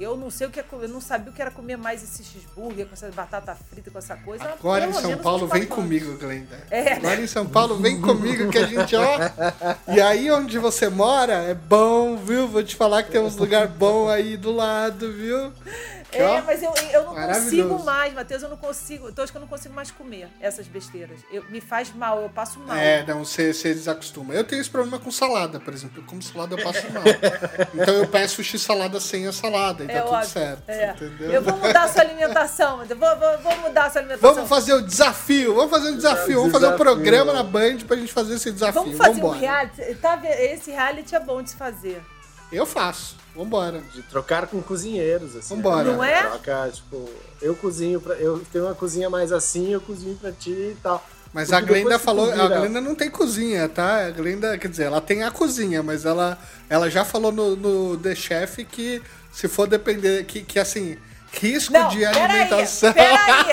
Eu 0.00 0.16
não 0.16 0.30
sei 0.30 0.46
o 0.46 0.50
que 0.50 0.60
é, 0.60 0.64
eu 0.70 0.88
não 0.88 1.00
sabia 1.00 1.32
o 1.32 1.34
que 1.34 1.42
era 1.42 1.50
comer 1.50 1.76
mais 1.76 2.04
esse 2.04 2.22
cheeseburger 2.22 2.86
com 2.86 2.92
essa 2.94 3.10
batata 3.10 3.56
frita, 3.68 3.90
com 3.90 3.98
essa 3.98 4.14
coisa. 4.16 4.44
Agora 4.44 4.86
em 4.86 4.92
São 4.92 5.18
Paulo, 5.18 5.48
vem 5.48 5.66
comigo, 5.66 6.16
Glenda. 6.16 6.56
É. 6.70 6.92
Agora 6.94 7.20
em 7.20 7.26
São 7.26 7.44
Paulo, 7.44 7.76
vem 7.78 8.00
comigo 8.00 8.48
que 8.48 8.58
a 8.58 8.66
gente, 8.66 8.94
ó. 8.94 9.18
E 9.92 10.00
aí 10.00 10.30
onde 10.30 10.56
você 10.56 10.88
mora 10.88 11.32
é 11.42 11.52
bom, 11.54 12.16
viu? 12.16 12.46
Vou 12.46 12.62
te 12.62 12.76
falar 12.76 13.02
que 13.02 13.10
tem 13.10 13.20
uns 13.20 13.34
lugares 13.36 13.72
bons 13.72 14.08
aí 14.08 14.36
do 14.36 14.52
lado, 14.52 15.12
viu? 15.12 15.52
É, 16.12 16.24
ó, 16.24 16.42
mas 16.42 16.62
eu, 16.62 16.72
eu 16.92 17.04
não 17.04 17.14
consigo 17.14 17.84
mais, 17.84 18.14
Matheus, 18.14 18.42
eu 18.42 18.48
não 18.48 18.56
consigo. 18.56 19.08
Então 19.08 19.22
acho 19.22 19.32
que 19.32 19.36
eu 19.36 19.40
não 19.40 19.48
consigo 19.48 19.74
mais 19.74 19.90
comer 19.90 20.28
essas 20.40 20.66
besteiras. 20.66 21.20
Eu, 21.30 21.44
me 21.50 21.60
faz 21.60 21.92
mal, 21.94 22.22
eu 22.22 22.30
passo 22.30 22.58
mal. 22.60 22.76
É, 22.76 23.04
não, 23.06 23.24
você, 23.24 23.52
você 23.52 23.74
desacostuma. 23.74 24.32
Eu 24.34 24.44
tenho 24.44 24.60
esse 24.60 24.70
problema 24.70 24.98
com 24.98 25.10
salada, 25.10 25.60
por 25.60 25.74
exemplo. 25.74 26.00
Eu 26.00 26.06
como 26.06 26.22
salada, 26.22 26.54
eu 26.54 26.62
passo 26.62 26.90
mal. 26.92 27.02
Então 27.74 27.94
eu 27.94 28.08
peço 28.08 28.42
x-salada 28.42 28.98
sem 29.00 29.26
a 29.26 29.32
salada, 29.32 29.84
e 29.84 29.86
tá 29.86 29.92
É 29.92 30.00
tudo 30.00 30.12
óbvio. 30.14 30.28
certo. 30.28 30.68
É. 30.68 30.90
Entendeu? 30.90 31.30
Eu 31.30 31.42
vou 31.42 31.56
mudar 31.56 31.84
a 31.84 31.88
sua 31.88 32.02
alimentação. 32.02 32.78
Vou, 32.78 32.86
vou, 32.96 33.38
vou 33.38 33.56
mudar 33.58 33.86
a 33.86 33.90
sua 33.90 34.00
alimentação. 34.00 34.34
Vamos 34.34 34.48
fazer 34.48 34.72
o 34.74 34.82
desafio, 34.82 35.54
vamos 35.54 35.70
fazer 35.70 35.90
um 35.90 35.96
desafio, 35.96 36.36
vamos 36.38 36.52
fazer 36.52 36.66
um 36.68 36.76
programa 36.76 37.32
na 37.32 37.42
Band 37.42 37.78
pra 37.86 37.96
gente 37.96 38.12
fazer 38.12 38.34
esse 38.34 38.50
desafio. 38.50 38.82
Vamos 38.82 38.96
fazer 38.96 39.14
Vambora. 39.14 39.36
um 39.36 39.40
reality. 39.40 39.94
Tá, 39.96 40.20
esse 40.24 40.70
reality 40.70 41.14
é 41.14 41.20
bom 41.20 41.42
de 41.42 41.50
se 41.50 41.56
fazer. 41.56 42.02
Eu 42.50 42.64
faço, 42.64 43.16
vambora. 43.34 43.82
De 43.92 44.02
trocar 44.02 44.46
com 44.46 44.62
cozinheiros, 44.62 45.36
assim. 45.36 45.54
Vambora. 45.54 45.92
Não 45.92 46.02
é? 46.02 46.22
Trocar, 46.22 46.70
tipo, 46.70 47.08
eu 47.42 47.54
cozinho 47.54 48.00
pra. 48.00 48.14
Eu 48.14 48.42
tenho 48.52 48.64
uma 48.64 48.74
cozinha 48.74 49.10
mais 49.10 49.32
assim, 49.32 49.72
eu 49.72 49.80
cozinho 49.80 50.16
pra 50.16 50.32
ti 50.32 50.50
e 50.50 50.76
tal. 50.82 51.04
Mas 51.32 51.50
Porque 51.50 51.62
a 51.62 51.66
Glenda 51.66 51.98
falou, 51.98 52.32
a 52.32 52.48
Glenda 52.48 52.80
não 52.80 52.94
tem 52.94 53.10
cozinha, 53.10 53.68
tá? 53.68 54.06
A 54.06 54.10
Glenda, 54.10 54.56
quer 54.56 54.68
dizer, 54.68 54.84
ela 54.84 55.00
tem 55.00 55.22
a 55.22 55.30
cozinha, 55.30 55.82
mas 55.82 56.06
ela, 56.06 56.38
ela 56.70 56.90
já 56.90 57.04
falou 57.04 57.30
no, 57.30 57.54
no 57.54 57.98
The 57.98 58.14
Chef 58.14 58.64
que 58.64 59.02
se 59.30 59.46
for 59.46 59.66
depender, 59.68 60.24
que, 60.24 60.42
que 60.42 60.58
assim, 60.58 60.96
risco 61.32 61.72
Não, 61.72 61.88
de 61.88 61.98
peraí, 61.98 62.22
alimentação. 62.22 62.92
peraí, 62.92 63.44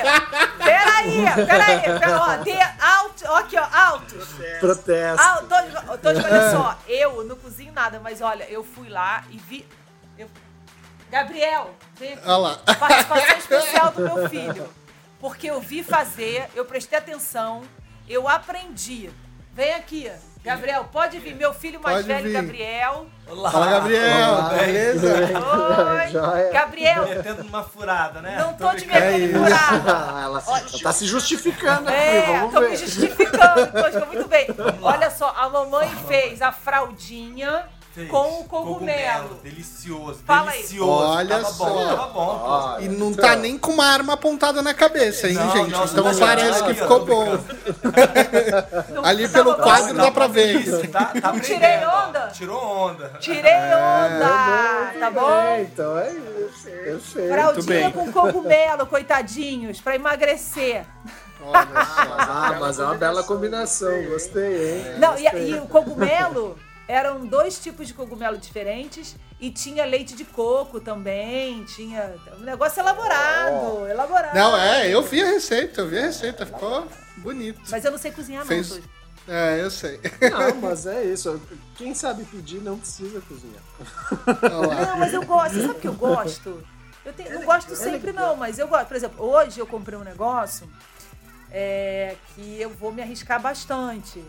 peraí, 0.58 1.46
peraí, 1.46 1.82
pera- 2.00 2.22
ó, 2.22 2.38
tem 2.44 2.62
alto, 2.62 3.24
ó, 3.28 3.36
aqui, 3.38 3.58
ó, 3.58 3.68
altos. 3.72 4.28
Protesto. 4.60 5.22
Ah, 5.22 5.44
Todd, 5.48 6.02
Todd, 6.02 6.20
olha 6.26 6.52
só, 6.52 6.80
eu 6.88 7.24
não 7.24 7.36
cozinho 7.36 7.74
nada, 7.74 8.00
mas 8.00 8.22
olha, 8.22 8.44
eu 8.50 8.64
fui 8.64 8.90
lá 8.90 9.24
e 9.30 9.38
vi. 9.38 9.68
eu- 10.18 10.30
Gabriel, 11.10 11.76
vem 11.98 12.14
aqui. 12.14 12.24
Olha 12.26 12.38
lá. 12.38 12.56
Participação 12.80 13.38
especial 13.38 13.92
do 13.92 14.02
meu 14.02 14.30
filho. 14.30 14.70
Porque 15.20 15.48
eu 15.50 15.62
vi 15.62 15.84
fazer, 15.84 16.50
eu 16.56 16.66
prestei 16.66 16.98
atenção, 16.98 17.64
eu 18.08 18.28
aprendi. 18.28 19.10
Vem 19.54 19.74
aqui, 19.76 20.12
Gabriel, 20.46 20.84
pode 20.92 21.18
vir. 21.20 21.36
Meu 21.36 21.54
filho 21.54 21.80
mais 21.82 21.98
Pode 21.98 22.08
velho, 22.08 22.24
vir. 22.28 22.34
Gabriel. 22.34 23.08
Olá. 23.28 23.50
Fala, 23.52 23.66
Gabriel, 23.72 24.30
Olá. 24.34 24.50
beleza? 24.50 25.14
Oi, 25.16 26.08
Joia. 26.12 26.52
Gabriel, 26.54 27.08
Metendo 27.08 27.44
numa 27.44 27.64
furada, 27.64 28.22
né? 28.22 28.38
não 28.38 28.54
tô 28.54 28.70
te 28.76 28.86
brincando. 28.86 29.06
metendo 29.06 29.24
em 29.24 29.26
isso. 29.26 29.40
furada. 29.40 29.92
Ela, 30.26 30.44
ela 30.46 30.62
tá 30.84 30.92
se 30.94 31.06
justificando 31.08 31.90
aqui, 31.90 31.98
É, 31.98 32.22
vamos 32.40 32.54
tô 32.54 32.60
ver. 32.62 32.70
me 32.70 32.78
justificando, 32.78 33.68
Tosca, 33.72 34.06
muito 34.06 34.28
bem. 34.28 34.48
Olha 34.82 35.10
só, 35.10 35.34
a 35.36 35.50
mamãe 35.50 35.90
fez 36.08 36.42
a 36.42 36.52
fraldinha 36.52 37.66
Fez. 37.96 38.10
com 38.10 38.42
o 38.42 38.44
cogumelo. 38.44 39.40
Delicioso, 39.42 40.20
Fala 40.28 40.52
aí. 40.52 40.58
delicioso. 40.58 40.92
Olha 40.92 41.40
tava 41.40 41.54
só. 41.54 41.66
Bom, 41.66 41.88
tava 41.88 42.08
bom. 42.08 42.42
Ó, 42.44 42.80
E 42.82 42.90
não 42.90 43.14
tá 43.14 43.36
nem 43.38 43.58
com 43.58 43.72
uma 43.72 43.86
arma 43.86 44.14
apontada 44.14 44.62
na 44.62 44.74
cabeça, 44.74 45.30
hein, 45.30 45.34
Não, 45.36 45.50
gente? 45.52 45.72
não, 45.72 45.86
então 45.86 46.04
não, 46.04 46.20
parece 46.20 46.60
não, 46.60 46.68
que 46.68 46.74
não, 46.74 46.82
ficou 46.82 47.06
bom. 47.06 47.40
Ali 49.04 49.28
pelo 49.30 49.56
quadro 49.56 49.94
dá 49.96 50.12
pra 50.12 50.28
ver. 50.28 50.56
Isso, 50.62 50.88
tá, 50.90 51.06
tá 51.22 51.40
tirei 51.40 51.86
onda? 51.86 52.28
Tirou 52.34 52.62
onda. 52.62 53.10
Tirei 53.20 53.54
onda, 53.54 54.92
tá 55.00 55.08
É, 55.08 55.10
bom? 55.12 55.62
então 55.62 55.98
é 55.98 56.12
isso. 56.12 56.68
Eu 56.70 57.00
sei. 57.00 57.30
Fraldinha 57.30 57.64
bem. 57.64 57.92
com 57.92 58.12
cogumelo, 58.12 58.86
coitadinhos, 58.88 59.80
pra 59.80 59.96
emagrecer. 59.96 60.86
Olha 61.42 61.86
só. 61.86 62.16
Ah, 62.18 62.58
mas 62.60 62.80
é 62.80 62.84
uma 62.84 62.96
bela 62.96 63.24
combinação, 63.24 64.04
gostei, 64.06 64.80
hein? 64.80 64.86
Não, 65.00 65.16
e, 65.18 65.28
e 65.52 65.54
o 65.60 65.68
cogumelo 65.68 66.58
eram 66.88 67.26
dois 67.26 67.60
tipos 67.60 67.88
de 67.88 67.94
cogumelo 67.94 68.38
diferentes 68.38 69.16
e 69.40 69.50
tinha 69.50 69.86
leite 69.86 70.16
de 70.16 70.24
coco 70.24 70.80
também, 70.80 71.64
tinha 71.66 72.16
um 72.40 72.44
negócio 72.44 72.80
elaborado, 72.80 73.88
elaborado. 73.88 74.36
Não, 74.36 74.58
é, 74.58 74.88
eu 74.94 75.02
vi 75.02 75.22
a 75.22 75.26
receita, 75.26 75.82
eu 75.82 75.88
vi 75.88 75.98
a 76.00 76.04
receita, 76.04 76.46
ficou 76.46 76.88
bonito. 77.18 77.60
Mas 77.70 77.84
eu 77.84 77.92
não 77.92 77.98
sei 77.98 78.12
cozinhar 78.12 78.46
Fez- 78.46 78.70
não. 78.70 78.84
É, 79.28 79.60
eu 79.60 79.72
sei. 79.72 80.00
Não, 80.32 80.56
mas 80.62 80.86
é 80.86 81.04
isso. 81.04 81.42
Quem 81.76 81.96
sabe 81.96 82.24
pedir 82.26 82.62
não 82.62 82.78
precisa 82.78 83.20
cozinhar. 83.22 83.64
Não, 84.88 84.98
mas 84.98 85.14
eu 85.14 85.24
gosto. 85.26 85.54
Você 85.56 85.68
sabe 85.68 85.80
que 85.80 85.88
eu 85.88 85.94
gosto? 85.94 86.64
Eu 87.04 87.12
tenho- 87.14 87.34
não 87.34 87.44
gosto 87.46 87.76
sempre, 87.76 88.12
não, 88.12 88.36
mas 88.36 88.60
eu 88.60 88.68
gosto. 88.68 88.88
Por 88.88 88.96
exemplo, 88.96 89.26
hoje 89.26 89.60
eu 89.60 89.66
comprei 89.66 89.98
um 89.98 90.04
negócio 90.04 90.70
é, 91.52 92.16
que 92.36 92.62
eu 92.62 92.70
vou 92.70 92.92
me 92.92 93.02
arriscar 93.02 93.42
bastante. 93.42 94.24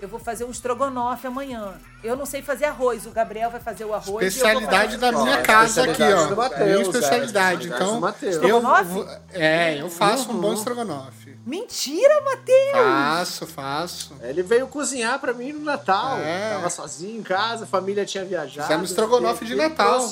Eu 0.00 0.08
vou 0.08 0.20
fazer 0.20 0.44
um 0.44 0.50
estrogonofe 0.50 1.26
amanhã. 1.26 1.72
Eu 2.04 2.16
não 2.16 2.26
sei 2.26 2.42
fazer 2.42 2.66
arroz. 2.66 3.06
O 3.06 3.10
Gabriel 3.10 3.50
vai 3.50 3.60
fazer 3.60 3.84
o 3.86 3.94
arroz. 3.94 4.06
e 4.06 4.10
eu 4.10 4.12
vou 4.14 4.22
Especialidade 4.22 4.96
fazer- 4.96 4.98
da 4.98 5.12
minha 5.12 5.38
Ó, 5.38 5.42
casa 5.42 5.84
aqui, 5.84 6.02
ó. 6.02 6.26
do 6.26 6.36
Mateus, 6.36 6.64
minha 6.66 6.76
é, 6.78 6.82
especialidade. 6.82 7.66
Então, 7.68 8.00
eu 8.42 8.60
vou- 8.60 9.08
é, 9.32 9.80
eu 9.80 9.88
faço 9.88 10.30
um 10.30 10.38
bom 10.38 10.52
estrogonofe. 10.52 11.34
Mentira, 11.46 12.20
Matheus! 12.20 12.72
Faço, 12.84 13.46
faço. 13.46 14.14
Ele 14.20 14.42
veio 14.42 14.66
cozinhar 14.68 15.18
pra 15.18 15.32
mim 15.32 15.52
no 15.52 15.60
Natal. 15.60 16.18
É. 16.18 16.50
Tava 16.54 16.68
sozinho 16.68 17.18
em 17.18 17.22
casa, 17.22 17.64
a 17.64 17.66
família 17.66 18.04
tinha 18.04 18.24
viajado. 18.24 18.66
Fizemos 18.66 18.90
estrogonofe 18.90 19.46
de 19.46 19.54
Natal. 19.54 20.06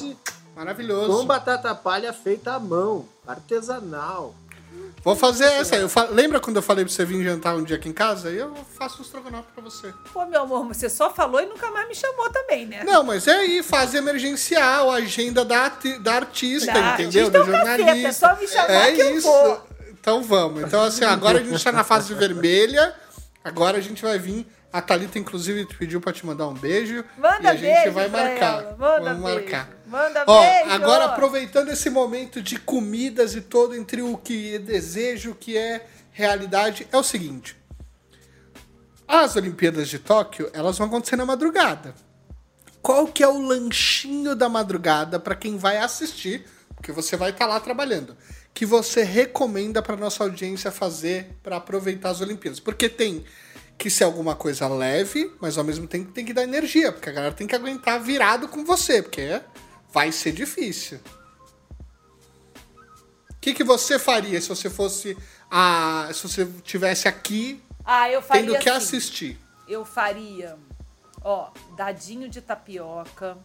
Maravilhoso. 0.57 1.19
Com 1.19 1.27
batata 1.27 1.75
palha 1.75 2.13
feita 2.13 2.53
à 2.55 2.61
mão, 2.61 3.05
artesanal. 3.27 4.35
Vou 5.05 5.15
fazer 5.15 5.45
essa. 5.45 5.77
Eu 5.77 5.89
fa- 5.89 6.09
Lembra 6.11 6.41
quando 6.41 6.57
eu 6.57 6.63
falei 6.63 6.85
pra 6.85 6.93
você 6.93 7.05
vir 7.05 7.23
jantar 7.23 7.55
um 7.55 7.63
dia 7.63 7.77
aqui 7.77 7.89
em 7.89 7.93
casa? 7.93 8.31
Eu 8.31 8.55
faço 8.79 9.01
um 9.01 9.03
estrogonofe 9.03 9.49
pra 9.55 9.63
você. 9.63 9.93
Pô, 10.13 10.25
meu 10.25 10.41
amor, 10.43 10.67
você 10.67 10.89
só 10.89 11.11
falou 11.13 11.41
e 11.43 11.47
nunca 11.47 11.71
mais 11.71 11.87
me 11.87 11.95
chamou 11.95 12.31
também, 12.31 12.65
né? 12.67 12.83
Não, 12.85 13.05
mas 13.05 13.27
é 13.29 13.37
aí, 13.37 13.63
fase 13.63 13.99
emergencial, 13.99 14.91
agenda 14.91 15.45
da, 15.45 15.67
ati- 15.67 15.99
da 15.99 16.15
artista, 16.15 16.73
Da 16.73 16.95
entendeu? 16.95 17.27
artista 17.27 17.31
Da 17.31 17.39
é 17.39 17.43
um 17.43 17.47
caceta, 17.53 17.77
jornalista. 17.77 18.09
é 18.09 18.13
só 18.13 18.37
me 18.41 18.49
chamar 18.49 18.73
É 18.89 18.93
que 18.93 19.01
eu 19.03 19.17
isso. 19.19 19.29
vou. 19.29 19.67
Então 20.01 20.23
vamos. 20.23 20.63
Então, 20.63 20.83
assim, 20.83 21.05
agora 21.05 21.39
a 21.39 21.43
gente 21.43 21.63
tá 21.63 21.71
na 21.73 21.85
fase 21.85 22.13
vermelha. 22.15 22.95
Agora 23.43 23.77
a 23.77 23.81
gente 23.83 24.03
vai 24.03 24.19
vir 24.19 24.47
A 24.75 24.83
Thalita, 24.83 25.21
inclusive, 25.21 25.67
pediu 25.79 26.01
pra 26.01 26.13
te 26.13 26.27
mandar 26.27 26.49
um 26.49 26.55
beijo. 26.55 27.05
Manda 27.17 27.45
e 27.45 27.47
a 27.47 27.55
gente 27.55 27.91
vai 27.91 28.09
marcar. 28.09 28.61
ela. 28.61 28.77
Manda 28.77 29.15
Vamos 29.15 29.23
beijo. 29.23 29.41
marcar. 29.41 29.71
Manda 29.87 30.25
Ó, 30.27 30.41
beijo. 30.41 30.71
agora 30.73 31.05
aproveitando 31.05 31.69
esse 31.69 31.89
momento 31.89 32.43
de 32.43 32.59
comidas 32.59 33.37
e 33.37 33.41
todo 33.41 33.77
entre 33.77 34.03
o 34.03 34.19
que 34.19 34.57
é 34.57 34.59
desejo, 34.59 35.31
o 35.31 35.35
que 35.37 35.57
é 35.57 35.87
realidade, 36.11 36.89
é 36.91 36.97
o 36.97 37.05
seguinte. 37.05 37.57
As 39.07 39.37
Olimpíadas 39.37 39.89
de 39.89 40.01
Tóquio, 40.01 40.51
elas 40.53 40.77
vão 40.77 40.89
acontecer 40.89 41.15
na 41.15 41.25
madrugada. 41.25 41.95
Qual 42.83 43.07
que 43.07 43.23
é 43.23 43.29
o 43.29 43.41
lanchinho 43.41 44.35
da 44.35 44.49
madrugada 44.49 45.21
para 45.21 45.37
quem 45.37 45.57
vai 45.57 45.77
assistir, 45.77 46.47
porque 46.75 46.91
você 46.91 47.17
vai 47.17 47.31
estar 47.31 47.47
lá 47.47 47.61
trabalhando, 47.61 48.17
que 48.53 48.67
você 48.67 49.05
recomenda 49.05 49.81
para 49.81 49.95
nossa 49.97 50.25
audiência 50.25 50.73
fazer 50.73 51.31
para 51.45 51.59
aproveitar 51.59 52.11
as 52.11 52.21
Olimpíadas? 52.21 52.59
Porque 52.59 52.89
tem 52.89 53.25
que 53.79 53.91
ser 53.91 54.05
alguma 54.05 54.35
coisa 54.35 54.69
leve, 54.69 55.33
mas 55.41 55.59
ao 55.59 55.65
mesmo 55.65 55.87
tempo 55.87 56.13
tem 56.13 56.25
que 56.25 56.33
dar 56.33 56.43
energia, 56.45 56.93
porque 56.93 57.09
a 57.09 57.13
galera 57.13 57.35
tem 57.35 57.47
que 57.47 57.55
aguentar 57.55 58.01
virado 58.01 58.49
com 58.49 58.65
você, 58.65 59.03
porque 59.03 59.41
vai 59.93 60.11
ser 60.13 60.33
difícil. 60.33 60.99
O 63.31 63.37
que, 63.41 63.53
que 63.53 63.65
você 63.65 63.99
faria 63.99 64.41
se 64.41 64.49
você 64.49 64.71
fosse 64.71 65.17
a. 65.51 66.09
se 66.15 66.23
você 66.27 66.47
tivesse 66.63 67.07
aqui 67.07 67.63
Ah, 67.85 68.09
eu 68.11 68.23
faria 68.23 68.43
tendo 68.53 68.59
que 68.59 68.71
assim. 68.71 68.97
assistir? 68.97 69.39
Eu 69.69 69.85
faria, 69.85 70.57
ó, 71.23 71.51
dadinho 71.77 72.29
de 72.29 72.41
tapioca. 72.41 73.37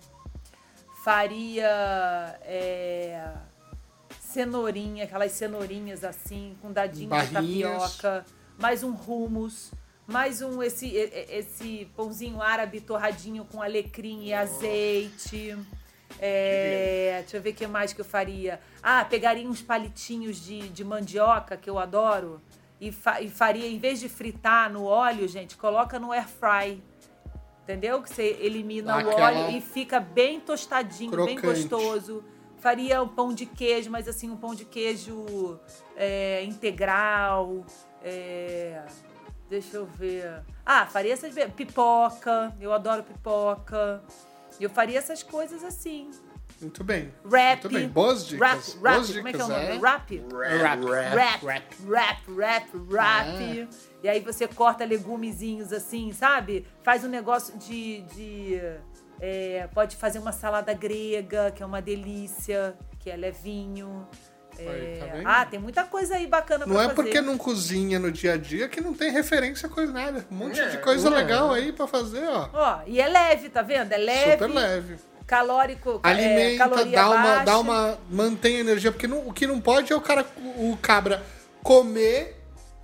Faria 1.03 1.65
é, 2.43 3.34
cenourinha, 4.19 5.05
aquelas 5.05 5.32
cenourinhas 5.32 6.03
assim, 6.03 6.55
com 6.61 6.71
dadinho 6.71 7.09
Barrinhas. 7.09 7.34
de 7.41 7.61
tapioca. 7.61 8.25
Mais 8.57 8.84
um 8.84 8.91
hummus. 8.93 9.71
Mais 10.12 10.41
um, 10.41 10.62
esse, 10.64 10.88
esse 10.95 11.88
pãozinho 11.95 12.41
árabe 12.41 12.82
torradinho 12.82 13.45
com 13.45 13.62
alecrim 13.62 14.24
e 14.26 14.34
azeite. 14.34 15.55
É, 16.20 17.18
deixa 17.22 17.38
eu 17.38 17.41
ver 17.41 17.51
o 17.51 17.53
que 17.53 17.68
mais 17.68 17.93
que 17.93 18.01
eu 18.01 18.05
faria. 18.05 18.60
Ah, 18.82 19.05
pegaria 19.05 19.47
uns 19.47 19.62
palitinhos 19.62 20.43
de, 20.43 20.68
de 20.70 20.84
mandioca, 20.84 21.55
que 21.55 21.70
eu 21.70 21.78
adoro, 21.78 22.41
e, 22.82 22.91
fa- 22.91 23.22
e 23.22 23.30
faria, 23.30 23.68
em 23.68 23.78
vez 23.78 23.99
de 23.99 24.10
fritar 24.10 24.72
no 24.72 24.84
óleo, 24.86 25.28
gente, 25.28 25.55
coloca 25.55 25.99
no 25.99 26.12
air 26.12 26.28
fry. 26.28 26.82
Entendeu? 27.64 28.01
Que 28.01 28.10
você 28.10 28.36
elimina 28.41 28.93
Dá 28.93 29.05
o 29.05 29.10
aquela 29.12 29.41
óleo 29.45 29.57
e 29.57 29.62
fica 29.62 29.99
bem 29.99 30.39
tostadinho, 30.39 31.12
bem 31.24 31.36
crocante. 31.36 31.68
gostoso. 31.68 32.24
Faria 32.57 33.01
um 33.01 33.07
pão 33.07 33.32
de 33.32 33.45
queijo, 33.45 33.91
mas 33.91 34.07
assim, 34.07 34.30
um 34.30 34.36
pão 34.36 34.55
de 34.55 34.66
queijo 34.66 35.60
é, 35.95 36.43
integral. 36.43 37.64
é, 38.03 38.82
deixa 39.50 39.78
eu 39.78 39.86
ver. 39.86 40.43
Ah, 40.66 40.86
faria 40.86 41.14
essas 41.14 41.34
pipoca. 41.56 42.54
Eu 42.60 42.72
adoro 42.72 43.04
pipoca. 43.04 44.02
Eu 44.60 44.70
faria 44.70 44.97
essas 45.00 45.24
coisas 45.24 45.64
assim. 45.64 46.12
Muito 46.62 46.84
bem. 46.84 47.14
Rap. 47.24 47.64
Muito 47.64 47.70
bem. 47.74 47.88
Boas 47.88 48.28
dicas. 48.28 48.74
Rap, 48.74 48.84
rap. 48.84 48.95
Boas 48.95 49.16
Como 49.16 49.28
é 49.28 49.32
que 49.32 49.41
é 49.41 49.43
o 49.43 49.47
dicas, 49.47 49.64
nome? 49.64 49.66
é. 49.66 49.78
Rap? 49.78 50.24
Rap. 50.32 51.45
Rap, 51.45 51.45
rap, 51.86 52.36
rap, 52.38 52.70
rap. 52.91 53.60
É. 53.62 53.68
E 54.04 54.10
aí 54.10 54.20
você 54.20 54.47
corta 54.47 54.84
legumezinhos 54.86 55.72
assim, 55.72 56.12
sabe? 56.12 56.66
Faz 56.84 57.04
um 57.04 57.10
negócio 57.10 57.58
de. 57.58 58.02
de 58.02 58.62
é, 59.22 59.68
pode 59.74 59.95
fazer 59.97 60.20
uma 60.20 60.32
salada 60.32 60.74
grega, 60.74 61.52
que 61.52 61.62
é 61.62 61.66
uma 61.66 61.82
delícia, 61.82 62.78
que 63.00 63.10
é 63.10 63.16
levinho. 63.16 64.08
Aí, 64.68 64.97
tá 64.99 65.05
É, 65.05 65.10
vendo? 65.18 65.28
ah, 65.28 65.45
tem 65.45 65.60
muita 65.60 65.84
coisa 65.84 66.16
aí 66.16 66.28
bacana 66.28 66.66
pra 66.66 66.74
Não 66.74 66.80
é 66.80 66.84
fazer. 66.84 66.95
porque 66.95 67.22
não 67.22 67.38
cozinha 67.38 67.99
no 67.99 68.12
dia 68.12 68.34
a 68.34 68.38
dia 68.38 68.68
que 68.68 68.82
não 68.82 68.93
tem 68.93 69.12
referência 69.12 69.68
com 69.70 69.82
nada. 69.86 70.26
Um 70.32 70.36
monte 70.36 70.55
de 70.55 70.62
É, 70.62 70.78
coisa 70.78 71.07
é. 71.07 71.12
legal 71.12 71.51
aí 71.51 71.72
pra 71.72 71.88
fazer, 71.88 72.26
ó. 72.28 72.49
Ó, 72.53 72.80
e 72.88 72.99
é 72.99 73.07
leve, 73.07 73.49
tá 73.49 73.62
vendo? 73.62 73.91
É 73.91 73.97
leve, 73.97 74.32
Super 74.32 74.49
leve. 74.49 74.95
calórico, 75.28 76.01
é, 76.03 76.07
Alimenta, 76.10 76.57
caloria 76.70 76.95
dá 76.95 77.10
uma, 77.10 77.22
baixa. 77.24 77.45
dá 77.45 77.60
uma. 77.60 77.97
Mantém 78.10 78.57
a 78.57 78.60
energia. 78.62 78.91
Porque 78.91 79.07
não- 79.07 79.28
o 79.28 79.32
que 79.34 79.45
não 79.47 79.62
pode 79.62 79.91
é 79.93 79.95
o 79.95 80.01
cara, 80.01 80.26
o 80.57 80.78
cabra, 80.82 81.24
comer 81.64 82.36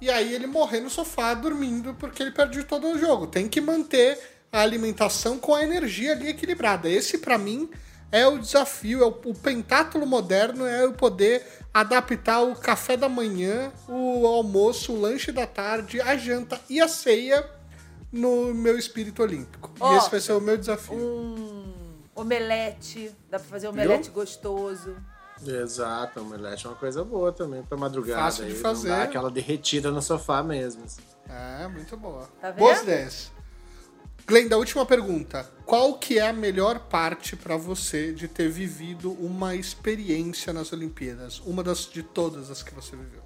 e 0.01 0.09
aí 0.11 0.34
ele 0.34 0.45
morrer 0.47 0.82
no 0.82 0.89
sofá 0.89 1.34
dormindo 1.34 1.93
porque 1.95 2.21
ele 2.21 2.32
perdeu 2.32 2.63
todo 2.63 2.88
o 2.88 2.97
jogo. 2.99 3.28
Tem 3.28 3.47
que 3.47 3.59
manter 3.61 4.19
a 4.51 4.61
alimentação 4.61 5.38
com 5.39 5.53
a 5.55 5.63
energia 5.63 6.11
ali 6.11 6.30
equilibrada. 6.30 6.88
Esse, 6.89 7.17
pra 7.17 7.38
mim, 7.38 7.69
é 8.16 8.26
o 8.26 8.39
desafio. 8.39 9.03
É 9.03 9.05
o, 9.05 9.09
o 9.26 9.34
pentátulo 9.34 10.05
moderno 10.05 10.66
é 10.66 10.86
o 10.86 10.93
poder 10.93 11.45
adaptar 11.74 12.41
o 12.41 12.55
café 12.55 12.95
da 12.95 13.09
manhã, 13.09 13.74
o 13.89 14.26
almoço, 14.26 14.93
o 14.93 15.01
lanche 15.01 15.34
da 15.34 15.45
tarde, 15.45 15.99
a 15.99 16.16
janta 16.16 16.57
e 16.70 16.80
a 16.80 16.88
ceia 16.88 17.45
no 18.09 18.53
meu 18.53 18.78
espírito 18.78 19.22
olímpico. 19.22 19.70
Ó, 19.82 19.93
e 19.93 19.97
esse 19.97 20.09
vai 20.09 20.22
ser 20.22 20.32
o 20.32 20.39
meu 20.39 20.57
desafio. 20.57 20.95
Um 20.95 21.74
omelete, 22.16 23.13
dá 23.30 23.38
pra 23.38 23.49
fazer 23.49 23.68
um 23.68 23.72
omelete 23.72 24.09
gostoso. 24.09 24.95
Exato, 25.45 26.22
omelete 26.22 26.66
é 26.66 26.70
uma 26.70 26.78
coisa 26.78 27.03
boa 27.03 27.34
também 27.34 27.61
pra 27.63 27.78
madrugada. 27.78 28.22
Fácil 28.22 28.45
de 28.45 28.55
fazer. 28.55 28.88
dá 28.88 29.03
aquela 29.03 29.30
derretida 29.30 29.91
no 29.91 30.01
sofá 30.01 30.41
mesmo. 30.41 30.86
assim. 30.86 31.01
É, 31.28 31.68
muito 31.68 31.97
boa. 31.97 32.30
Tá 32.39 32.51
vendo? 32.51 32.59
Boas 32.59 32.82
ideias. 32.82 33.34
Glenda, 34.28 34.57
última 34.57 34.84
pergunta. 34.88 35.47
Qual 35.67 35.99
que 35.99 36.17
é 36.17 36.28
a 36.28 36.34
melhor 36.34 36.80
parte 36.80 37.36
pra 37.36 37.55
você 37.57 38.11
de 38.11 38.28
ter 38.28 38.49
vivido 38.49 39.11
uma 39.13 39.53
experiência 39.53 40.51
nas 40.51 40.73
Olimpíadas? 40.73 41.39
Uma 41.41 41.61
das 41.61 41.86
de 41.86 42.01
todas 42.01 42.49
as 42.49 42.63
que 42.63 42.73
você 42.73 42.95
viveu. 42.95 43.21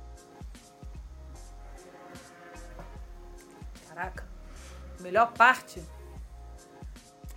Caraca. 3.87 4.27
Melhor 4.99 5.31
parte? 5.31 5.81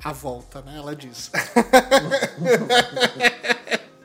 A 0.03 0.13
volta, 0.13 0.61
né? 0.63 0.77
Ela 0.77 0.97
diz. 0.97 1.31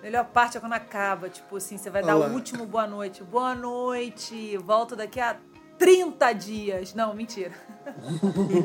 Melhor 0.03 0.25
parte 0.25 0.57
é 0.57 0.59
quando 0.59 0.73
acaba, 0.73 1.29
tipo 1.29 1.57
assim, 1.57 1.77
você 1.77 1.89
vai 1.89 2.03
dar 2.03 2.15
Olá. 2.15 2.27
o 2.27 2.33
último 2.33 2.67
boa 2.67 2.85
noite. 2.85 3.23
Boa 3.23 3.55
noite, 3.55 4.55
volto 4.57 4.95
daqui 4.95 5.19
a 5.19 5.35
30 5.77 6.33
dias. 6.33 6.93
Não, 6.93 7.13
mentira. 7.13 7.53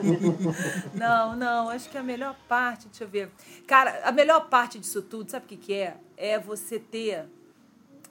não, 0.95 1.37
não, 1.37 1.69
acho 1.69 1.89
que 1.91 1.99
a 1.99 2.03
melhor 2.03 2.37
parte, 2.49 2.89
deixa 2.89 3.05
eu 3.05 3.09
ver. 3.09 3.31
Cara, 3.67 4.03
a 4.05 4.13
melhor 4.13 4.49
parte 4.49 4.79
disso 4.79 5.03
tudo, 5.03 5.31
sabe 5.31 5.45
o 5.45 5.49
que, 5.49 5.57
que 5.57 5.75
é? 5.75 5.97
É 6.17 6.39
você 6.39 6.79
ter, 6.79 7.27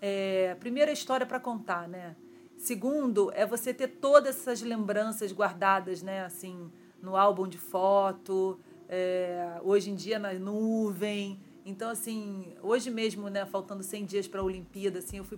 é, 0.02 0.56
primeiro, 0.60 0.90
a 0.90 0.94
história 0.94 1.26
para 1.26 1.40
contar, 1.40 1.88
né? 1.88 2.16
Segundo, 2.58 3.32
é 3.34 3.46
você 3.46 3.74
ter 3.74 3.88
todas 3.88 4.38
essas 4.38 4.62
lembranças 4.62 5.32
guardadas, 5.32 6.02
né? 6.04 6.24
Assim, 6.24 6.72
no 7.02 7.16
álbum 7.16 7.48
de 7.48 7.58
foto, 7.58 8.60
é, 8.88 9.60
hoje 9.64 9.90
em 9.90 9.96
dia 9.96 10.20
na 10.20 10.34
nuvem. 10.34 11.42
Então, 11.66 11.90
assim, 11.90 12.54
hoje 12.62 12.90
mesmo, 12.90 13.30
né, 13.30 13.46
faltando 13.46 13.84
100 13.84 14.06
dias 14.06 14.28
para 14.28 14.42
a 14.42 14.44
Olimpíada, 14.44 15.00
assim, 15.00 15.18
eu 15.18 15.24
fui 15.24 15.38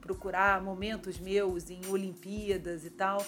procurar 0.00 0.60
momentos 0.62 1.18
meus 1.18 1.70
em 1.70 1.80
Olimpíadas 1.88 2.84
e 2.84 2.90
tal. 2.90 3.24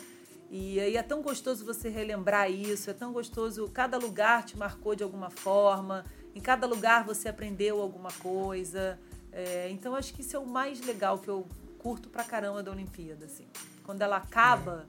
E 0.50 0.78
aí 0.80 0.96
é 0.96 1.02
tão 1.02 1.22
gostoso 1.22 1.64
você 1.64 1.88
relembrar 1.88 2.50
isso, 2.50 2.90
é 2.90 2.92
tão 2.92 3.12
gostoso, 3.12 3.68
cada 3.72 3.98
lugar 3.98 4.44
te 4.44 4.56
marcou 4.56 4.94
de 4.94 5.02
alguma 5.02 5.30
forma, 5.30 6.04
em 6.34 6.40
cada 6.40 6.66
lugar 6.66 7.04
você 7.04 7.28
aprendeu 7.28 7.80
alguma 7.80 8.10
coisa. 8.12 8.98
É, 9.32 9.68
então 9.70 9.94
acho 9.94 10.12
que 10.12 10.20
isso 10.20 10.36
é 10.36 10.38
o 10.38 10.46
mais 10.46 10.80
legal 10.80 11.18
que 11.18 11.28
eu 11.28 11.46
curto 11.78 12.08
pra 12.08 12.24
caramba 12.24 12.62
da 12.62 12.70
Olimpíada, 12.70 13.26
assim. 13.26 13.46
Quando 13.84 14.02
ela 14.02 14.16
acaba, 14.16 14.86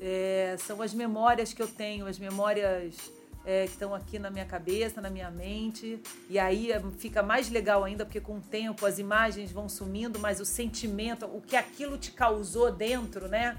é, 0.00 0.56
são 0.58 0.80
as 0.82 0.94
memórias 0.94 1.52
que 1.52 1.62
eu 1.62 1.68
tenho, 1.68 2.06
as 2.06 2.18
memórias 2.18 3.10
é, 3.46 3.64
que 3.64 3.72
estão 3.72 3.94
aqui 3.94 4.18
na 4.18 4.28
minha 4.28 4.44
cabeça, 4.44 5.00
na 5.00 5.08
minha 5.08 5.30
mente. 5.30 6.02
E 6.28 6.36
aí 6.36 6.72
é, 6.72 6.82
fica 6.98 7.22
mais 7.22 7.48
legal 7.48 7.84
ainda, 7.84 8.04
porque 8.04 8.20
com 8.20 8.38
o 8.38 8.40
tempo 8.40 8.84
as 8.84 8.98
imagens 8.98 9.52
vão 9.52 9.68
sumindo, 9.68 10.18
mas 10.18 10.40
o 10.40 10.44
sentimento, 10.44 11.24
o 11.26 11.40
que 11.40 11.54
aquilo 11.54 11.96
te 11.96 12.10
causou 12.10 12.72
dentro, 12.72 13.28
né? 13.28 13.56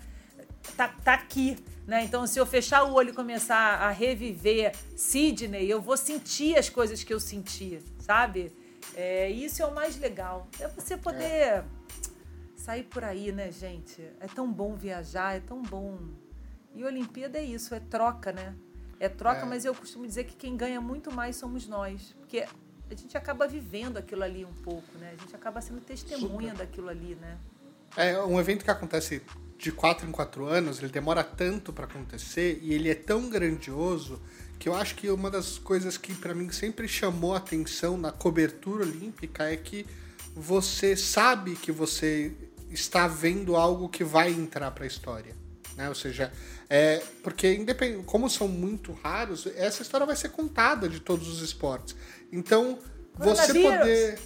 Tá, 0.76 0.90
tá 0.90 1.14
aqui. 1.14 1.58
Né? 1.88 2.04
Então, 2.04 2.28
se 2.28 2.38
eu 2.38 2.46
fechar 2.46 2.84
o 2.84 2.94
olho 2.94 3.12
e 3.12 3.14
começar 3.14 3.80
a 3.80 3.90
reviver 3.90 4.76
Sidney, 4.98 5.72
eu 5.72 5.82
vou 5.82 5.96
sentir 5.96 6.58
as 6.58 6.70
coisas 6.70 7.02
que 7.02 7.14
eu 7.14 7.20
senti, 7.20 7.82
sabe? 7.98 8.52
É, 8.94 9.30
isso 9.30 9.64
é 9.64 9.66
o 9.66 9.74
mais 9.74 9.98
legal. 9.98 10.50
É 10.60 10.68
você 10.68 10.98
poder 10.98 11.64
sair 12.58 12.84
por 12.84 13.06
aí, 13.06 13.32
né, 13.32 13.50
gente? 13.54 14.02
É 14.20 14.28
tão 14.28 14.52
bom 14.52 14.76
viajar, 14.76 15.38
é 15.38 15.40
tão 15.40 15.62
bom. 15.62 15.98
E 16.76 16.84
Olimpíada 16.84 17.38
é 17.38 17.44
isso, 17.44 17.74
é 17.74 17.80
troca, 17.80 18.34
né? 18.34 18.54
É 19.00 19.08
troca, 19.10 19.42
É. 19.42 19.46
mas 19.46 19.66
eu 19.66 19.76
costumo 19.76 20.06
dizer 20.08 20.24
que 20.24 20.36
quem 20.36 20.56
ganha 20.58 20.82
muito 20.82 21.12
mais 21.12 21.36
somos 21.36 21.68
nós. 21.68 22.16
Porque 22.20 22.40
a 22.90 22.96
gente 22.96 23.18
acaba 23.18 23.48
vivendo 23.48 23.98
aquilo 23.98 24.24
ali 24.24 24.46
um 24.46 24.54
pouco, 24.54 24.98
né? 24.98 25.14
A 25.18 25.22
gente 25.22 25.36
acaba 25.36 25.62
sendo 25.62 25.82
testemunha 25.82 26.54
daquilo 26.54 26.90
ali, 26.90 27.16
né? 27.16 27.38
É 27.96 28.20
um 28.22 28.40
evento 28.40 28.64
que 28.64 28.72
acontece 28.72 29.22
de 29.58 29.72
quatro 29.72 30.08
em 30.08 30.12
quatro 30.12 30.46
anos, 30.46 30.80
ele 30.80 30.90
demora 30.92 31.24
tanto 31.24 31.74
pra 31.74 31.86
acontecer 31.86 32.60
e 32.62 32.74
ele 32.74 32.90
é 32.90 32.96
tão 32.96 33.28
grandioso 33.30 34.22
que 34.60 34.70
eu 34.70 34.76
acho 34.76 34.96
que 34.96 35.10
uma 35.10 35.32
das 35.32 35.58
coisas 35.58 35.98
que 35.98 36.14
pra 36.14 36.34
mim 36.34 36.52
sempre 36.52 36.88
chamou 36.88 37.34
a 37.34 37.38
atenção 37.38 37.98
na 37.98 38.12
cobertura 38.12 38.84
olímpica 38.84 39.52
é 39.52 39.58
que 39.58 39.86
você 40.36 40.96
sabe 40.96 41.56
que 41.56 41.72
você 41.72 42.32
está 42.70 43.08
vendo 43.08 43.56
algo 43.56 43.90
que 43.90 44.04
vai 44.04 44.32
entrar 44.32 44.70
pra 44.72 44.86
história. 44.86 45.36
Né? 45.76 45.90
Ou 45.90 45.96
seja, 45.96 46.32
é, 46.70 47.02
porque 47.24 47.54
independ... 47.54 48.04
como 48.06 48.30
são 48.30 48.48
muito 48.48 48.92
raros, 49.04 49.48
essa 49.56 49.82
história 49.82 50.06
vai 50.06 50.16
ser 50.16 50.30
contada 50.30 50.90
de 50.90 51.00
todos 51.00 51.28
os 51.28 51.42
esportes. 51.42 51.96
Então, 52.32 52.80
você 53.18 53.54
poder. 53.54 54.20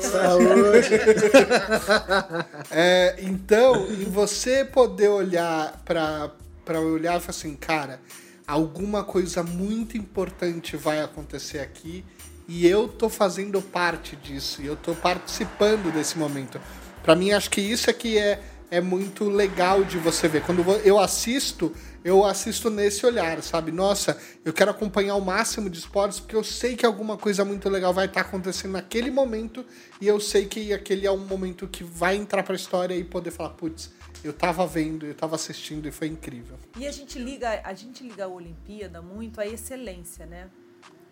Saúde. 0.00 0.90
É, 2.70 3.16
então, 3.20 3.90
e 3.90 4.04
você 4.04 4.64
poder 4.64 5.08
olhar 5.08 5.82
para 5.84 6.30
para 6.64 6.80
olhar 6.80 7.16
e 7.16 7.20
falar 7.20 7.30
assim, 7.30 7.56
cara, 7.56 8.00
alguma 8.46 9.02
coisa 9.02 9.42
muito 9.42 9.96
importante 9.96 10.76
vai 10.76 11.00
acontecer 11.00 11.58
aqui 11.58 12.04
e 12.46 12.66
eu 12.66 12.86
tô 12.86 13.08
fazendo 13.08 13.60
parte 13.60 14.14
disso, 14.14 14.62
e 14.62 14.66
eu 14.66 14.76
tô 14.76 14.94
participando 14.94 15.92
desse 15.92 16.18
momento. 16.18 16.60
Para 17.02 17.16
mim, 17.16 17.32
acho 17.32 17.50
que 17.50 17.60
isso 17.60 17.88
é 17.88 17.92
que 17.92 18.18
é, 18.18 18.40
é 18.70 18.80
muito 18.80 19.28
legal 19.28 19.82
de 19.84 19.98
você 19.98 20.28
ver. 20.28 20.42
Quando 20.44 20.62
eu 20.84 20.98
assisto, 20.98 21.74
eu 22.04 22.24
assisto 22.24 22.70
nesse 22.70 23.04
olhar, 23.04 23.42
sabe? 23.42 23.72
Nossa, 23.72 24.16
eu 24.44 24.52
quero 24.52 24.70
acompanhar 24.70 25.16
o 25.16 25.20
máximo 25.20 25.68
de 25.68 25.78
esportes 25.78 26.20
porque 26.20 26.36
eu 26.36 26.44
sei 26.44 26.76
que 26.76 26.86
alguma 26.86 27.16
coisa 27.16 27.44
muito 27.44 27.68
legal 27.68 27.92
vai 27.92 28.06
estar 28.06 28.20
acontecendo 28.20 28.72
naquele 28.72 29.10
momento 29.10 29.64
e 30.00 30.06
eu 30.06 30.20
sei 30.20 30.46
que 30.46 30.72
aquele 30.72 31.06
é 31.06 31.10
um 31.10 31.26
momento 31.26 31.66
que 31.66 31.82
vai 31.82 32.14
entrar 32.14 32.42
para 32.42 32.54
a 32.54 32.56
história 32.56 32.94
e 32.94 33.02
poder 33.02 33.32
falar, 33.32 33.50
putz, 33.50 33.90
eu 34.22 34.32
tava 34.32 34.66
vendo, 34.66 35.04
eu 35.04 35.14
tava 35.14 35.34
assistindo 35.34 35.88
e 35.88 35.90
foi 35.90 36.06
incrível. 36.06 36.56
E 36.78 36.86
a 36.86 36.92
gente 36.92 37.18
liga, 37.18 37.60
a 37.64 37.74
gente 37.74 38.04
liga 38.04 38.24
a 38.24 38.28
Olimpíada 38.28 39.02
muito 39.02 39.40
à 39.40 39.46
excelência, 39.46 40.26
né? 40.26 40.48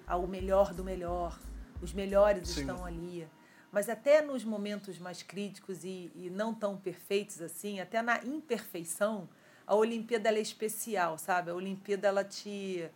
Ao 0.07 0.27
melhor 0.27 0.73
do 0.73 0.85
melhor. 0.85 1.39
Os 1.81 1.93
melhores 1.93 2.49
Sim. 2.49 2.61
estão 2.61 2.85
ali. 2.85 3.27
Mas 3.71 3.89
até 3.89 4.23
nos 4.23 4.45
momentos 4.45 4.99
mais 4.99 5.23
críticos 5.23 5.85
e, 5.85 6.11
e 6.15 6.31
não 6.31 6.55
tão 6.55 6.77
perfeitos 6.77 7.43
assim, 7.43 7.81
até 7.81 8.01
na 8.01 8.25
imperfeição, 8.25 9.29
a 9.67 9.75
Olimpíada 9.75 10.31
é 10.31 10.41
especial, 10.41 11.19
sabe? 11.19 11.51
A 11.51 11.55
Olimpíada 11.55 12.09
ela 12.09 12.25
te, 12.25 12.89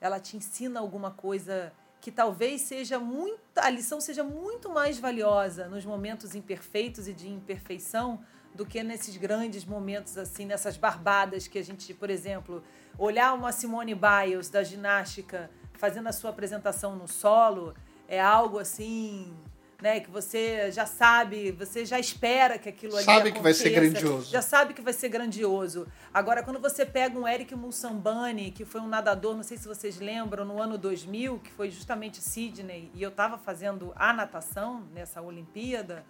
ela 0.00 0.20
te 0.20 0.36
ensina 0.36 0.80
alguma 0.80 1.10
coisa 1.10 1.72
que 2.00 2.12
talvez 2.12 2.60
seja 2.60 2.98
muito, 2.98 3.40
a 3.56 3.70
lição 3.70 4.00
seja 4.00 4.22
muito 4.22 4.68
mais 4.68 4.98
valiosa 4.98 5.66
nos 5.68 5.84
momentos 5.84 6.34
imperfeitos 6.34 7.08
e 7.08 7.12
de 7.12 7.28
imperfeição 7.28 8.22
do 8.54 8.64
que 8.66 8.82
nesses 8.82 9.16
grandes 9.16 9.64
momentos 9.64 10.16
assim, 10.16 10.44
nessas 10.44 10.76
barbadas 10.76 11.48
que 11.48 11.58
a 11.58 11.64
gente, 11.64 11.92
por 11.94 12.10
exemplo, 12.10 12.62
olhar 12.98 13.32
uma 13.32 13.52
Simone 13.52 13.94
Biles 13.94 14.48
da 14.48 14.62
ginástica 14.62 15.50
fazendo 15.72 16.08
a 16.08 16.12
sua 16.12 16.30
apresentação 16.30 16.96
no 16.96 17.08
solo 17.08 17.74
é 18.06 18.20
algo 18.20 18.58
assim, 18.58 19.36
né, 19.80 20.00
que 20.00 20.10
você 20.10 20.72
já 20.72 20.86
sabe, 20.86 21.52
você 21.52 21.86
já 21.86 22.00
espera 22.00 22.58
que 22.58 22.68
aquilo 22.68 22.96
ali 22.96 23.04
Sabe 23.04 23.30
que 23.30 23.40
vai 23.40 23.54
ser 23.54 23.70
grandioso. 23.70 24.28
Já 24.28 24.42
sabe 24.42 24.74
que 24.74 24.82
vai 24.82 24.92
ser 24.92 25.08
grandioso. 25.08 25.86
Agora, 26.12 26.42
quando 26.42 26.58
você 26.58 26.84
pega 26.84 27.16
um 27.16 27.28
Eric 27.28 27.54
Mulsambani, 27.54 28.50
que 28.50 28.64
foi 28.64 28.80
um 28.80 28.88
nadador, 28.88 29.36
não 29.36 29.44
sei 29.44 29.56
se 29.56 29.68
vocês 29.68 30.00
lembram, 30.00 30.44
no 30.44 30.60
ano 30.60 30.76
2000, 30.76 31.38
que 31.38 31.52
foi 31.52 31.70
justamente 31.70 32.20
Sydney, 32.20 32.90
e 32.92 33.00
eu 33.00 33.10
estava 33.10 33.38
fazendo 33.38 33.92
a 33.94 34.12
natação 34.12 34.84
nessa 34.92 35.22
Olimpíada, 35.22 36.04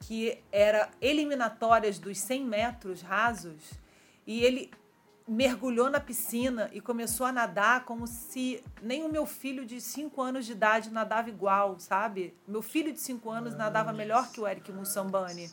que 0.00 0.38
era 0.50 0.90
eliminatórias 1.00 2.00
dos 2.00 2.18
100 2.18 2.44
metros 2.44 3.00
rasos, 3.00 3.74
e 4.26 4.42
ele 4.42 4.72
mergulhou 5.26 5.88
na 5.88 5.98
piscina 5.98 6.68
e 6.72 6.80
começou 6.80 7.26
a 7.26 7.32
nadar 7.32 7.84
como 7.84 8.06
se 8.06 8.62
nem 8.82 9.04
o 9.04 9.08
meu 9.08 9.24
filho 9.24 9.64
de 9.64 9.80
5 9.80 10.20
anos 10.20 10.44
de 10.44 10.52
idade 10.52 10.90
nadava 10.90 11.30
igual, 11.30 11.76
sabe? 11.78 12.34
Meu 12.46 12.60
filho 12.60 12.92
de 12.92 13.00
5 13.00 13.30
anos 13.30 13.54
nadava 13.54 13.92
melhor 13.92 14.30
que 14.30 14.40
o 14.40 14.46
Eric 14.46 14.70
Mussambani. 14.70 15.50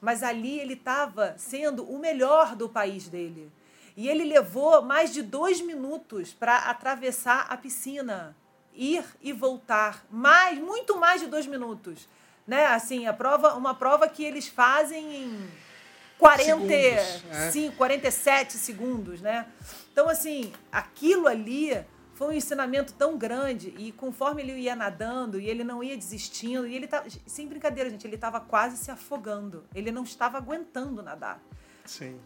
Mas 0.00 0.24
ali 0.24 0.58
ele 0.58 0.74
estava 0.74 1.34
sendo 1.38 1.84
o 1.84 1.98
melhor 1.98 2.56
do 2.56 2.68
país 2.68 3.08
dele. 3.08 3.50
E 3.96 4.08
ele 4.08 4.24
levou 4.24 4.82
mais 4.82 5.12
de 5.12 5.22
dois 5.22 5.60
minutos 5.60 6.32
para 6.32 6.56
atravessar 6.56 7.46
a 7.48 7.56
piscina, 7.56 8.36
ir 8.74 9.04
e 9.20 9.32
voltar. 9.32 10.04
Mais, 10.10 10.58
muito 10.58 10.98
mais 10.98 11.20
de 11.20 11.28
dois 11.28 11.46
minutos. 11.46 12.08
Né? 12.44 12.66
Assim, 12.66 13.06
a 13.06 13.12
prova, 13.12 13.54
uma 13.54 13.74
prova 13.74 14.08
que 14.08 14.24
eles 14.24 14.48
fazem 14.48 15.14
em 15.14 15.50
45, 16.22 17.76
47 17.76 18.52
segundos, 18.58 19.20
né? 19.20 19.46
Então, 19.92 20.08
assim, 20.08 20.52
aquilo 20.70 21.26
ali 21.26 21.78
foi 22.14 22.28
um 22.28 22.32
ensinamento 22.32 22.92
tão 22.94 23.16
grande 23.18 23.74
e 23.76 23.90
conforme 23.92 24.42
ele 24.42 24.52
ia 24.60 24.76
nadando 24.76 25.40
e 25.40 25.48
ele 25.48 25.64
não 25.64 25.82
ia 25.82 25.96
desistindo, 25.96 26.66
e 26.66 26.74
ele 26.74 26.86
tava, 26.86 27.06
sem 27.26 27.46
brincadeira, 27.48 27.90
gente, 27.90 28.06
ele 28.06 28.14
estava 28.14 28.40
quase 28.40 28.76
se 28.76 28.90
afogando. 28.90 29.64
Ele 29.74 29.90
não 29.90 30.04
estava 30.04 30.38
aguentando 30.38 31.02
nadar. 31.02 31.42
Sim. 31.84 32.18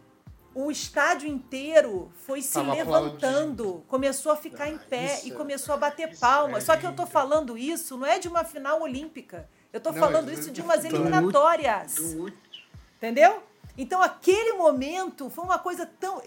O 0.55 0.70
estádio 0.70 1.28
inteiro 1.28 2.11
foi 2.24 2.40
se 2.40 2.55
Tava 2.55 2.72
levantando, 2.74 3.84
começou 3.88 4.32
a 4.32 4.36
ficar 4.36 4.68
em 4.70 4.78
pé 4.78 5.20
e 5.24 5.30
é- 5.30 5.34
começou 5.34 5.74
a 5.74 5.76
bater 5.78 6.16
palmas. 6.18 6.62
é 6.62 6.66
Só 6.66 6.76
que 6.78 6.86
eu 6.86 6.94
tô 6.94 7.05
falando 7.07 7.59
isso 7.59 7.97
não 7.97 8.07
é 8.07 8.18
de 8.18 8.26
uma 8.28 8.42
final 8.42 8.80
olímpica. 8.80 9.49
Eu 9.72 9.80
tô 9.80 9.92
Não, 9.92 9.99
falando 9.99 10.30
é 10.30 10.32
isso 10.34 10.51
de 10.51 10.62
do- 10.62 10.64
umas 10.64 10.80
do- 10.80 10.86
eliminatórias. 10.86 11.94
Entendeu? 12.97 13.42
Então 13.76 14.00
aquele 14.02 14.54
momento 14.54 15.28
foi 15.30 15.44
uma 15.44 15.58
coisa 15.58 15.86
tão. 15.86 16.20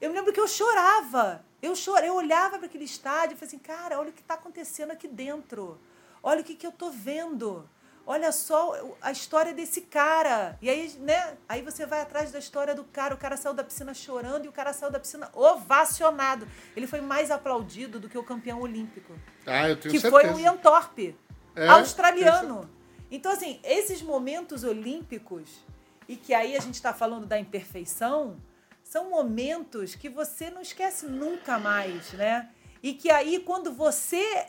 Eu 0.00 0.10
me 0.10 0.16
lembro 0.16 0.32
que 0.32 0.40
eu 0.40 0.48
chorava. 0.48 1.44
Eu 1.62 1.74
chorei, 1.74 2.10
eu 2.10 2.14
olhava 2.14 2.58
para 2.58 2.66
aquele 2.66 2.84
estádio 2.84 3.34
e 3.34 3.38
falei 3.38 3.48
assim, 3.48 3.58
cara, 3.58 3.98
olha 3.98 4.10
o 4.10 4.12
que 4.12 4.20
está 4.20 4.34
acontecendo 4.34 4.90
aqui 4.90 5.08
dentro. 5.08 5.78
Olha 6.22 6.40
o 6.40 6.44
que, 6.44 6.54
que 6.54 6.66
eu 6.66 6.72
tô 6.72 6.90
vendo. 6.90 7.68
Olha 8.06 8.30
só 8.32 8.96
a 9.00 9.10
história 9.10 9.54
desse 9.54 9.80
cara. 9.80 10.58
E 10.60 10.68
aí, 10.68 10.94
né? 11.00 11.38
Aí 11.48 11.62
você 11.62 11.86
vai 11.86 12.02
atrás 12.02 12.30
da 12.30 12.38
história 12.38 12.74
do 12.74 12.84
cara. 12.84 13.14
O 13.14 13.18
cara 13.18 13.34
saiu 13.38 13.54
da 13.54 13.64
piscina 13.64 13.94
chorando 13.94 14.44
e 14.44 14.48
o 14.48 14.52
cara 14.52 14.74
saiu 14.74 14.90
da 14.92 15.00
piscina 15.00 15.30
ovacionado. 15.32 16.46
Ele 16.76 16.86
foi 16.86 17.00
mais 17.00 17.30
aplaudido 17.30 17.98
do 17.98 18.06
que 18.08 18.18
o 18.18 18.22
campeão 18.22 18.60
olímpico 18.60 19.14
Ah, 19.46 19.70
eu 19.70 19.76
tenho 19.80 19.94
que 19.94 20.00
certeza. 20.00 20.10
foi 20.10 20.34
o 20.34 20.38
Ian 20.38 20.56
Thorpe, 20.58 21.16
É, 21.56 21.66
australiano. 21.68 22.68
Então, 23.10 23.32
assim, 23.32 23.58
esses 23.64 24.02
momentos 24.02 24.64
olímpicos, 24.64 25.63
e 26.08 26.16
que 26.16 26.34
aí 26.34 26.56
a 26.56 26.60
gente 26.60 26.74
está 26.74 26.92
falando 26.92 27.26
da 27.26 27.38
imperfeição, 27.38 28.36
são 28.82 29.10
momentos 29.10 29.94
que 29.94 30.08
você 30.08 30.50
não 30.50 30.60
esquece 30.60 31.06
nunca 31.06 31.58
mais, 31.58 32.12
né? 32.12 32.50
E 32.82 32.92
que 32.92 33.10
aí, 33.10 33.40
quando 33.40 33.72
você 33.72 34.48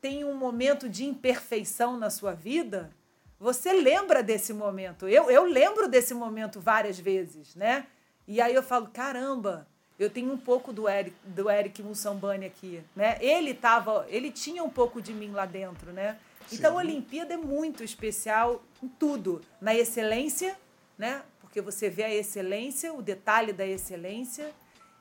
tem 0.00 0.24
um 0.24 0.34
momento 0.34 0.88
de 0.88 1.04
imperfeição 1.04 1.98
na 1.98 2.08
sua 2.08 2.32
vida, 2.32 2.90
você 3.38 3.72
lembra 3.72 4.22
desse 4.22 4.52
momento. 4.52 5.06
Eu, 5.06 5.30
eu 5.30 5.44
lembro 5.44 5.88
desse 5.88 6.14
momento 6.14 6.60
várias 6.60 6.98
vezes, 6.98 7.54
né? 7.54 7.86
E 8.26 8.40
aí 8.40 8.54
eu 8.54 8.62
falo, 8.62 8.88
caramba, 8.88 9.66
eu 9.98 10.08
tenho 10.08 10.32
um 10.32 10.38
pouco 10.38 10.72
do 10.72 10.88
Eric, 10.88 11.14
do 11.24 11.50
Eric 11.50 11.82
Mussambani 11.82 12.46
aqui, 12.46 12.82
né? 12.96 13.18
Ele 13.20 13.52
tava, 13.52 14.06
ele 14.08 14.30
tinha 14.30 14.64
um 14.64 14.70
pouco 14.70 15.02
de 15.02 15.12
mim 15.12 15.30
lá 15.30 15.44
dentro, 15.44 15.92
né? 15.92 16.18
Então 16.50 16.74
a 16.74 16.78
Olimpíada 16.78 17.34
é 17.34 17.36
muito 17.36 17.84
especial 17.84 18.62
em 18.82 18.88
tudo, 18.88 19.42
na 19.60 19.74
excelência, 19.74 20.56
né? 21.00 21.24
Porque 21.40 21.62
você 21.62 21.88
vê 21.88 22.04
a 22.04 22.14
excelência, 22.14 22.92
o 22.92 23.00
detalhe 23.00 23.54
da 23.54 23.66
excelência, 23.66 24.52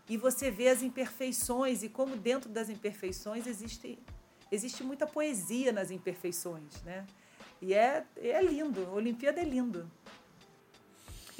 e 0.07 0.15
você 0.15 0.49
vê 0.49 0.69
as 0.69 0.81
imperfeições 0.81 1.83
e 1.83 1.89
como 1.89 2.15
dentro 2.15 2.49
das 2.49 2.69
imperfeições 2.69 3.45
existe 3.45 3.99
existe 4.51 4.81
muita 4.81 5.05
poesia 5.05 5.71
nas 5.71 5.91
imperfeições, 5.91 6.81
né? 6.83 7.05
E 7.61 7.73
é, 7.73 8.03
é 8.15 8.41
lindo, 8.41 8.83
a 8.87 8.93
Olimpíada 8.93 9.41
é 9.41 9.43
lindo. 9.43 9.91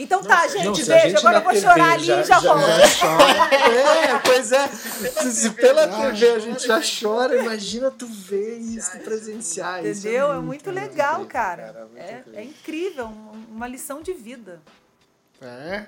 Então 0.02 0.24
tá, 0.24 0.48
gente, 0.48 0.64
Não, 0.66 0.74
se 0.76 0.84
a 0.84 0.96
beijo. 0.96 1.10
gente 1.10 1.18
Agora 1.20 1.38
eu 1.40 1.42
vou 1.44 1.52
TV 1.52 1.62
chorar 1.68 1.92
ali 1.92 2.04
e 2.12 2.24
já 2.24 2.40
volto. 2.40 2.62
chora. 2.62 3.56
É, 3.70 4.20
pois 4.20 4.52
é. 4.54 4.68
Se, 4.70 5.32
se 5.34 5.50
pela 5.52 5.88
TV 5.90 6.30
a 6.32 6.40
gente 6.40 6.66
já 6.66 6.80
chora, 6.82 7.36
imagina 7.36 7.92
tu 7.92 8.08
ver 8.08 8.58
isso, 8.60 8.92
tu 8.94 9.00
presenciar 9.00 9.86
isso. 9.86 10.00
Entendeu? 10.08 10.32
É 10.34 10.40
muito 10.40 10.72
legal, 10.72 11.16
incrível, 11.22 11.28
cara. 11.28 11.88
muito 11.92 11.98
É, 11.98 12.12
incrível. 12.20 12.40
é 12.40 12.44
incrível, 12.46 13.06
um- 13.08 13.46
uma 13.56 13.68
lição 13.68 14.02
de 14.02 14.14
vida. 14.14 14.62
É. 15.42 15.84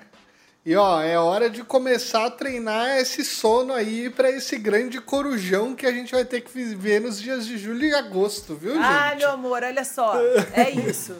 E 0.64 0.76
ó, 0.76 1.02
é 1.02 1.18
hora 1.18 1.50
de 1.50 1.64
começar 1.64 2.24
a 2.26 2.30
treinar 2.30 2.96
esse 2.98 3.24
sono 3.24 3.72
aí 3.74 4.08
pra 4.08 4.30
esse 4.30 4.56
grande 4.56 5.00
corujão 5.00 5.74
que 5.74 5.84
a 5.84 5.90
gente 5.90 6.12
vai 6.14 6.24
ter 6.24 6.40
que 6.40 6.52
viver 6.52 7.00
nos 7.00 7.20
dias 7.20 7.44
de 7.44 7.58
julho 7.58 7.84
e 7.84 7.92
agosto, 7.92 8.54
viu, 8.54 8.80
Ah, 8.80 9.08
gente? 9.10 9.18
meu 9.22 9.30
amor, 9.32 9.64
olha 9.64 9.84
só. 9.84 10.14
É 10.54 10.70
isso. 10.70 11.16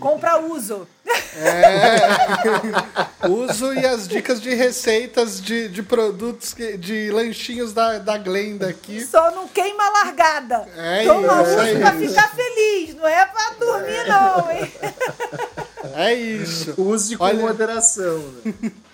Compra 0.00 0.38
uso. 0.40 0.86
Uso 3.30 3.72
e 3.72 3.86
as 3.86 4.08
dicas 4.08 4.40
de 4.40 4.52
receitas 4.54 5.40
de, 5.40 5.68
de 5.68 5.82
produtos, 5.82 6.52
que- 6.52 6.76
de 6.76 7.10
lanchinhos 7.12 7.72
da, 7.72 7.98
da 7.98 8.18
Glenda 8.18 8.68
aqui. 8.68 9.00
Só 9.04 9.30
não 9.30 9.46
queima 9.48 9.82
a 9.84 9.90
largada. 10.04 10.66
É 10.76 11.04
Toma 11.04 11.42
isso, 11.42 11.52
uso 11.52 11.60
é 11.60 11.78
pra 11.78 11.94
isso. 11.94 12.08
ficar 12.14 12.34
feliz. 12.34 12.94
Não 12.96 13.06
é 13.06 13.24
pra 13.26 13.50
dormir, 13.58 14.06
não, 14.08 14.50
hein? 14.50 14.72
É 15.98 16.12
isso. 16.14 16.74
Use 16.80 17.16
com 17.16 17.24
Olha- 17.24 17.40
moderação. 17.40 18.18
Né? 18.44 18.72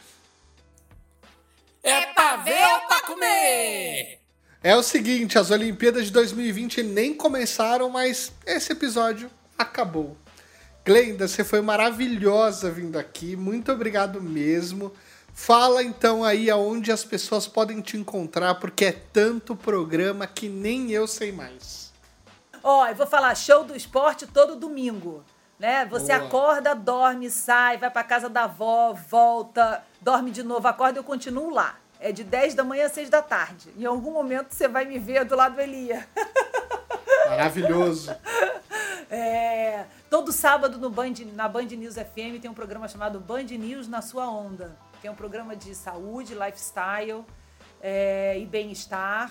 É 1.85 2.07
pra 2.15 2.37
ver 2.37 2.65
ou 2.75 2.81
pra 2.87 3.01
comer? 3.01 4.21
É 4.63 4.77
o 4.77 4.83
seguinte, 4.85 5.37
as 5.37 5.51
Olimpíadas 5.51 6.05
de 6.07 6.13
2020 6.13 6.81
nem 6.85 7.13
começaram, 7.13 7.91
mas 7.91 8.31
esse 8.47 8.71
episódio 8.71 9.29
acabou. 9.59 10.17
Glenda, 10.87 11.27
você 11.27 11.43
foi 11.43 11.61
maravilhosa 11.61 12.71
vindo 12.71 12.97
aqui. 12.97 13.35
Muito 13.35 13.73
obrigado 13.73 14.23
mesmo. 14.23 14.93
Fala 15.35 15.83
então 15.83 16.23
aí 16.23 16.49
aonde 16.49 16.93
as 16.93 17.05
pessoas 17.05 17.49
podem 17.49 17.81
te 17.81 17.97
encontrar, 17.97 18.55
porque 18.57 18.85
é 18.85 18.93
tanto 18.93 19.57
programa 19.57 20.25
que 20.27 20.49
nem 20.49 20.93
eu 20.93 21.09
sei 21.09 21.33
mais. 21.33 21.93
Ó, 22.63 22.87
eu 22.87 22.95
vou 22.95 23.07
falar 23.09 23.35
show 23.35 23.65
do 23.65 23.75
esporte 23.75 24.25
todo 24.29 24.55
domingo. 24.55 25.25
Né? 25.63 25.85
Você 25.85 26.13
Boa. 26.13 26.27
acorda, 26.27 26.75
dorme, 26.75 27.31
sai, 27.31 27.79
vai 27.79 27.89
pra 27.89 28.03
casa 28.03 28.29
da 28.29 28.43
avó, 28.43 28.93
volta, 28.93 29.81
dorme 30.01 30.33
de 30.33 30.43
novo, 30.43 30.67
acorda 30.67 30.99
e 30.99 31.01
eu 31.01 31.05
continuo 31.05 31.51
lá. 31.51 31.77
É 32.01 32.11
de 32.11 32.25
10 32.25 32.55
da 32.55 32.65
manhã 32.65 32.87
a 32.87 32.89
6 32.89 33.09
da 33.09 33.23
tarde. 33.23 33.73
Em 33.79 33.85
algum 33.85 34.11
momento 34.11 34.51
você 34.51 34.67
vai 34.67 34.85
me 34.85 34.99
ver 34.99 35.25
do 35.25 35.37
lado 35.37 35.55
do 35.55 35.61
Elia. 35.61 36.05
Maravilhoso. 37.31 38.13
É, 39.09 39.85
todo 40.11 40.33
sábado 40.33 40.79
no 40.79 40.91
Band, 40.91 41.15
na 41.33 41.47
Band 41.47 41.67
News 41.67 41.95
FM 41.95 42.41
tem 42.43 42.51
um 42.51 42.55
programa 42.55 42.89
chamado 42.89 43.21
Band 43.21 43.45
News 43.45 43.87
na 43.87 44.03
Sua 44.03 44.29
Onda, 44.29 44.77
que 45.01 45.07
é 45.07 45.11
um 45.13 45.15
programa 45.15 45.55
de 45.55 45.77
saúde, 45.77 46.35
lifestyle 46.35 47.25
é, 47.81 48.37
e 48.37 48.45
bem-estar, 48.47 49.31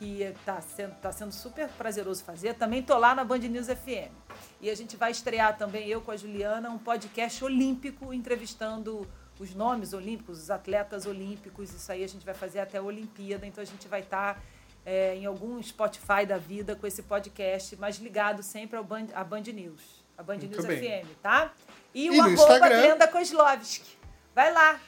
que 0.00 0.22
está 0.22 0.58
sendo, 0.62 0.94
tá 0.94 1.12
sendo 1.12 1.30
super 1.30 1.68
prazeroso 1.68 2.24
fazer. 2.24 2.54
Também 2.54 2.82
tô 2.82 2.96
lá 2.96 3.14
na 3.14 3.22
Band 3.22 3.40
News 3.40 3.66
FM. 3.66 4.10
E 4.58 4.70
a 4.70 4.74
gente 4.74 4.96
vai 4.96 5.10
estrear 5.10 5.58
também, 5.58 5.86
eu 5.88 6.00
com 6.00 6.10
a 6.10 6.16
Juliana, 6.16 6.70
um 6.70 6.78
podcast 6.78 7.44
olímpico 7.44 8.10
entrevistando 8.14 9.06
os 9.38 9.54
nomes 9.54 9.92
olímpicos, 9.92 10.38
os 10.38 10.50
atletas 10.50 11.04
olímpicos. 11.04 11.70
Isso 11.74 11.92
aí 11.92 12.02
a 12.02 12.08
gente 12.08 12.24
vai 12.24 12.32
fazer 12.32 12.60
até 12.60 12.78
a 12.78 12.82
Olimpíada, 12.82 13.46
então 13.46 13.60
a 13.60 13.66
gente 13.66 13.86
vai 13.88 14.00
estar 14.00 14.42
é, 14.86 15.16
em 15.16 15.26
algum 15.26 15.62
Spotify 15.62 16.24
da 16.26 16.38
vida 16.38 16.74
com 16.74 16.86
esse 16.86 17.02
podcast, 17.02 17.76
mas 17.76 17.98
ligado 17.98 18.42
sempre 18.42 18.78
ao 18.78 18.84
Band, 18.84 19.08
à 19.12 19.22
Band 19.22 19.42
News, 19.52 20.02
a 20.16 20.22
Band 20.22 20.38
Muito 20.38 20.62
News 20.62 20.64
bem. 20.64 21.04
FM, 21.04 21.08
tá? 21.22 21.52
E, 21.94 22.06
E 22.06 22.18
o 22.18 22.22
arroba? 22.22 22.68
Glenda 22.68 23.06
Kozlovski. 23.06 23.98
Vai 24.34 24.50
lá. 24.50 24.80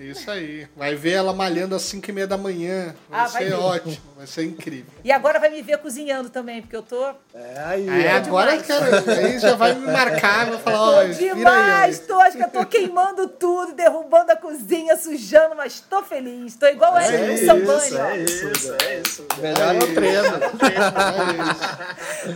Isso 0.00 0.30
aí. 0.30 0.66
Vai 0.74 0.94
ver 0.94 1.12
ela 1.12 1.32
malhando 1.34 1.74
às 1.74 1.82
5 1.82 2.08
e 2.08 2.12
meia 2.12 2.26
da 2.26 2.38
manhã. 2.38 2.94
Vai 3.08 3.20
Ah, 3.20 3.26
vai 3.26 3.42
ser 3.42 3.48
ver. 3.50 3.54
ótimo, 3.56 3.98
vai 4.16 4.26
ser 4.26 4.44
incrível. 4.44 4.90
E 5.04 5.12
agora 5.12 5.38
vai 5.38 5.50
me 5.50 5.60
ver 5.60 5.76
cozinhando 5.78 6.30
também, 6.30 6.62
porque 6.62 6.74
eu 6.74 6.82
tô 6.82 7.04
É 7.34 7.62
aí. 7.66 7.86
É, 8.06 8.14
ó. 8.14 8.16
agora 8.16 8.56
eu 8.56 8.62
quero. 8.62 9.10
Aí 9.10 9.38
já 9.38 9.54
vai 9.54 9.74
me 9.74 9.86
marcar, 9.86 10.46
vai 10.46 10.58
falar, 10.58 10.80
ó, 10.80 11.02
Tô 11.04 11.12
demais, 11.12 12.00
aí. 12.00 12.06
tô, 12.06 12.18
acho 12.20 12.36
que 12.38 12.42
eu 12.44 12.48
tô 12.48 12.64
queimando 12.64 13.28
tudo, 13.28 13.74
derrubando 13.74 14.32
a 14.32 14.36
cozinha, 14.36 14.96
sujando, 14.96 15.54
mas 15.54 15.80
tô 15.80 16.02
feliz. 16.02 16.56
Tô 16.56 16.66
igual 16.66 16.96
É 16.98 17.06
ele 17.06 17.16
no 17.18 17.24
é 17.24 17.34
isso, 17.34 18.76
é 18.80 19.00
isso. 19.00 19.26
Melhor 19.38 19.74
é 19.74 19.78
o 19.78 19.94
treino. 19.94 20.30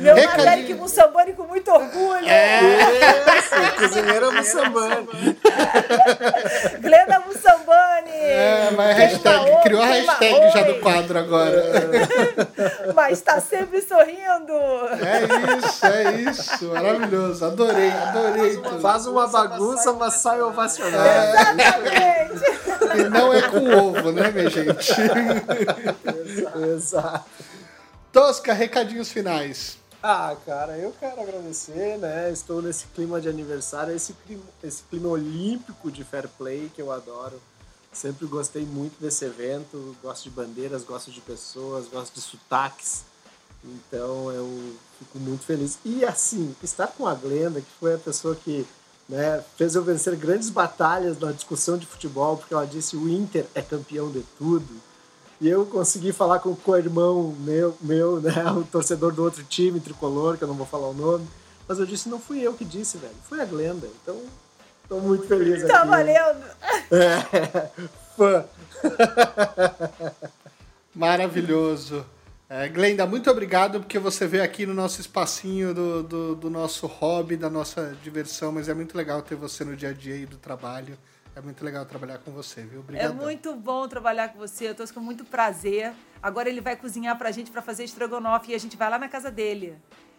Meu 0.00 0.14
Recadinho. 0.14 0.44
Maderick 0.44 0.74
Mussambani 0.74 1.32
com 1.32 1.44
muito 1.44 1.70
orgulho. 1.70 2.26
Isso, 3.38 3.78
cozinheiro 3.78 4.32
Mussambani. 4.32 5.08
Glenda 6.80 7.20
É, 8.26 8.70
mas 8.70 8.96
Queima 8.96 9.10
hashtag, 9.10 9.62
criou 9.62 9.82
a 9.82 9.86
queima 9.86 10.12
hashtag 10.12 10.50
já 10.52 10.62
do 10.62 10.80
quadro 10.80 11.18
agora. 11.18 11.62
Mas 12.94 13.20
tá 13.20 13.40
sempre 13.40 13.82
sorrindo. 13.82 14.52
É 15.00 15.58
isso, 15.58 15.86
é 15.86 16.12
isso. 16.20 16.68
Maravilhoso. 16.68 17.44
Adorei, 17.44 17.90
adorei 17.90 18.56
tudo. 18.56 18.80
Faz 18.80 19.06
uma 19.06 19.26
bagunça, 19.26 19.92
mas 19.92 20.14
sai 20.14 20.40
ovacionado. 20.40 21.08
Exatamente. 21.08 23.00
E 23.00 23.08
não 23.08 23.32
é 23.32 23.42
com 23.42 23.58
ovo, 23.58 24.12
né, 24.12 24.30
minha 24.30 24.48
gente? 24.48 24.92
Exato. 26.74 27.24
Tosca, 28.12 28.52
recadinhos 28.52 29.10
finais. 29.10 29.76
Ah, 30.06 30.36
cara, 30.44 30.76
eu 30.76 30.92
quero 31.00 31.18
agradecer, 31.18 31.96
né? 31.96 32.30
Estou 32.30 32.60
nesse 32.60 32.84
clima 32.88 33.22
de 33.22 33.26
aniversário, 33.26 33.96
esse 33.96 34.12
clima, 34.12 34.42
esse 34.62 34.82
clima 34.82 35.08
olímpico 35.08 35.90
de 35.90 36.04
fair 36.04 36.28
play 36.28 36.70
que 36.74 36.82
eu 36.82 36.92
adoro. 36.92 37.40
Sempre 37.90 38.26
gostei 38.26 38.66
muito 38.66 39.00
desse 39.00 39.24
evento, 39.24 39.96
gosto 40.02 40.24
de 40.24 40.28
bandeiras, 40.28 40.84
gosto 40.84 41.10
de 41.10 41.22
pessoas, 41.22 41.88
gosto 41.88 42.16
de 42.16 42.20
sotaques. 42.20 43.02
Então 43.64 44.30
eu 44.30 44.76
fico 44.98 45.18
muito 45.18 45.46
feliz. 45.46 45.78
E 45.82 46.04
assim, 46.04 46.54
estar 46.62 46.88
com 46.88 47.06
a 47.06 47.14
Glenda, 47.14 47.62
que 47.62 47.72
foi 47.80 47.94
a 47.94 47.98
pessoa 47.98 48.36
que 48.36 48.66
né, 49.08 49.42
fez 49.56 49.74
eu 49.74 49.82
vencer 49.82 50.14
grandes 50.16 50.50
batalhas 50.50 51.18
na 51.18 51.32
discussão 51.32 51.78
de 51.78 51.86
futebol, 51.86 52.36
porque 52.36 52.52
ela 52.52 52.66
disse 52.66 52.94
o 52.94 53.08
Inter 53.08 53.46
é 53.54 53.62
campeão 53.62 54.10
de 54.10 54.22
tudo. 54.36 54.82
E 55.40 55.48
eu 55.48 55.66
consegui 55.66 56.12
falar 56.12 56.38
com 56.38 56.50
o 56.50 56.56
co-irmão 56.56 57.34
meu, 57.40 57.76
meu, 57.80 58.20
né, 58.20 58.32
o 58.56 58.62
torcedor 58.64 59.12
do 59.12 59.22
outro 59.22 59.42
time, 59.44 59.80
tricolor, 59.80 60.36
que 60.38 60.44
eu 60.44 60.48
não 60.48 60.54
vou 60.54 60.66
falar 60.66 60.88
o 60.88 60.94
nome. 60.94 61.26
Mas 61.66 61.78
eu 61.78 61.86
disse, 61.86 62.08
não 62.08 62.20
fui 62.20 62.40
eu 62.40 62.54
que 62.54 62.64
disse, 62.64 62.98
velho, 62.98 63.14
foi 63.28 63.40
a 63.40 63.44
Glenda. 63.44 63.88
Então, 64.02 64.16
tô 64.88 64.98
muito 65.00 65.26
feliz 65.26 65.62
Tá 65.64 65.78
aqui. 65.80 65.88
valendo. 65.88 66.44
É, 66.92 67.70
fã. 68.16 68.44
Maravilhoso. 70.94 72.04
É, 72.48 72.68
Glenda, 72.68 73.06
muito 73.06 73.30
obrigado 73.30 73.80
porque 73.80 73.98
você 73.98 74.26
veio 74.26 74.44
aqui 74.44 74.66
no 74.66 74.74
nosso 74.74 75.00
espacinho 75.00 75.74
do, 75.74 76.02
do, 76.02 76.34
do 76.36 76.50
nosso 76.50 76.86
hobby, 76.86 77.36
da 77.36 77.48
nossa 77.50 77.96
diversão, 78.02 78.52
mas 78.52 78.68
é 78.68 78.74
muito 78.74 78.96
legal 78.96 79.22
ter 79.22 79.34
você 79.34 79.64
no 79.64 79.74
dia 79.74 79.88
a 79.88 79.92
dia 79.92 80.14
aí 80.14 80.26
do 80.26 80.36
trabalho. 80.36 80.96
É 81.36 81.40
muito 81.40 81.64
legal 81.64 81.84
trabalhar 81.84 82.18
com 82.18 82.30
você, 82.30 82.62
viu? 82.62 82.78
É 82.78 82.82
Obrigado. 82.82 83.14
muito 83.14 83.54
bom 83.56 83.88
trabalhar 83.88 84.28
com 84.28 84.38
você, 84.38 84.68
eu 84.68 84.74
tô 84.74 84.84
com 84.92 85.00
muito 85.00 85.24
prazer. 85.24 85.92
Agora 86.22 86.48
ele 86.48 86.60
vai 86.60 86.76
cozinhar 86.76 87.18
pra 87.18 87.30
gente 87.32 87.50
pra 87.50 87.60
fazer 87.60 87.82
estrogonofe 87.84 88.52
e 88.52 88.54
a 88.54 88.58
gente 88.58 88.76
vai 88.76 88.88
lá 88.88 88.98
na 88.98 89.08
casa 89.08 89.30
dele. 89.30 89.76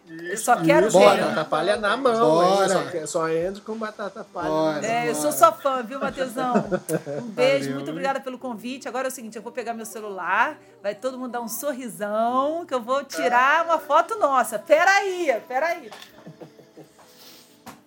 Eu 0.07 0.38
só 0.38 0.61
quero 0.61 0.88
Isso, 0.88 0.99
ver. 0.99 1.05
batata 1.05 1.45
palha 1.45 1.78
na 1.78 1.97
mão, 1.97 2.13
Bora. 2.13 2.63
hein? 2.63 3.07
Só, 3.07 3.07
só 3.07 3.30
entro 3.30 3.63
com 3.63 3.76
batata 3.76 4.24
palha. 4.24 4.49
Bora. 4.49 4.86
É, 4.86 5.09
eu 5.09 5.16
sou 5.16 5.32
sua 5.32 5.51
fã, 5.51 5.82
viu, 5.82 5.99
Matheusão? 5.99 6.53
Um 7.24 7.28
beijo, 7.30 7.61
Valeu. 7.63 7.76
muito 7.78 7.89
obrigada 7.89 8.20
pelo 8.20 8.38
convite. 8.38 8.88
Agora 8.88 9.07
é 9.07 9.09
o 9.09 9.11
seguinte, 9.11 9.36
eu 9.36 9.41
vou 9.41 9.51
pegar 9.51 9.74
meu 9.74 9.86
celular, 9.86 10.59
vai 10.84 10.93
todo 10.93 11.18
mundo 11.18 11.32
dar 11.32 11.41
um 11.41 11.47
sorrisão, 11.47 12.66
que 12.68 12.74
eu 12.74 12.82
vou 12.82 13.03
tirar 13.03 13.66
uma 13.66 13.80
foto 13.80 14.16
nossa. 14.20 14.59
Peraí, 14.59 15.41
peraí. 15.47 15.89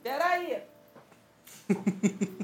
Peraí. 0.02 0.62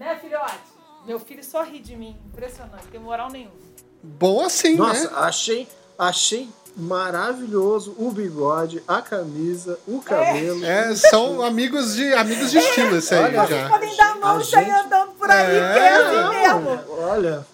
né, 0.00 0.18
filhote? 0.20 0.58
Meu 1.06 1.20
filho 1.20 1.44
só 1.44 1.62
ri 1.62 1.78
de 1.78 1.94
mim. 1.94 2.16
Impressionante, 2.32 2.84
não 2.84 2.90
tem 2.90 3.00
moral 3.00 3.30
nenhuma. 3.30 3.54
Bom 4.02 4.42
assim, 4.44 4.76
Nossa, 4.76 5.10
né? 5.10 5.16
achei, 5.18 5.68
achei 5.98 6.48
maravilhoso 6.76 7.94
o 7.98 8.10
bigode, 8.10 8.82
a 8.88 9.02
camisa, 9.02 9.78
o 9.86 10.00
cabelo. 10.00 10.64
É, 10.64 10.94
são 10.96 11.42
amigos 11.42 11.94
de, 11.96 12.12
amigos 12.14 12.50
de 12.50 12.58
estilo 12.58 12.96
esse 12.96 13.14
aí 13.14 13.24
Olha, 13.36 13.46
já. 13.46 13.68
Podem 13.68 13.94
dar 13.96 14.12
a 14.12 14.14
mão 14.14 14.40
e 14.40 14.44
sair 14.44 14.64
gente- 14.64 14.74
andando 14.86 15.12
por 15.12 15.30
aí, 15.30 15.56
É, 15.56 15.72
que 15.74 15.78
é 15.78 15.96
assim 15.96 16.38
mesmo. 16.38 16.84
Olha, 16.98 17.46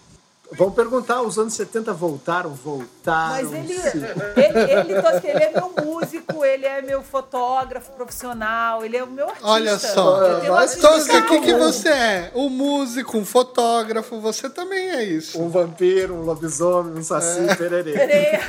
vamos 0.52 0.74
perguntar, 0.74 1.22
os 1.22 1.38
anos 1.38 1.54
70 1.54 1.92
voltaram? 1.92 2.50
Voltaram. 2.50 3.30
Mas 3.30 3.52
ele, 3.52 3.74
ele, 3.74 4.72
ele, 4.72 5.02
Tosca, 5.02 5.28
ele 5.28 5.44
é 5.44 5.50
meu 5.50 5.72
músico, 5.84 6.44
ele 6.44 6.66
é 6.66 6.82
meu 6.82 7.02
fotógrafo 7.02 7.92
profissional, 7.92 8.84
ele 8.84 8.96
é 8.96 9.04
o 9.04 9.06
meu 9.06 9.26
artista. 9.26 9.48
Olha 9.48 9.78
só. 9.78 10.38
Tenho 10.40 10.52
uma 10.52 10.60
Nós 10.60 10.70
artista 10.70 10.88
Tosca, 10.88 11.18
o 11.18 11.26
que, 11.26 11.40
que 11.40 11.54
você 11.54 11.88
é? 11.88 12.32
Um 12.34 12.48
músico, 12.48 13.18
um 13.18 13.24
fotógrafo, 13.24 14.20
você 14.20 14.48
também 14.48 14.90
é 14.90 15.04
isso. 15.04 15.40
Um 15.40 15.48
vampiro, 15.48 16.14
um 16.14 16.22
lobisomem, 16.22 16.94
um 16.98 17.02
saci, 17.02 17.46
pererê. 17.56 17.92
Peraí. 17.92 18.40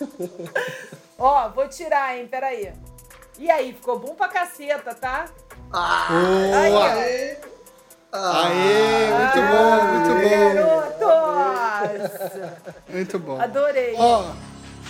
Ó, 1.18 1.48
vou 1.50 1.68
tirar, 1.68 2.16
hein? 2.16 2.26
Peraí. 2.28 2.72
E 3.38 3.50
aí, 3.50 3.72
ficou 3.72 3.98
bom 3.98 4.14
pra 4.14 4.28
caceta, 4.28 4.94
tá? 4.94 5.26
Aí, 5.72 6.70
Boa! 6.70 7.49
Aê, 8.12 9.10
muito 9.12 9.40
bom, 9.50 9.84
muito 9.84 10.10
Garotos! 10.28 11.00
bom. 11.00 12.90
Muito 12.92 13.18
bom. 13.20 13.40
Adorei. 13.40 13.94
Ó, 13.96 14.32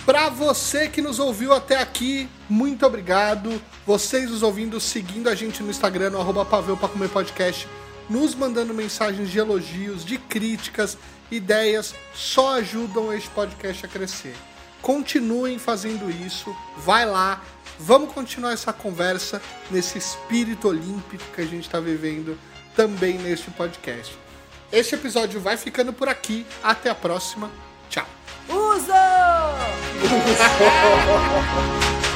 pra 0.05 0.29
você 0.29 0.87
que 0.87 1.01
nos 1.01 1.19
ouviu 1.19 1.53
até 1.53 1.79
aqui, 1.79 2.27
muito 2.49 2.83
obrigado. 2.85 3.61
Vocês 3.85 4.31
nos 4.31 4.41
ouvindo, 4.41 4.79
seguindo 4.79 5.29
a 5.29 5.35
gente 5.35 5.61
no 5.61 5.69
Instagram, 5.69 6.09
no 6.09 6.19
arroba 6.19 6.43
Pavel 6.43 6.75
pra 6.75 6.89
Comer 6.89 7.09
Podcast, 7.09 7.67
nos 8.09 8.33
mandando 8.33 8.73
mensagens 8.73 9.29
de 9.29 9.37
elogios, 9.37 10.03
de 10.03 10.17
críticas, 10.17 10.97
ideias, 11.29 11.93
só 12.15 12.55
ajudam 12.55 13.13
este 13.13 13.29
podcast 13.29 13.85
a 13.85 13.89
crescer. 13.89 14.35
Continuem 14.81 15.59
fazendo 15.59 16.09
isso, 16.09 16.55
vai 16.77 17.05
lá, 17.05 17.39
vamos 17.79 18.11
continuar 18.13 18.53
essa 18.53 18.73
conversa 18.73 19.39
nesse 19.69 19.99
espírito 19.99 20.67
olímpico 20.67 21.23
que 21.35 21.41
a 21.41 21.45
gente 21.45 21.65
está 21.67 21.79
vivendo 21.79 22.35
também 22.75 23.17
neste 23.17 23.49
podcast. 23.51 24.17
Este 24.71 24.95
episódio 24.95 25.39
vai 25.39 25.57
ficando 25.57 25.91
por 25.91 26.07
aqui, 26.07 26.45
até 26.63 26.89
a 26.89 26.95
próxima, 26.95 27.51
tchau! 27.89 28.05
Uso! 28.47 28.91